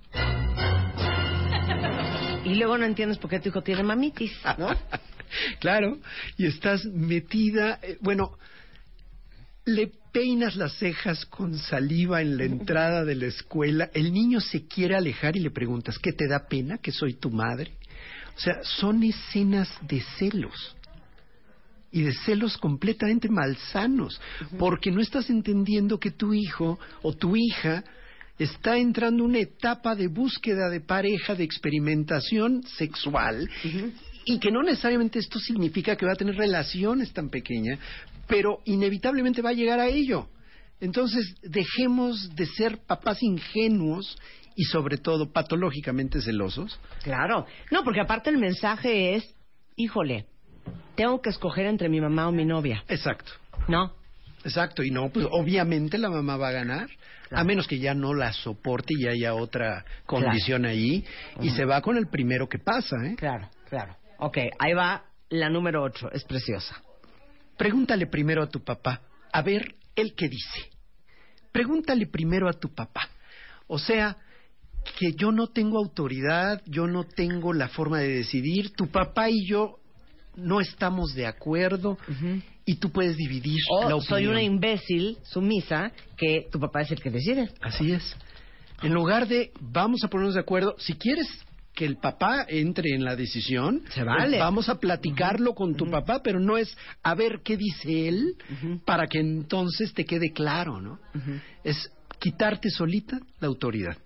Y 2.45 2.55
luego 2.55 2.77
no 2.77 2.85
entiendes 2.85 3.17
por 3.17 3.29
qué 3.29 3.41
tu 3.41 3.49
hijo 3.49 3.63
tiene 3.63 3.83
mamitis, 3.83 4.31
¿no? 4.57 4.69
claro, 5.59 5.97
y 6.37 6.45
estás 6.45 6.85
metida, 6.85 7.79
eh, 7.83 7.97
bueno, 7.99 8.37
le 9.65 9.91
peinas 10.13 10.55
las 10.55 10.77
cejas 10.77 11.25
con 11.25 11.57
saliva 11.57 12.21
en 12.21 12.37
la 12.37 12.45
entrada 12.45 13.03
de 13.03 13.15
la 13.15 13.25
escuela, 13.25 13.89
el 13.93 14.13
niño 14.13 14.39
se 14.39 14.65
quiere 14.69 14.95
alejar 14.95 15.35
y 15.35 15.41
le 15.41 15.51
preguntas, 15.51 15.99
¿qué 15.99 16.13
te 16.13 16.29
da 16.29 16.47
pena 16.47 16.77
que 16.77 16.93
soy 16.93 17.15
tu 17.15 17.29
madre? 17.29 17.73
O 18.37 18.39
sea, 18.39 18.63
son 18.63 19.03
escenas 19.03 19.67
de 19.81 20.01
celos. 20.17 20.77
Y 21.95 22.01
de 22.01 22.11
celos 22.11 22.57
completamente 22.57 23.29
malsanos, 23.29 24.19
porque 24.59 24.91
no 24.91 24.99
estás 24.99 25.29
entendiendo 25.29 25.97
que 25.97 26.11
tu 26.11 26.33
hijo 26.33 26.77
o 27.01 27.13
tu 27.13 27.37
hija 27.37 27.85
está 28.37 28.77
entrando 28.77 29.23
en 29.23 29.29
una 29.29 29.39
etapa 29.39 29.95
de 29.95 30.09
búsqueda 30.09 30.69
de 30.69 30.81
pareja, 30.81 31.35
de 31.35 31.45
experimentación 31.45 32.63
sexual, 32.63 33.49
y 34.25 34.39
que 34.39 34.51
no 34.51 34.61
necesariamente 34.61 35.19
esto 35.19 35.39
significa 35.39 35.95
que 35.95 36.05
va 36.05 36.11
a 36.11 36.17
tener 36.17 36.35
relaciones 36.35 37.13
tan 37.13 37.29
pequeñas, 37.29 37.79
pero 38.27 38.59
inevitablemente 38.65 39.41
va 39.41 39.51
a 39.51 39.53
llegar 39.53 39.79
a 39.79 39.87
ello. 39.87 40.27
Entonces, 40.81 41.33
dejemos 41.43 42.35
de 42.35 42.45
ser 42.45 42.79
papás 42.79 43.23
ingenuos 43.23 44.17
y 44.57 44.65
sobre 44.65 44.97
todo 44.97 45.31
patológicamente 45.31 46.19
celosos. 46.19 46.77
Claro. 47.03 47.45
No, 47.71 47.85
porque 47.85 48.01
aparte 48.01 48.31
el 48.31 48.37
mensaje 48.37 49.15
es, 49.15 49.33
híjole, 49.77 50.25
tengo 50.95 51.21
que 51.21 51.29
escoger 51.29 51.65
entre 51.65 51.89
mi 51.89 52.01
mamá 52.01 52.27
o 52.27 52.31
mi 52.31 52.45
novia. 52.45 52.83
Exacto. 52.87 53.31
No. 53.67 53.93
Exacto, 54.43 54.83
y 54.83 54.91
no, 54.91 55.09
pues 55.09 55.25
obviamente 55.31 55.97
la 55.97 56.09
mamá 56.09 56.37
va 56.37 56.49
a 56.49 56.51
ganar, 56.51 56.87
a 57.31 57.43
menos 57.43 57.67
que 57.67 57.79
ya 57.79 57.95
no 57.95 58.13
la 58.13 58.31
soporte 58.31 58.93
y 58.95 59.07
haya 59.07 59.33
otra 59.33 59.83
condición 60.05 60.65
ahí, 60.65 61.03
y 61.41 61.49
se 61.49 61.65
va 61.65 61.81
con 61.81 61.97
el 61.97 62.07
primero 62.07 62.47
que 62.47 62.59
pasa, 62.59 62.95
¿eh? 63.05 63.15
Claro, 63.17 63.49
claro. 63.67 63.97
Ok, 64.19 64.37
ahí 64.59 64.73
va 64.73 65.03
la 65.29 65.49
número 65.49 65.81
ocho. 65.81 66.11
Es 66.11 66.23
preciosa. 66.25 66.79
Pregúntale 67.57 68.05
primero 68.05 68.43
a 68.43 68.47
tu 68.47 68.63
papá, 68.63 69.01
a 69.33 69.41
ver 69.41 69.75
él 69.95 70.13
qué 70.15 70.29
dice. 70.29 70.69
Pregúntale 71.51 72.05
primero 72.05 72.47
a 72.47 72.53
tu 72.53 72.71
papá. 72.71 73.09
O 73.65 73.79
sea, 73.79 74.15
que 74.99 75.13
yo 75.13 75.31
no 75.31 75.47
tengo 75.47 75.79
autoridad, 75.79 76.61
yo 76.67 76.85
no 76.85 77.05
tengo 77.05 77.51
la 77.51 77.69
forma 77.69 77.99
de 77.99 78.09
decidir, 78.09 78.73
tu 78.73 78.91
papá 78.91 79.29
y 79.31 79.47
yo 79.47 79.79
no 80.37 80.59
estamos 80.61 81.13
de 81.13 81.25
acuerdo 81.27 81.97
y 82.65 82.75
tú 82.75 82.89
puedes 82.91 83.15
dividir 83.17 83.59
la 83.69 83.95
opinión. 83.95 84.01
soy 84.01 84.27
una 84.27 84.41
imbécil 84.41 85.17
sumisa 85.23 85.91
que 86.17 86.47
tu 86.51 86.59
papá 86.59 86.81
es 86.81 86.91
el 86.91 87.01
que 87.01 87.09
decide. 87.09 87.49
Así 87.61 87.91
es. 87.91 88.15
En 88.81 88.93
lugar 88.93 89.27
de 89.27 89.51
vamos 89.59 90.03
a 90.03 90.07
ponernos 90.09 90.35
de 90.35 90.41
acuerdo, 90.41 90.75
si 90.79 90.93
quieres 90.95 91.27
que 91.73 91.85
el 91.85 91.97
papá 91.97 92.45
entre 92.47 92.95
en 92.95 93.03
la 93.03 93.15
decisión, 93.17 93.83
Se 93.89 94.03
vale. 94.03 94.29
pues 94.31 94.39
vamos 94.39 94.69
a 94.69 94.79
platicarlo 94.79 95.53
con 95.53 95.75
tu 95.75 95.89
papá, 95.91 96.21
pero 96.23 96.39
no 96.39 96.57
es 96.57 96.75
a 97.03 97.13
ver 97.15 97.41
qué 97.43 97.57
dice 97.57 98.07
él 98.07 98.35
para 98.85 99.07
que 99.07 99.19
entonces 99.19 99.93
te 99.93 100.05
quede 100.05 100.31
claro, 100.31 100.79
¿no? 100.81 100.99
Es 101.63 101.91
quitarte 102.19 102.69
solita 102.69 103.19
la 103.39 103.47
autoridad. 103.47 103.97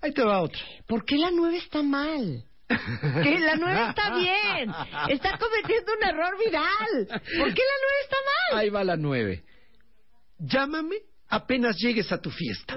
Ahí 0.00 0.12
te 0.12 0.22
va 0.22 0.40
otra. 0.40 0.60
¿Por 0.86 1.04
qué 1.04 1.18
la 1.18 1.30
nueve 1.32 1.56
está 1.56 1.82
mal? 1.82 2.44
Que 2.68 3.38
la 3.40 3.56
nueve 3.56 3.86
está 3.88 4.14
bien. 4.14 4.70
Está 5.08 5.38
cometiendo 5.38 5.92
un 5.98 6.04
error 6.04 6.38
viral. 6.38 7.06
¿Por 7.08 7.54
qué 7.54 7.62
la 7.62 7.78
nueve 7.80 7.98
está 8.02 8.16
mal? 8.50 8.60
Ahí 8.60 8.68
va 8.70 8.84
la 8.84 8.96
nueve. 8.96 9.44
Llámame 10.38 10.96
apenas 11.28 11.76
llegues 11.78 12.12
a 12.12 12.20
tu 12.20 12.30
fiesta. 12.30 12.74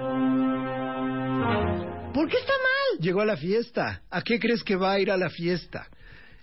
¿Por 2.12 2.28
qué 2.28 2.36
está 2.38 2.52
mal? 2.52 3.00
Llegó 3.00 3.20
a 3.20 3.26
la 3.26 3.36
fiesta. 3.36 4.02
¿A 4.10 4.22
qué 4.22 4.38
crees 4.38 4.62
que 4.62 4.76
va 4.76 4.92
a 4.92 5.00
ir 5.00 5.10
a 5.10 5.16
la 5.16 5.30
fiesta? 5.30 5.88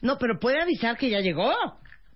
No, 0.01 0.17
pero 0.17 0.39
puede 0.39 0.61
avisar 0.61 0.97
que 0.97 1.09
ya 1.09 1.19
llegó. 1.19 1.53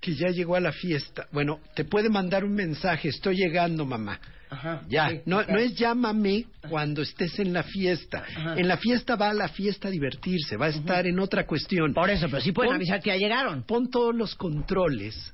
Que 0.04 0.14
ya 0.16 0.28
llegó 0.28 0.56
a 0.58 0.60
la 0.60 0.74
fiesta. 0.74 1.28
Bueno, 1.32 1.62
te 1.76 1.86
puede 1.86 2.10
mandar 2.10 2.44
un 2.44 2.54
mensaje, 2.54 3.08
estoy 3.08 3.38
llegando, 3.38 3.86
mamá. 3.86 4.20
Ajá. 4.50 4.82
Ya, 4.90 5.10
Sí, 5.10 5.22
no, 5.26 5.42
no 5.44 5.58
es 5.58 5.74
llámame 5.76 6.46
cuando 6.70 7.02
estés 7.02 7.40
en 7.40 7.54
la 7.54 7.64
fiesta. 7.64 8.26
En 8.58 8.68
la 8.68 8.76
fiesta 8.78 9.16
va 9.16 9.30
a 9.30 9.34
la 9.34 9.48
fiesta 9.48 9.88
a 9.88 9.92
divertirse, 9.92 10.58
va 10.58 10.66
a 10.66 10.70
estar 10.70 11.08
en 11.08 11.20
otra 11.20 11.48
cuestión. 11.48 11.94
Por 11.94 12.10
eso, 12.10 12.28
pero 12.30 12.42
sí 12.42 12.52
pueden 12.52 12.72
Pon- 12.72 12.76
avisar 12.76 13.02
que 13.02 13.12
ya 13.12 13.16
llegaron. 13.16 13.64
Pon 13.64 13.90
todos 13.90 14.14
los 14.14 14.36
controles 14.36 15.34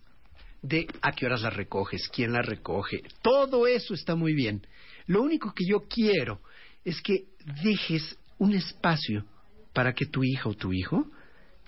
de 0.62 0.88
a 1.01 1.12
qué 1.13 1.25
horas 1.25 1.41
la 1.41 1.49
recoges, 1.49 2.08
quién 2.13 2.32
la 2.32 2.43
recoge. 2.43 3.01
Todo 3.23 3.65
eso 3.65 3.95
está 3.95 4.15
muy 4.15 4.34
bien. 4.36 4.62
Lo 5.08 5.23
único 5.23 5.51
que 5.55 5.65
yo 5.67 5.86
quiero 5.89 6.41
es 6.86 7.01
que 7.01 7.23
dejes 7.63 8.17
un 8.38 8.53
espacio 8.53 9.25
para 9.73 9.93
que 9.93 10.05
tu 10.05 10.23
hija 10.23 10.47
o 10.47 10.53
tu 10.53 10.71
hijo 10.71 11.08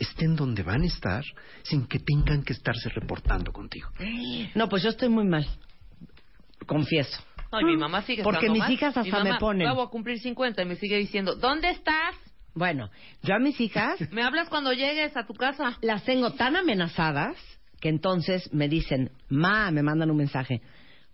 estén 0.01 0.35
donde 0.35 0.63
van 0.63 0.81
a 0.81 0.85
estar 0.85 1.23
sin 1.63 1.85
que 1.87 1.99
tengan 1.99 2.43
que 2.43 2.53
estarse 2.53 2.89
reportando 2.89 3.51
contigo. 3.51 3.89
No, 4.55 4.67
pues 4.67 4.83
yo 4.83 4.89
estoy 4.89 5.09
muy 5.09 5.25
mal. 5.25 5.45
Confieso. 6.65 7.21
Ay, 7.51 7.65
mi 7.65 7.75
mamá 7.75 8.01
sigue 8.03 8.23
Porque 8.23 8.49
mis 8.49 8.59
mal. 8.59 8.71
hijas 8.71 8.95
Mi 8.95 9.01
hasta 9.01 9.23
me 9.23 9.29
mamá, 9.31 9.39
ponen. 9.39 9.67
ya 9.67 9.73
voy 9.73 9.85
a 9.85 9.89
cumplir 9.89 10.19
50 10.19 10.61
y 10.61 10.65
me 10.65 10.75
sigue 10.75 10.97
diciendo, 10.97 11.35
¿dónde 11.35 11.69
estás? 11.69 12.15
Bueno, 12.53 12.89
yo 13.23 13.35
a 13.35 13.39
mis 13.39 13.59
hijas 13.59 13.99
Me 14.11 14.23
hablas 14.23 14.49
cuando 14.49 14.71
llegues 14.73 15.15
a 15.17 15.25
tu 15.25 15.33
casa. 15.33 15.77
las 15.81 16.03
tengo 16.05 16.31
tan 16.33 16.55
amenazadas 16.55 17.35
que 17.81 17.89
entonces 17.89 18.53
me 18.53 18.69
dicen, 18.69 19.11
ma, 19.29 19.71
me 19.71 19.81
mandan 19.83 20.11
un 20.11 20.17
mensaje, 20.17 20.61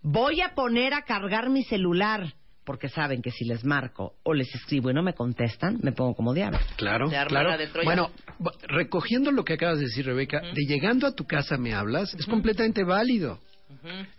voy 0.02 0.40
a 0.42 0.54
poner 0.54 0.92
a 0.94 1.02
cargar 1.02 1.48
mi 1.50 1.64
celular, 1.64 2.34
porque 2.68 2.90
saben 2.90 3.22
que 3.22 3.30
si 3.30 3.46
les 3.46 3.64
marco 3.64 4.16
o 4.24 4.34
les 4.34 4.54
escribo 4.54 4.90
y 4.90 4.92
no 4.92 5.02
me 5.02 5.14
contestan, 5.14 5.78
me 5.82 5.92
pongo 5.92 6.14
como 6.14 6.34
diablo. 6.34 6.58
Claro, 6.76 7.08
claro. 7.08 7.56
Bueno, 7.82 8.10
bu- 8.38 8.52
recogiendo 8.68 9.32
lo 9.32 9.42
que 9.42 9.54
acabas 9.54 9.78
de 9.78 9.86
decir, 9.86 10.04
Rebeca, 10.04 10.42
de 10.42 10.66
llegando 10.68 11.06
a 11.06 11.12
tu 11.14 11.24
casa 11.24 11.56
me 11.56 11.72
hablas, 11.72 12.12
es 12.12 12.26
completamente 12.26 12.84
válido. 12.84 13.40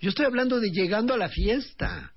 Yo 0.02 0.10
estoy 0.10 0.26
hablando 0.26 0.60
de 0.60 0.72
llegando 0.72 1.14
a 1.14 1.18
la 1.18 1.30
fiesta. 1.30 2.12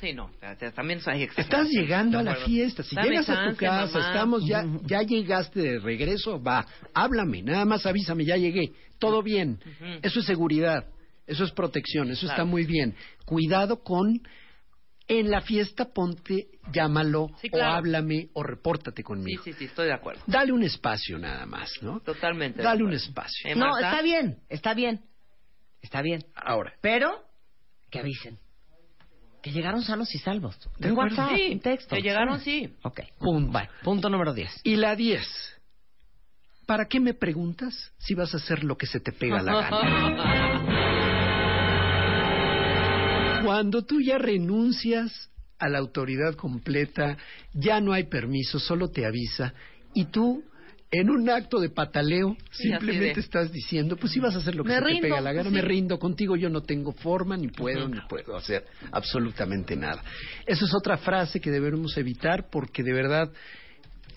Sí, 0.00 0.12
no, 0.12 0.30
también 0.76 1.00
soy 1.00 1.28
Estás 1.36 1.68
llegando 1.68 2.20
a 2.20 2.22
la 2.22 2.36
fiesta. 2.36 2.84
Si 2.84 2.94
Dame 2.94 3.08
llegas 3.08 3.28
a 3.28 3.50
tu 3.50 3.56
casa, 3.56 3.98
mamá. 3.98 4.06
estamos 4.12 4.46
ya, 4.46 4.64
ya 4.84 5.02
llegaste 5.02 5.58
de 5.60 5.78
regreso, 5.80 6.40
va, 6.40 6.64
háblame, 6.94 7.42
nada 7.42 7.64
más 7.64 7.84
avísame, 7.86 8.24
ya 8.24 8.36
llegué, 8.36 8.70
todo 9.00 9.20
bien. 9.20 9.58
Eso 10.00 10.20
es 10.20 10.26
seguridad, 10.26 10.84
eso 11.26 11.42
es 11.42 11.50
protección, 11.50 12.08
eso 12.12 12.28
está 12.28 12.44
muy 12.44 12.66
bien. 12.66 12.94
Cuidado 13.24 13.82
con 13.82 14.20
en 15.08 15.30
la 15.30 15.40
fiesta 15.40 15.86
ponte, 15.92 16.48
llámalo 16.72 17.28
Sí, 17.40 17.48
o 17.52 17.62
háblame 17.62 18.28
o 18.34 18.42
repórtate 18.42 19.02
Sí, 19.02 19.04
conmigo. 19.04 19.42
sí, 19.42 19.52
sí, 19.52 19.64
estoy 19.66 19.86
de 19.86 19.92
acuerdo. 19.94 20.22
Dale 20.26 20.52
un 20.52 20.62
espacio 20.62 21.18
nada 21.18 21.44
más, 21.46 21.70
¿no? 21.82 22.00
Totalmente. 22.00 22.62
Dale 22.62 22.84
un 22.84 22.92
espacio. 22.92 23.50
Eh, 23.50 23.54
No, 23.56 23.76
está 23.76 24.00
bien, 24.02 24.38
está 24.48 24.74
bien, 24.74 25.04
está 25.80 26.02
bien. 26.02 26.24
Ahora, 26.34 26.72
Pero 26.80 27.24
que 27.90 27.98
avisen. 27.98 28.38
Que 29.42 29.50
llegaron 29.50 29.82
sanos 29.82 30.14
y 30.14 30.18
salvos. 30.18 30.56
De. 30.78 30.92
WhatsApp, 30.92 31.30
Sí, 31.34 31.50
un 31.54 31.60
texto. 31.60 31.96
que 31.96 32.00
llegaron, 32.02 32.38
sí. 32.40 32.72
Ok. 32.82 33.00
punto. 33.18 33.50
Bueno, 33.52 33.68
punto 33.82 34.08
número 34.08 34.32
10. 34.32 34.60
Y 34.62 34.76
la 34.76 34.94
10. 34.94 35.20
¿Para 36.64 36.86
qué 36.86 37.00
me 37.00 37.12
preguntas 37.12 37.92
si 37.98 38.14
vas 38.14 38.32
a 38.34 38.36
hacer 38.36 38.62
lo 38.62 38.76
que 38.78 38.86
se 38.86 39.00
te 39.00 39.10
pega 39.10 39.42
la 39.42 39.52
gana? 39.62 40.78
Cuando 43.44 43.82
tú 43.82 44.00
ya 44.00 44.18
renuncias 44.18 45.30
a 45.58 45.68
la 45.68 45.78
autoridad 45.78 46.34
completa, 46.34 47.16
ya 47.54 47.80
no 47.80 47.92
hay 47.92 48.04
permiso, 48.04 48.58
solo 48.58 48.90
te 48.90 49.06
avisa, 49.06 49.54
y 49.94 50.06
tú, 50.06 50.42
en 50.90 51.08
un 51.08 51.30
acto 51.30 51.60
de 51.60 51.70
pataleo, 51.70 52.36
Sí, 52.50 52.64
simplemente 52.64 53.20
estás 53.20 53.52
diciendo, 53.52 53.96
pues 53.96 54.12
si 54.12 54.20
vas 54.20 54.34
a 54.34 54.38
hacer 54.38 54.54
lo 54.54 54.64
que 54.64 54.70
Me 54.70 54.78
se 54.78 54.94
te 54.96 55.00
pega 55.00 55.20
la 55.20 55.32
gana, 55.32 55.50
me 55.50 55.60
sí. 55.60 55.66
rindo 55.66 55.98
contigo, 55.98 56.36
yo 56.36 56.50
no 56.50 56.62
tengo 56.62 56.92
forma, 56.92 57.36
ni 57.36 57.48
puedo, 57.48 57.88
ni 57.88 58.00
puedo 58.08 58.36
hacer 58.36 58.66
absolutamente 58.90 59.76
nada. 59.76 60.02
Eso 60.46 60.64
es 60.64 60.74
otra 60.74 60.96
frase 60.98 61.40
que 61.40 61.50
debemos 61.50 61.96
evitar 61.96 62.48
porque 62.50 62.82
de 62.82 62.92
verdad 62.92 63.30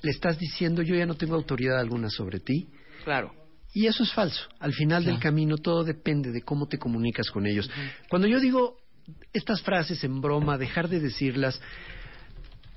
le 0.02 0.12
estás 0.12 0.38
diciendo, 0.40 0.82
yo 0.82 0.96
ya 0.96 1.06
no 1.06 1.16
tengo 1.16 1.36
autoridad 1.36 1.80
alguna 1.80 2.10
sobre 2.10 2.40
ti. 2.40 2.68
Claro. 3.04 3.34
Y 3.74 3.88
eso 3.88 4.04
es 4.04 4.14
falso. 4.14 4.42
Al 4.60 4.74
final 4.74 5.04
del 5.04 5.20
camino 5.20 5.58
todo 5.58 5.84
depende 5.84 6.32
de 6.32 6.42
cómo 6.42 6.68
te 6.68 6.78
comunicas 6.78 7.30
con 7.30 7.46
ellos. 7.46 7.70
Cuando 8.10 8.28
yo 8.28 8.40
digo 8.40 8.78
estas 9.34 9.62
frases 9.62 10.04
en 10.04 10.22
broma, 10.22 10.58
dejar 10.58 10.88
de 10.90 11.00
decirlas, 11.00 11.62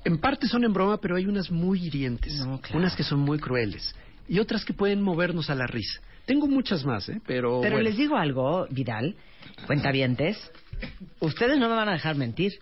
en 0.05 0.19
parte 0.19 0.47
son 0.47 0.65
en 0.65 0.73
broma, 0.73 0.99
pero 1.01 1.17
hay 1.17 1.27
unas 1.27 1.51
muy 1.51 1.85
hirientes, 1.87 2.35
No, 2.47 2.61
claro. 2.61 2.79
unas 2.79 2.95
que 2.97 3.03
son 3.03 3.21
muy 3.21 3.39
crueles 3.39 3.95
y 4.29 4.39
otras 4.39 4.65
que 4.65 4.73
pueden 4.73 5.03
movernos 5.03 5.51
a 5.51 5.55
la 5.55 5.67
risa. 5.67 6.01
Tengo 6.27 6.47
muchas 6.47 6.85
más, 6.85 7.09
¿eh? 7.09 7.21
Pero, 7.27 7.61
Pero 7.63 7.77
bueno. 7.77 7.81
les 7.81 7.97
digo 7.97 8.17
algo, 8.17 8.67
Vidal, 8.71 9.17
cuentavientes, 9.67 10.37
ustedes 11.21 11.59
no 11.59 11.69
me 11.69 11.75
van 11.75 11.89
a 11.89 11.93
dejar 11.93 12.17
mentir. 12.17 12.53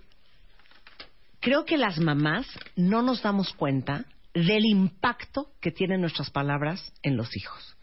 Creo 1.41 1.65
que 1.65 1.77
las 1.77 1.99
mamás 1.99 2.47
no 2.77 3.03
nos 3.03 3.23
damos 3.23 3.53
cuenta 3.53 4.05
del 4.35 4.65
impacto 4.67 5.51
que 5.61 5.71
tienen 5.71 6.01
nuestras 6.01 6.31
palabras 6.31 6.93
en 7.03 7.17
los 7.17 7.37
hijos. 7.37 7.76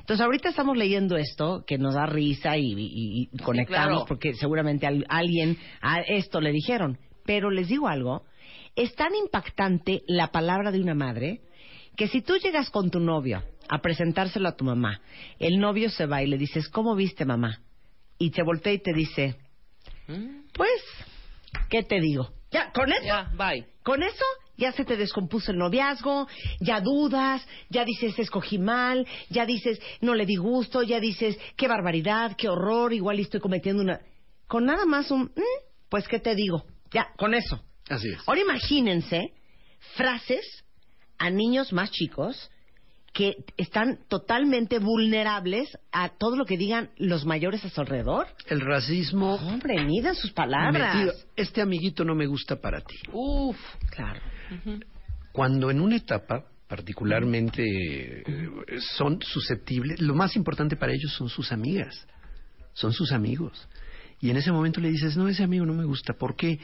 Entonces, 0.00 0.24
ahorita 0.24 0.48
estamos 0.48 0.76
leyendo 0.76 1.16
esto 1.16 1.64
que 1.66 1.78
nos 1.78 1.94
da 1.94 2.06
risa 2.06 2.56
y, 2.56 2.72
y- 2.72 3.28
y 3.32 3.38
conectamos 3.42 3.88
claro. 3.88 4.04
porque 4.06 4.34
seguramente 4.34 4.86
al- 4.86 5.06
alguien 5.08 5.56
a 5.80 6.00
esto 6.00 6.40
le 6.40 6.52
dijeron. 6.52 6.98
Pero 7.24 7.50
les 7.50 7.68
digo 7.68 7.88
algo, 7.88 8.24
es 8.76 8.94
tan 8.94 9.14
impactante 9.14 10.02
la 10.06 10.28
palabra 10.28 10.70
de 10.70 10.80
una 10.80 10.94
madre 10.94 11.40
que 11.96 12.08
si 12.08 12.22
tú 12.22 12.36
llegas 12.38 12.70
con 12.70 12.90
tu 12.90 13.00
novio 13.00 13.42
a 13.68 13.78
presentárselo 13.80 14.48
a 14.48 14.56
tu 14.56 14.64
mamá, 14.64 15.00
el 15.38 15.58
novio 15.58 15.90
se 15.90 16.06
va 16.06 16.22
y 16.22 16.26
le 16.26 16.38
dices, 16.38 16.68
¿cómo 16.68 16.94
viste 16.94 17.24
mamá? 17.24 17.60
Y 18.18 18.30
te 18.30 18.42
voltea 18.42 18.72
y 18.72 18.78
te 18.78 18.92
dice, 18.92 19.36
Mm, 20.06 20.46
pues, 20.54 20.80
¿qué 21.68 21.82
te 21.82 22.00
digo? 22.00 22.30
Ya, 22.50 22.72
con 22.72 22.90
eso, 22.90 23.04
Ya, 23.04 23.30
bye. 23.36 23.66
con 23.82 24.02
eso 24.02 24.24
ya 24.58 24.72
se 24.72 24.84
te 24.84 24.96
descompuso 24.98 25.52
el 25.52 25.58
noviazgo, 25.58 26.28
ya 26.60 26.80
dudas, 26.80 27.46
ya 27.70 27.84
dices 27.84 28.18
escogí 28.18 28.58
mal, 28.58 29.06
ya 29.30 29.46
dices 29.46 29.80
no 30.02 30.14
le 30.14 30.26
di 30.26 30.36
gusto, 30.36 30.82
ya 30.82 31.00
dices 31.00 31.38
qué 31.56 31.68
barbaridad, 31.68 32.36
qué 32.36 32.48
horror, 32.48 32.92
igual 32.92 33.18
estoy 33.20 33.40
cometiendo 33.40 33.82
una... 33.82 34.00
Con 34.46 34.64
nada 34.66 34.84
más 34.84 35.10
un, 35.10 35.24
"Mm, 35.24 35.64
pues 35.88 36.08
qué 36.08 36.18
te 36.18 36.34
digo, 36.34 36.64
ya, 36.92 37.08
con 37.16 37.34
eso. 37.34 37.62
Así 37.88 38.08
es. 38.08 38.18
Ahora 38.26 38.40
imagínense 38.40 39.32
frases 39.94 40.44
a 41.18 41.30
niños 41.30 41.72
más 41.72 41.90
chicos 41.90 42.50
que 43.12 43.36
están 43.56 43.98
totalmente 44.08 44.78
vulnerables 44.78 45.76
a 45.92 46.10
todo 46.10 46.36
lo 46.36 46.44
que 46.44 46.56
digan 46.56 46.90
los 46.98 47.24
mayores 47.24 47.64
a 47.64 47.70
su 47.70 47.80
alrededor. 47.80 48.28
El 48.46 48.60
racismo 48.60 49.34
Hombre, 49.36 49.82
midan 49.84 50.14
sus 50.14 50.30
palabras. 50.32 50.94
metido. 50.94 51.14
Este 51.34 51.60
amiguito 51.62 52.04
no 52.04 52.14
me 52.14 52.26
gusta 52.26 52.56
para 52.60 52.80
ti. 52.80 52.96
Uf. 53.12 53.56
Claro. 53.90 54.20
Cuando 55.32 55.70
en 55.70 55.80
una 55.80 55.96
etapa 55.96 56.44
particularmente 56.68 57.62
eh, 57.64 58.46
son 58.96 59.20
susceptibles, 59.22 60.00
lo 60.00 60.14
más 60.14 60.36
importante 60.36 60.76
para 60.76 60.92
ellos 60.92 61.12
son 61.12 61.28
sus 61.28 61.50
amigas, 61.50 62.06
son 62.74 62.92
sus 62.92 63.12
amigos. 63.12 63.68
Y 64.20 64.30
en 64.30 64.36
ese 64.36 64.52
momento 64.52 64.80
le 64.80 64.90
dices, 64.90 65.16
no, 65.16 65.28
ese 65.28 65.44
amigo 65.44 65.64
no 65.64 65.74
me 65.74 65.84
gusta, 65.84 66.12
porque 66.12 66.58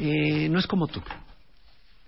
eh, 0.00 0.48
no 0.48 0.58
es 0.58 0.66
como 0.66 0.86
tú. 0.86 1.02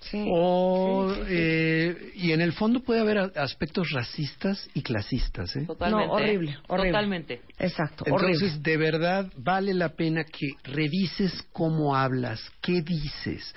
Sí. 0.01 0.25
O, 0.29 1.13
eh, 1.29 2.13
y 2.15 2.33
en 2.33 2.41
el 2.41 2.53
fondo 2.53 2.81
puede 2.81 3.01
haber 3.01 3.19
aspectos 3.37 3.91
racistas 3.91 4.69
y 4.75 4.83
clasistas. 4.83 5.55
¿eh? 5.57 5.65
Totalmente. 5.67 6.07
No, 6.07 6.13
horrible, 6.13 6.57
horrible. 6.69 6.91
Totalmente. 6.91 7.41
Exacto, 7.59 8.05
Entonces, 8.07 8.43
horrible. 8.43 8.61
de 8.63 8.77
verdad, 8.77 9.33
vale 9.37 9.75
la 9.75 9.91
pena 9.91 10.25
que 10.25 10.49
revises 10.65 11.45
cómo 11.53 11.95
hablas, 11.95 12.41
qué 12.63 12.83
dices. 12.83 13.55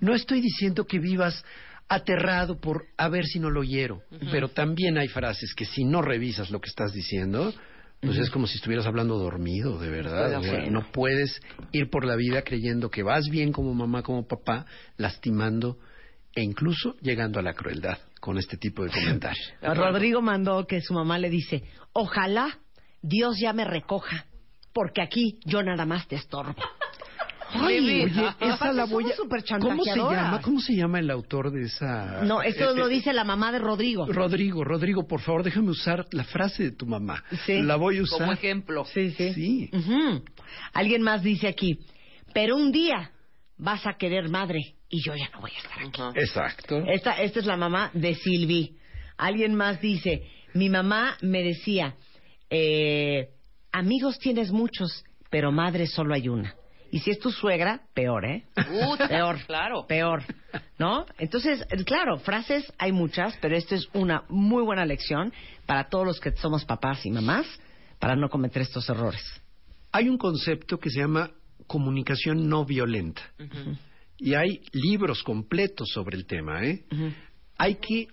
No 0.00 0.14
estoy 0.14 0.40
diciendo 0.40 0.84
que 0.84 0.98
vivas 0.98 1.42
aterrado 1.88 2.60
por 2.60 2.84
a 2.96 3.08
ver 3.08 3.24
si 3.24 3.38
no 3.38 3.48
lo 3.48 3.60
oyero, 3.60 4.02
pero 4.30 4.48
también 4.48 4.98
hay 4.98 5.08
frases 5.08 5.54
que 5.54 5.64
si 5.64 5.84
no 5.84 6.02
revisas 6.02 6.50
lo 6.50 6.60
que 6.60 6.68
estás 6.68 6.92
diciendo, 6.92 7.54
pues 8.00 8.18
es 8.18 8.30
como 8.30 8.46
si 8.46 8.56
estuvieras 8.56 8.86
hablando 8.86 9.18
dormido, 9.18 9.78
de 9.78 9.90
verdad. 9.90 10.38
O 10.38 10.42
sea, 10.42 10.70
no 10.70 10.90
puedes 10.92 11.40
ir 11.72 11.90
por 11.90 12.04
la 12.04 12.16
vida 12.16 12.42
creyendo 12.42 12.90
que 12.90 13.02
vas 13.02 13.28
bien 13.28 13.52
como 13.52 13.74
mamá, 13.74 14.02
como 14.02 14.26
papá, 14.26 14.66
lastimando 14.96 15.78
e 16.34 16.42
incluso 16.42 16.94
llegando 17.00 17.40
a 17.40 17.42
la 17.42 17.54
crueldad 17.54 17.98
con 18.20 18.38
este 18.38 18.56
tipo 18.56 18.84
de 18.84 18.90
comentarios. 18.90 19.52
Rodrigo 19.62 20.20
mandó 20.20 20.66
que 20.66 20.80
su 20.80 20.94
mamá 20.94 21.18
le 21.18 21.30
dice, 21.30 21.64
ojalá 21.92 22.58
Dios 23.02 23.38
ya 23.40 23.52
me 23.52 23.64
recoja, 23.64 24.26
porque 24.72 25.00
aquí 25.00 25.38
yo 25.44 25.62
nada 25.62 25.86
más 25.86 26.06
te 26.06 26.16
estorbo. 26.16 26.54
Ay, 27.52 27.78
Oye, 27.78 28.12
esa 28.40 28.72
la 28.72 28.84
voy 28.86 29.04
a... 29.10 29.16
¿Cómo 29.60 29.84
se 29.84 29.96
llama? 29.96 30.40
¿Cómo 30.42 30.60
se 30.60 30.74
llama 30.74 30.98
el 30.98 31.10
autor 31.10 31.50
de 31.52 31.62
esa? 31.62 32.22
No, 32.24 32.42
esto 32.42 32.72
Eh, 32.72 32.76
lo 32.76 32.86
eh, 32.88 32.90
dice 32.90 33.12
la 33.12 33.24
mamá 33.24 33.52
de 33.52 33.58
Rodrigo. 33.58 34.06
Rodrigo, 34.06 34.64
Rodrigo, 34.64 35.06
por 35.06 35.20
favor, 35.20 35.42
déjame 35.42 35.70
usar 35.70 36.06
la 36.10 36.24
frase 36.24 36.64
de 36.64 36.70
tu 36.72 36.86
mamá. 36.86 37.22
Sí. 37.44 37.62
La 37.62 37.76
voy 37.76 37.98
a 37.98 38.02
usar. 38.02 38.18
Como 38.18 38.32
ejemplo. 38.32 38.84
Sí, 38.86 39.10
sí. 39.12 39.32
Sí. 39.34 39.70
Alguien 40.72 41.02
más 41.02 41.22
dice 41.22 41.48
aquí, 41.48 41.78
pero 42.34 42.56
un 42.56 42.72
día 42.72 43.12
vas 43.58 43.86
a 43.86 43.94
querer 43.94 44.28
madre 44.28 44.60
y 44.88 45.02
yo 45.02 45.14
ya 45.14 45.28
no 45.30 45.40
voy 45.40 45.52
a 45.54 45.58
estar 45.58 45.86
aquí. 45.86 46.18
Exacto. 46.20 46.82
Esta, 46.86 47.22
esta 47.22 47.40
es 47.40 47.46
la 47.46 47.56
mamá 47.56 47.90
de 47.94 48.14
Silvi. 48.14 48.76
Alguien 49.16 49.54
más 49.54 49.80
dice, 49.80 50.22
mi 50.54 50.68
mamá 50.68 51.16
me 51.22 51.42
decía, 51.42 51.94
eh, 52.50 53.30
amigos 53.72 54.18
tienes 54.18 54.50
muchos, 54.50 55.04
pero 55.30 55.52
madre 55.52 55.86
solo 55.86 56.14
hay 56.14 56.28
una. 56.28 56.54
Y 56.90 57.00
si 57.00 57.10
es 57.10 57.18
tu 57.18 57.30
suegra, 57.30 57.82
peor, 57.94 58.24
¿eh? 58.24 58.44
Peor. 59.08 59.38
Claro. 59.46 59.86
Peor. 59.86 60.22
¿No? 60.78 61.06
Entonces, 61.18 61.64
claro, 61.84 62.18
frases 62.18 62.72
hay 62.78 62.92
muchas, 62.92 63.36
pero 63.40 63.56
esta 63.56 63.74
es 63.74 63.88
una 63.92 64.24
muy 64.28 64.62
buena 64.62 64.84
lección 64.84 65.32
para 65.66 65.88
todos 65.88 66.06
los 66.06 66.20
que 66.20 66.32
somos 66.32 66.64
papás 66.64 67.04
y 67.04 67.10
mamás 67.10 67.46
para 67.98 68.16
no 68.16 68.28
cometer 68.28 68.62
estos 68.62 68.88
errores. 68.88 69.22
Hay 69.92 70.08
un 70.08 70.18
concepto 70.18 70.78
que 70.78 70.90
se 70.90 71.00
llama 71.00 71.30
comunicación 71.66 72.48
no 72.48 72.64
violenta. 72.64 73.22
Y 74.18 74.34
hay 74.34 74.60
libros 74.72 75.22
completos 75.22 75.88
sobre 75.92 76.16
el 76.16 76.26
tema, 76.26 76.64
¿eh? 76.64 76.84
Hay 77.58 77.76
que 77.76 78.08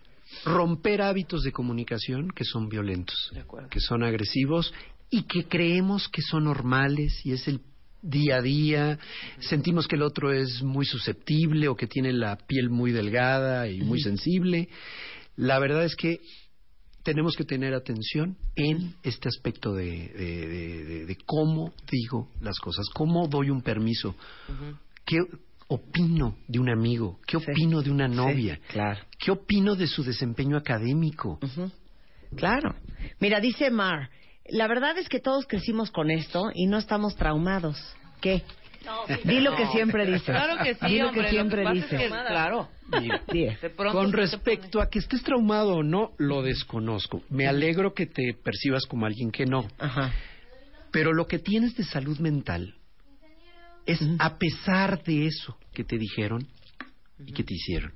romper 0.45 1.01
hábitos 1.01 1.43
de 1.43 1.51
comunicación 1.51 2.31
que 2.31 2.43
son 2.43 2.69
violentos, 2.69 3.31
que 3.69 3.79
son 3.79 4.03
agresivos 4.03 4.73
y 5.09 5.23
que 5.23 5.45
creemos 5.45 6.09
que 6.09 6.21
son 6.21 6.45
normales 6.45 7.21
y 7.23 7.33
es 7.33 7.47
el 7.47 7.61
día 8.03 8.35
a 8.37 8.41
día, 8.41 8.99
sentimos 9.39 9.87
que 9.87 9.95
el 9.95 10.03
otro 10.03 10.31
es 10.31 10.61
muy 10.61 10.85
susceptible 10.85 11.67
o 11.69 11.75
que 11.75 11.87
tiene 11.87 12.11
la 12.13 12.35
piel 12.37 12.69
muy 12.69 12.91
delgada 12.91 13.67
y 13.69 13.81
muy 13.81 13.99
sensible. 14.01 14.69
La 15.37 15.57
verdad 15.57 15.83
es 15.85 15.95
que 15.95 16.19
tenemos 17.03 17.35
que 17.35 17.43
tener 17.43 17.73
atención 17.73 18.37
en 18.55 18.93
este 19.03 19.27
aspecto 19.29 19.73
de, 19.73 20.09
de- 20.09 20.47
de- 20.47 20.83
de- 20.85 21.05
de 21.05 21.17
cómo 21.25 21.73
digo 21.91 22.29
las 22.41 22.59
cosas, 22.59 22.85
cómo 22.93 23.27
doy 23.27 23.49
un 23.49 23.61
permiso, 23.61 24.15
qué 25.05 25.17
opino 25.69 26.37
de 26.47 26.59
un 26.59 26.69
amigo, 26.69 27.19
qué 27.25 27.39
Sí. 27.39 27.45
opino 27.51 27.81
de 27.81 27.89
una 27.89 28.07
novia, 28.07 28.59
claro. 28.67 28.99
qué 29.17 29.31
opino 29.31 29.75
de 29.75 29.87
su 29.87 30.03
desempeño 30.03 30.55
académico. 30.57 31.39
Claro. 32.35 32.75
Mira, 33.19 33.39
dice 33.39 33.69
Mar, 33.69 34.09
la 34.49 34.67
verdad 34.67 34.97
es 34.97 35.09
que 35.09 35.19
todos 35.19 35.45
crecimos 35.47 35.91
con 35.91 36.11
esto 36.11 36.51
y 36.53 36.67
no 36.67 36.77
estamos 36.77 37.15
traumados. 37.15 37.77
¿Qué? 38.21 38.43
Di 39.23 39.39
lo 39.39 39.55
que 39.55 39.67
siempre 39.67 40.05
dices. 40.05 40.23
Claro 40.23 40.61
que 40.61 40.75
sí, 40.75 40.85
Di 40.87 40.99
lo 40.99 41.07
hombre, 41.09 41.23
que 41.23 41.29
siempre 41.29 41.63
lo 41.63 41.69
que 41.69 41.75
dices. 41.75 41.93
es 41.93 41.99
que, 42.01 42.07
claro. 42.09 42.69
Mira, 43.31 43.57
Con 43.91 44.11
respecto 44.11 44.81
a 44.81 44.89
que 44.89 44.99
estés 44.99 45.23
traumado 45.23 45.75
o 45.75 45.83
no, 45.83 46.11
lo 46.17 46.41
desconozco. 46.41 47.23
Me 47.29 47.47
alegro 47.47 47.93
que 47.93 48.05
te 48.05 48.33
percibas 48.33 48.85
como 48.85 49.05
alguien 49.05 49.31
que 49.31 49.45
no. 49.45 49.67
Ajá. 49.79 50.11
Pero 50.91 51.13
lo 51.13 51.27
que 51.27 51.39
tienes 51.39 51.75
de 51.75 51.85
salud 51.85 52.19
mental 52.19 52.75
es 53.85 53.99
a 54.19 54.37
pesar 54.37 55.01
de 55.03 55.27
eso 55.27 55.57
que 55.73 55.83
te 55.83 55.97
dijeron 55.97 56.47
y 57.25 57.33
que 57.33 57.43
te 57.43 57.53
hicieron. 57.53 57.93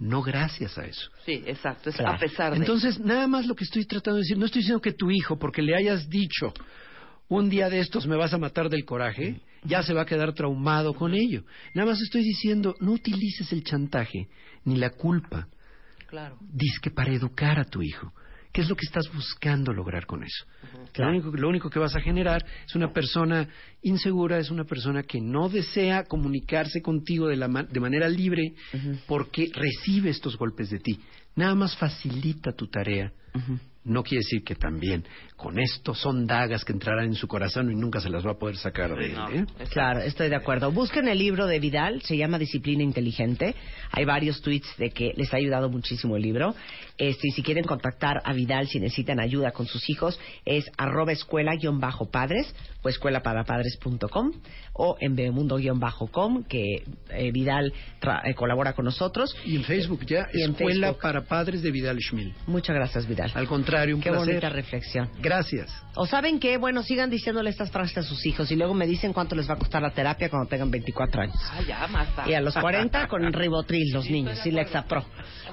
No 0.00 0.22
gracias 0.22 0.76
a 0.78 0.86
eso. 0.86 1.10
Sí, 1.26 1.42
exacto. 1.46 1.90
Es 1.90 1.96
Claro. 1.96 2.14
a 2.14 2.18
pesar 2.18 2.52
de. 2.52 2.58
Entonces, 2.58 2.98
nada 2.98 3.26
más 3.26 3.46
lo 3.46 3.54
que 3.54 3.64
estoy 3.64 3.84
tratando 3.84 4.16
de 4.16 4.22
decir, 4.22 4.38
no 4.38 4.46
estoy 4.46 4.62
diciendo 4.62 4.80
que 4.80 4.92
tu 4.92 5.10
hijo, 5.10 5.38
porque 5.38 5.60
le 5.62 5.76
hayas 5.76 6.08
dicho 6.08 6.52
un 7.28 7.48
día 7.48 7.68
de 7.70 7.78
estos 7.78 8.06
me 8.06 8.16
vas 8.16 8.32
a 8.34 8.38
matar 8.38 8.68
del 8.70 8.84
coraje, 8.84 9.40
ya 9.62 9.82
se 9.82 9.92
va 9.94 10.02
a 10.02 10.06
quedar 10.06 10.32
traumado 10.32 10.94
con 10.94 11.14
ello. 11.14 11.44
Nada 11.74 11.90
más 11.90 12.00
estoy 12.00 12.24
diciendo, 12.24 12.74
no 12.80 12.92
utilices 12.92 13.52
el 13.52 13.62
chantaje 13.62 14.28
ni 14.64 14.76
la 14.76 14.90
culpa, 14.90 15.46
Claro. 16.08 16.38
disque 16.40 16.90
para 16.90 17.12
educar 17.12 17.60
a 17.60 17.64
tu 17.64 17.82
hijo. 17.82 18.12
¿Qué 18.52 18.62
es 18.62 18.68
lo 18.68 18.74
que 18.74 18.84
estás 18.84 19.12
buscando 19.12 19.72
lograr 19.72 20.06
con 20.06 20.24
eso? 20.24 20.44
Lo, 20.96 21.08
único, 21.08 21.30
lo 21.30 21.48
único 21.48 21.70
que 21.70 21.78
vas 21.78 21.94
a 21.94 22.00
generar 22.00 22.44
es 22.66 22.74
una 22.74 22.92
persona 22.92 23.48
insegura, 23.82 24.38
es 24.38 24.50
una 24.50 24.64
persona 24.64 25.04
que 25.04 25.20
no 25.20 25.48
desea 25.48 26.04
comunicarse 26.04 26.82
contigo 26.82 27.28
de, 27.28 27.36
la 27.36 27.48
de 27.48 27.80
manera 27.80 28.08
libre 28.08 28.54
porque 29.06 29.50
recibe 29.54 30.10
estos 30.10 30.36
golpes 30.36 30.70
de 30.70 30.80
ti. 30.80 30.98
Nada 31.36 31.54
más 31.54 31.76
facilita 31.76 32.52
tu 32.52 32.66
tarea. 32.66 33.12
No 33.82 34.02
quiere 34.02 34.18
decir 34.22 34.44
que 34.44 34.54
también 34.54 35.04
con 35.36 35.58
esto 35.58 35.94
son 35.94 36.26
dagas 36.26 36.66
que 36.66 36.72
entrarán 36.72 37.06
en 37.06 37.14
su 37.14 37.26
corazón 37.26 37.72
y 37.72 37.74
nunca 37.74 37.98
se 38.00 38.10
las 38.10 38.26
va 38.26 38.32
a 38.32 38.38
poder 38.38 38.56
sacar 38.58 38.94
de 38.94 39.06
él. 39.06 39.14
No, 39.14 39.30
¿eh? 39.30 39.46
Claro, 39.70 40.00
estoy 40.00 40.28
de 40.28 40.36
acuerdo. 40.36 40.70
Busquen 40.70 41.08
el 41.08 41.18
libro 41.18 41.46
de 41.46 41.58
Vidal, 41.60 42.02
se 42.02 42.16
llama 42.18 42.38
Disciplina 42.38 42.82
Inteligente. 42.82 43.54
Hay 43.92 44.04
varios 44.04 44.42
tweets 44.42 44.68
de 44.76 44.90
que 44.90 45.14
les 45.16 45.32
ha 45.32 45.38
ayudado 45.38 45.70
muchísimo 45.70 46.16
el 46.16 46.22
libro. 46.22 46.54
Este, 46.98 47.28
y 47.28 47.30
si 47.30 47.42
quieren 47.42 47.64
contactar 47.64 48.20
a 48.22 48.34
Vidal, 48.34 48.68
si 48.68 48.78
necesitan 48.80 49.18
ayuda 49.18 49.52
con 49.52 49.66
sus 49.66 49.88
hijos, 49.88 50.20
es 50.44 50.70
arroba 50.76 51.12
escuela-padres 51.12 52.54
o 52.82 52.88
escuelaparapadres.com 52.90 54.32
o 54.74 54.96
en 55.00 55.14
bemundo-com, 55.16 56.44
que 56.44 56.82
eh, 57.10 57.32
Vidal 57.32 57.72
tra- 58.00 58.20
eh, 58.24 58.34
colabora 58.34 58.74
con 58.74 58.84
nosotros. 58.84 59.34
Y 59.44 59.56
en 59.56 59.64
Facebook 59.64 60.04
ya, 60.06 60.28
Y 60.34 60.42
Escuela 60.42 60.88
Facebook. 60.88 61.02
para 61.02 61.22
Padres 61.24 61.62
de 61.62 61.70
Vidal 61.70 61.98
Schmil. 62.00 62.34
Muchas 62.46 62.76
gracias, 62.76 63.06
Vidal. 63.08 63.30
Al 63.34 63.46
contrario, 63.46 63.69
un 63.94 64.00
Qué 64.00 64.10
placer. 64.10 64.26
bonita 64.28 64.48
reflexión. 64.50 65.10
Gracias. 65.20 65.70
O 65.96 66.06
saben 66.06 66.38
qué, 66.38 66.56
bueno, 66.56 66.82
sigan 66.82 67.10
diciéndole 67.10 67.50
estas 67.50 67.70
frases 67.70 67.98
a 67.98 68.02
sus 68.02 68.24
hijos 68.26 68.50
y 68.50 68.56
luego 68.56 68.74
me 68.74 68.86
dicen 68.86 69.12
cuánto 69.12 69.34
les 69.34 69.48
va 69.48 69.54
a 69.54 69.58
costar 69.58 69.82
la 69.82 69.90
terapia 69.90 70.28
cuando 70.28 70.48
tengan 70.48 70.70
24 70.70 71.22
años. 71.22 71.36
Ah, 71.50 71.60
ya, 71.66 71.86
Marta. 71.88 72.24
Y 72.28 72.34
a 72.34 72.40
los 72.40 72.54
40 72.54 73.08
con 73.08 73.32
Ribotril, 73.32 73.92
los 73.92 74.08
niños, 74.08 74.44
y 74.44 74.50
Lexapro. 74.50 75.04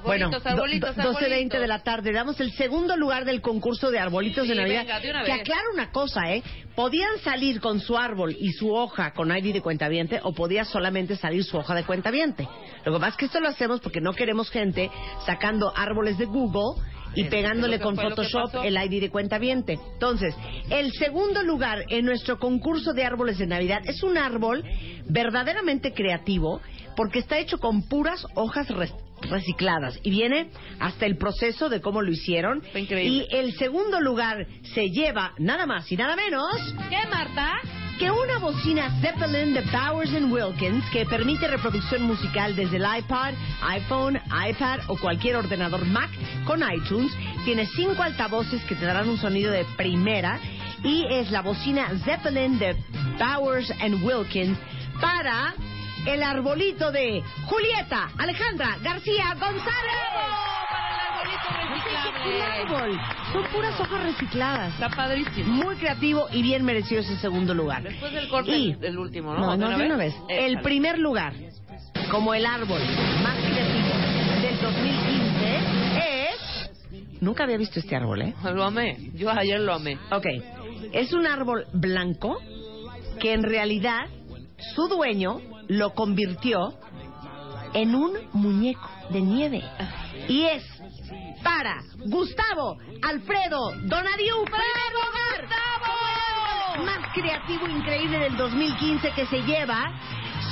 Bueno, 0.04 0.28
Arbolitos, 0.28 0.44
do- 0.44 0.50
arbolitos, 0.50 0.96
do- 0.96 1.02
12.20 1.04 1.24
arbolitos. 1.26 1.62
de 1.62 1.68
la 1.68 1.80
tarde. 1.84 2.12
Damos 2.12 2.40
el 2.40 2.52
segundo 2.54 2.96
lugar 2.98 3.26
del 3.26 3.42
concurso 3.42 3.90
de 3.92 4.00
arbolitos 4.00 4.48
de 4.48 4.56
Navidad. 4.56 4.82
venga, 4.84 5.00
de 5.00 5.10
una 5.10 5.24
que 5.24 5.32
vez. 5.32 5.42
aclaro 5.42 5.72
una 5.74 5.92
cosa, 5.92 6.32
¿eh? 6.34 6.44
Podían 6.76 7.18
salir 7.24 7.60
con 7.60 7.80
su 7.80 7.98
árbol 7.98 8.36
y 8.40 8.52
su 8.52 8.72
hoja 8.74 9.12
con 9.14 9.36
ID 9.36 9.54
de 9.54 9.62
cuentaviente 9.62 10.20
o 10.24 10.34
podía 10.34 10.66
solamente 10.66 11.16
salir 11.16 11.44
su 11.44 11.58
hoja 11.58 11.74
de 11.74 11.84
cuentaviente. 11.84 12.48
Lo 12.86 12.94
que 12.94 13.00
pasa 13.00 13.10
es 13.10 13.18
que 13.18 13.26
esto 13.26 13.40
lo 13.40 13.50
hacemos 13.50 13.80
porque 13.82 14.00
no 14.00 14.14
queremos 14.14 14.52
gente 14.52 14.92
sacando 15.26 15.74
árboles 15.76 16.18
de 16.20 16.26
Google 16.26 16.82
y 17.18 17.24
pegándole 17.26 17.78
que 17.78 17.84
con 17.84 17.96
que 17.96 18.04
Photoshop 18.04 18.64
el 18.64 18.76
ID 18.76 19.02
de 19.02 19.10
cuentaviente. 19.10 19.80
Entonces, 19.94 20.36
el 20.70 20.92
segundo 20.94 21.44
lugar 21.44 21.84
en 21.90 22.06
nuestro 22.06 22.38
concurso 22.40 22.94
de 22.94 23.04
árboles 23.04 23.38
de 23.38 23.48
Navidad 23.48 23.82
es 23.86 24.04
un 24.04 24.18
árbol 24.18 24.64
verdaderamente 25.10 25.94
creativo 25.94 26.62
porque 26.96 27.20
está 27.20 27.38
hecho 27.38 27.60
con 27.60 27.84
puras 27.88 28.26
hojas 28.36 28.68
recicladas 29.22 30.00
y 30.04 30.10
viene 30.10 30.50
hasta 30.80 31.06
el 31.06 31.18
proceso 31.18 31.70
de 31.70 31.82
cómo 31.82 32.02
lo 32.02 32.12
hicieron. 32.12 32.64
Increíble. 32.74 33.28
Y 33.32 33.36
el 33.36 33.54
segundo 33.54 34.00
lugar 34.00 34.48
se 34.74 34.90
lleva 34.90 35.34
nada 35.38 35.66
más 35.66 35.92
y 35.92 35.98
nada 35.98 36.16
menos 36.16 36.56
¿Qué, 36.90 36.98
Marta? 37.10 37.62
Que 37.98 38.12
una 38.12 38.38
bocina 38.38 38.92
Zeppelin 39.02 39.54
de 39.54 39.62
Bowers 39.62 40.12
Wilkins 40.30 40.84
que 40.92 41.06
permite 41.06 41.48
reproducción 41.48 42.04
musical 42.04 42.56
desde 42.56 42.78
el 42.78 42.86
iPod, 42.86 43.34
iPhone, 43.62 44.20
iPad 44.50 44.82
o 44.88 44.98
cualquier 44.98 45.36
ordenador 45.36 45.86
Mac 45.86 46.10
con 46.46 46.62
iTunes 46.62 47.12
tiene 47.46 47.66
cinco 47.66 48.04
altavoces 48.04 48.64
que 48.66 48.76
te 48.76 48.86
darán 48.86 49.10
un 49.10 49.18
sonido 49.18 49.52
de 49.52 49.66
primera 49.78 50.40
y 50.84 51.06
es 51.10 51.32
la 51.32 51.42
bocina 51.42 51.90
Zeppelin 52.04 52.60
de 52.60 52.76
Bowers 53.18 53.72
Wilkins 54.04 54.58
para 55.02 55.56
el 56.06 56.22
arbolito 56.22 56.92
de 56.92 57.24
Julieta 57.46 58.12
Alejandra 58.18 58.78
García 58.82 59.36
González. 59.40 60.57
Un 62.26 62.42
árbol. 62.42 63.00
Son 63.34 63.44
puras 63.54 63.80
hojas 63.80 64.04
recicladas. 64.04 64.74
Está 64.74 64.90
padrísimo. 64.90 65.52
Muy 65.54 65.76
creativo 65.76 66.28
y 66.32 66.42
bien 66.42 66.64
merecido 66.66 67.02
ese 67.02 67.16
segundo 67.18 67.54
lugar. 67.54 67.84
Después 67.84 68.12
del 68.14 68.28
corte 68.30 68.52
Y- 68.58 68.74
del 68.76 68.98
último, 68.98 69.34
¿no? 69.34 69.40
No, 69.40 69.58
no, 69.58 69.66
¿Otra 69.68 69.78
de 69.78 69.86
una 69.86 69.98
vez. 69.98 70.16
El 70.30 70.60
primer 70.62 70.98
lugar, 71.00 71.34
como 72.12 72.34
el 72.34 72.46
árbol 72.46 72.82
más 73.24 73.36
creativo 73.38 74.42
del 74.42 74.62
2015, 74.62 75.60
es... 76.00 77.22
Nunca 77.22 77.44
había 77.44 77.58
visto 77.58 77.80
este 77.80 77.96
árbol, 77.96 78.22
¿eh? 78.22 78.34
Lo 78.54 78.64
amé. 78.66 79.12
Yo 79.16 79.30
ayer 79.32 79.60
lo 79.60 79.74
amé. 79.74 79.98
Ok. 80.12 80.26
Es 80.94 81.14
un 81.14 81.26
árbol 81.26 81.66
blanco 81.74 82.38
que 83.20 83.34
en 83.34 83.44
realidad 83.44 84.08
su 84.76 84.88
dueño 84.88 85.40
lo 85.68 85.94
convirtió 85.94 86.74
en 87.74 87.96
un 87.96 88.14
muñeco 88.34 88.90
de 89.10 89.22
nieve. 89.22 89.64
Y 90.28 90.44
es 90.44 90.64
para 91.48 91.82
Gustavo 92.08 92.78
Alfredo 93.02 93.72
Donadiu, 93.84 94.44
primer 94.44 94.92
lugar. 95.00 95.48
Más 96.84 97.14
creativo 97.14 97.70
increíble 97.70 98.20
del 98.20 98.36
2015 98.36 99.12
que 99.12 99.26
se 99.28 99.42
lleva 99.44 99.90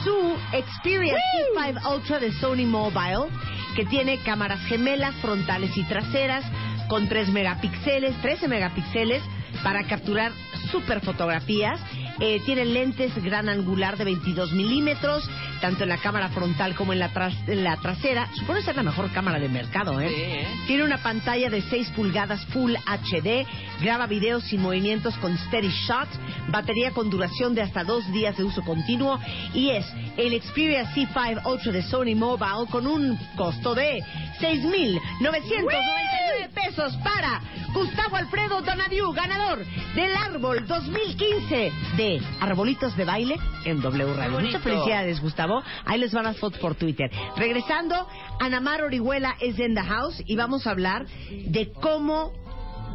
su 0.06 0.38
Xperia 0.54 1.18
C5 1.58 1.94
Ultra 1.94 2.20
de 2.20 2.32
Sony 2.32 2.66
Mobile, 2.66 3.28
que 3.76 3.86
tiene 3.86 4.20
cámaras 4.20 4.62
gemelas 4.68 5.14
frontales 5.16 5.76
y 5.76 5.84
traseras 5.84 6.46
con 6.88 7.10
3 7.10 7.28
megapíxeles, 7.30 8.16
13 8.22 8.48
megapíxeles 8.48 9.22
para 9.64 9.84
capturar 9.84 10.32
super 10.72 11.02
fotografías. 11.02 11.78
Eh, 12.22 12.40
tiene 12.46 12.64
lentes 12.64 13.14
gran 13.22 13.50
angular 13.50 13.98
de 13.98 14.06
22 14.06 14.54
milímetros, 14.54 15.30
tanto 15.62 15.84
en 15.84 15.90
la 15.90 15.98
cámara 15.98 16.30
frontal 16.30 16.76
como 16.76 16.94
en 16.94 17.00
la, 17.00 17.12
tras- 17.14 17.48
en 17.48 17.64
la 17.64 17.78
trasera. 17.78 18.28
Supone 18.36 18.62
ser 18.62 18.76
la 18.76 18.84
mejor 18.84 19.12
cámara 19.12 19.40
de 19.40 19.50
mercado, 19.50 20.00
¿eh? 20.00 20.10
Sí, 20.10 20.16
¿eh? 20.22 20.48
Tiene 20.68 20.84
una 20.84 20.98
pantalla 21.00 21.50
de 21.50 21.62
6 21.62 21.90
pulgadas 21.96 22.46
Full 22.48 22.74
HD, 22.76 23.46
graba 23.82 24.06
videos 24.08 24.44
sin 24.44 24.62
movimientos 24.62 25.16
con 25.18 25.38
Steady 25.38 25.70
Shot, 25.88 26.08
batería 26.50 26.92
con 26.92 27.10
duración 27.10 27.56
de 27.56 27.62
hasta 27.62 27.84
dos 27.84 28.10
días 28.12 28.36
de 28.38 28.44
uso 28.44 28.62
continuo 28.64 29.20
y 29.54 29.70
es 29.70 29.86
el 30.18 30.40
Xperia 30.42 30.86
C5 30.94 31.46
Ultra 31.46 31.72
de 31.72 31.84
Sony 31.84 32.16
Mobile 32.16 32.68
con 32.72 32.88
un 32.88 33.18
costo 33.36 33.76
de 33.76 34.00
6.999 34.40 36.50
pesos 36.54 36.96
para 37.04 37.42
Gustavo 37.74 38.16
Alfredo 38.16 38.62
Donadiu, 38.62 39.12
ganador 39.14 39.66
del 39.96 40.16
Árbol 40.16 40.66
2015 40.68 41.72
de 41.98 42.22
Arbolitos 42.42 42.96
de 42.96 43.06
Baile 43.06 43.36
en 43.66 43.82
W 43.82 44.14
Radio. 44.14 44.40
Muchas 44.40 44.62
felicidades, 44.62 45.20
Gustavo. 45.22 45.45
Ahí 45.86 46.00
les 46.00 46.12
van 46.14 46.26
las 46.26 46.38
fotos 46.38 46.60
por 46.60 46.76
Twitter. 46.76 47.10
Regresando, 47.36 48.08
Anamar 48.40 48.82
Orihuela 48.84 49.36
es 49.40 49.58
in 49.60 49.76
the 49.76 49.82
house 49.82 50.22
y 50.26 50.36
vamos 50.36 50.66
a 50.68 50.72
hablar 50.72 51.06
de 51.30 51.72
cómo 51.82 52.32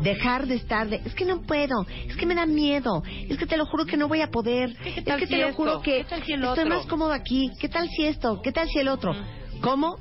dejar 0.02 0.46
de 0.46 0.54
estar 0.54 0.88
de 0.88 0.96
es 1.04 1.14
que 1.14 1.26
no 1.26 1.42
puedo, 1.42 1.86
es 2.08 2.16
que 2.16 2.24
me 2.26 2.34
da 2.34 2.46
miedo, 2.46 3.02
es 3.28 3.36
que 3.36 3.46
te 3.46 3.56
lo 3.56 3.66
juro 3.66 3.84
que 3.84 3.96
no 3.98 4.08
voy 4.08 4.22
a 4.22 4.30
poder, 4.30 4.74
¿Qué 4.76 4.88
es 4.88 5.04
que 5.04 5.26
si 5.26 5.26
te 5.26 5.36
lo 5.38 5.48
esto? 5.48 5.56
juro 5.56 5.82
que 5.82 5.98
¿Qué 5.98 6.04
tal 6.04 6.24
si 6.24 6.32
estoy 6.32 6.64
más 6.64 6.86
cómodo 6.86 7.12
aquí, 7.12 7.50
¿qué 7.60 7.68
tal 7.68 7.88
si 7.88 8.06
esto? 8.06 8.40
¿Qué 8.42 8.50
tal 8.52 8.68
si 8.68 8.78
el 8.78 8.88
otro? 8.88 9.14
¿Cómo 9.60 9.98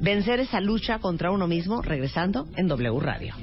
vencer 0.00 0.40
esa 0.40 0.60
lucha 0.60 0.98
contra 0.98 1.30
uno 1.30 1.46
mismo? 1.46 1.82
Regresando 1.82 2.46
en 2.56 2.68
W 2.68 3.00
Radio. 3.00 3.34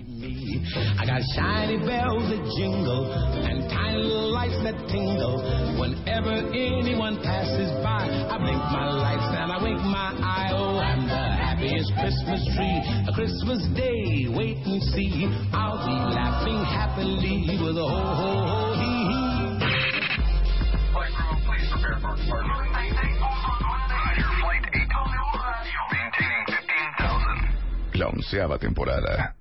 Onceava 28.11 28.57
temporada. 28.59 29.40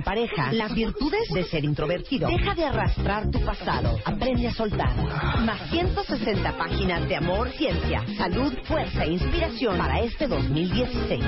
en 0.00 0.02
pareja. 0.02 0.52
Las 0.52 0.74
virtudes 0.74 1.28
de 1.32 1.44
ser 1.44 1.64
introvertido. 1.64 2.28
Deja 2.28 2.54
de 2.54 2.64
arrastrar 2.64 3.30
tu 3.30 3.40
pasado. 3.40 3.98
Aprende 4.04 4.48
a 4.48 4.52
soltar. 4.52 4.96
Más 5.44 5.70
160 5.70 6.56
páginas 6.56 7.06
de 7.08 7.16
amor, 7.16 7.50
ciencia, 7.50 8.04
salud, 8.16 8.52
fuerza 8.64 9.04
e 9.04 9.12
inspiración 9.12 9.76
para 9.78 10.00
este 10.00 10.26
2016. 10.26 11.22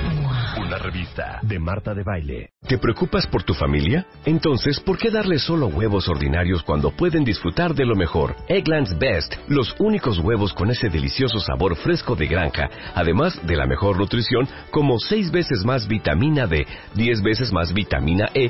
Una 0.57 0.77
revista 0.77 1.39
de 1.43 1.59
Marta 1.59 1.93
de 1.93 2.03
Baile. 2.03 2.49
¿Te 2.67 2.77
preocupas 2.77 3.27
por 3.27 3.43
tu 3.43 3.53
familia? 3.53 4.07
Entonces, 4.25 4.79
¿por 4.79 4.97
qué 4.97 5.11
darles 5.11 5.43
solo 5.43 5.67
huevos 5.67 6.07
ordinarios 6.07 6.63
cuando 6.63 6.91
pueden 6.91 7.23
disfrutar 7.23 7.75
de 7.75 7.85
lo 7.85 7.95
mejor? 7.95 8.35
Eggland's 8.47 8.97
Best, 8.97 9.35
los 9.49 9.75
únicos 9.79 10.17
huevos 10.19 10.53
con 10.53 10.71
ese 10.71 10.89
delicioso 10.89 11.39
sabor 11.39 11.75
fresco 11.75 12.15
de 12.15 12.27
granja, 12.27 12.69
además 12.95 13.39
de 13.45 13.57
la 13.57 13.67
mejor 13.67 13.97
nutrición, 13.97 14.47
como 14.71 14.97
6 14.97 15.31
veces 15.31 15.65
más 15.65 15.87
vitamina 15.87 16.47
D, 16.47 16.65
10 16.95 17.21
veces 17.21 17.51
más 17.51 17.73
vitamina 17.73 18.29
E 18.33 18.49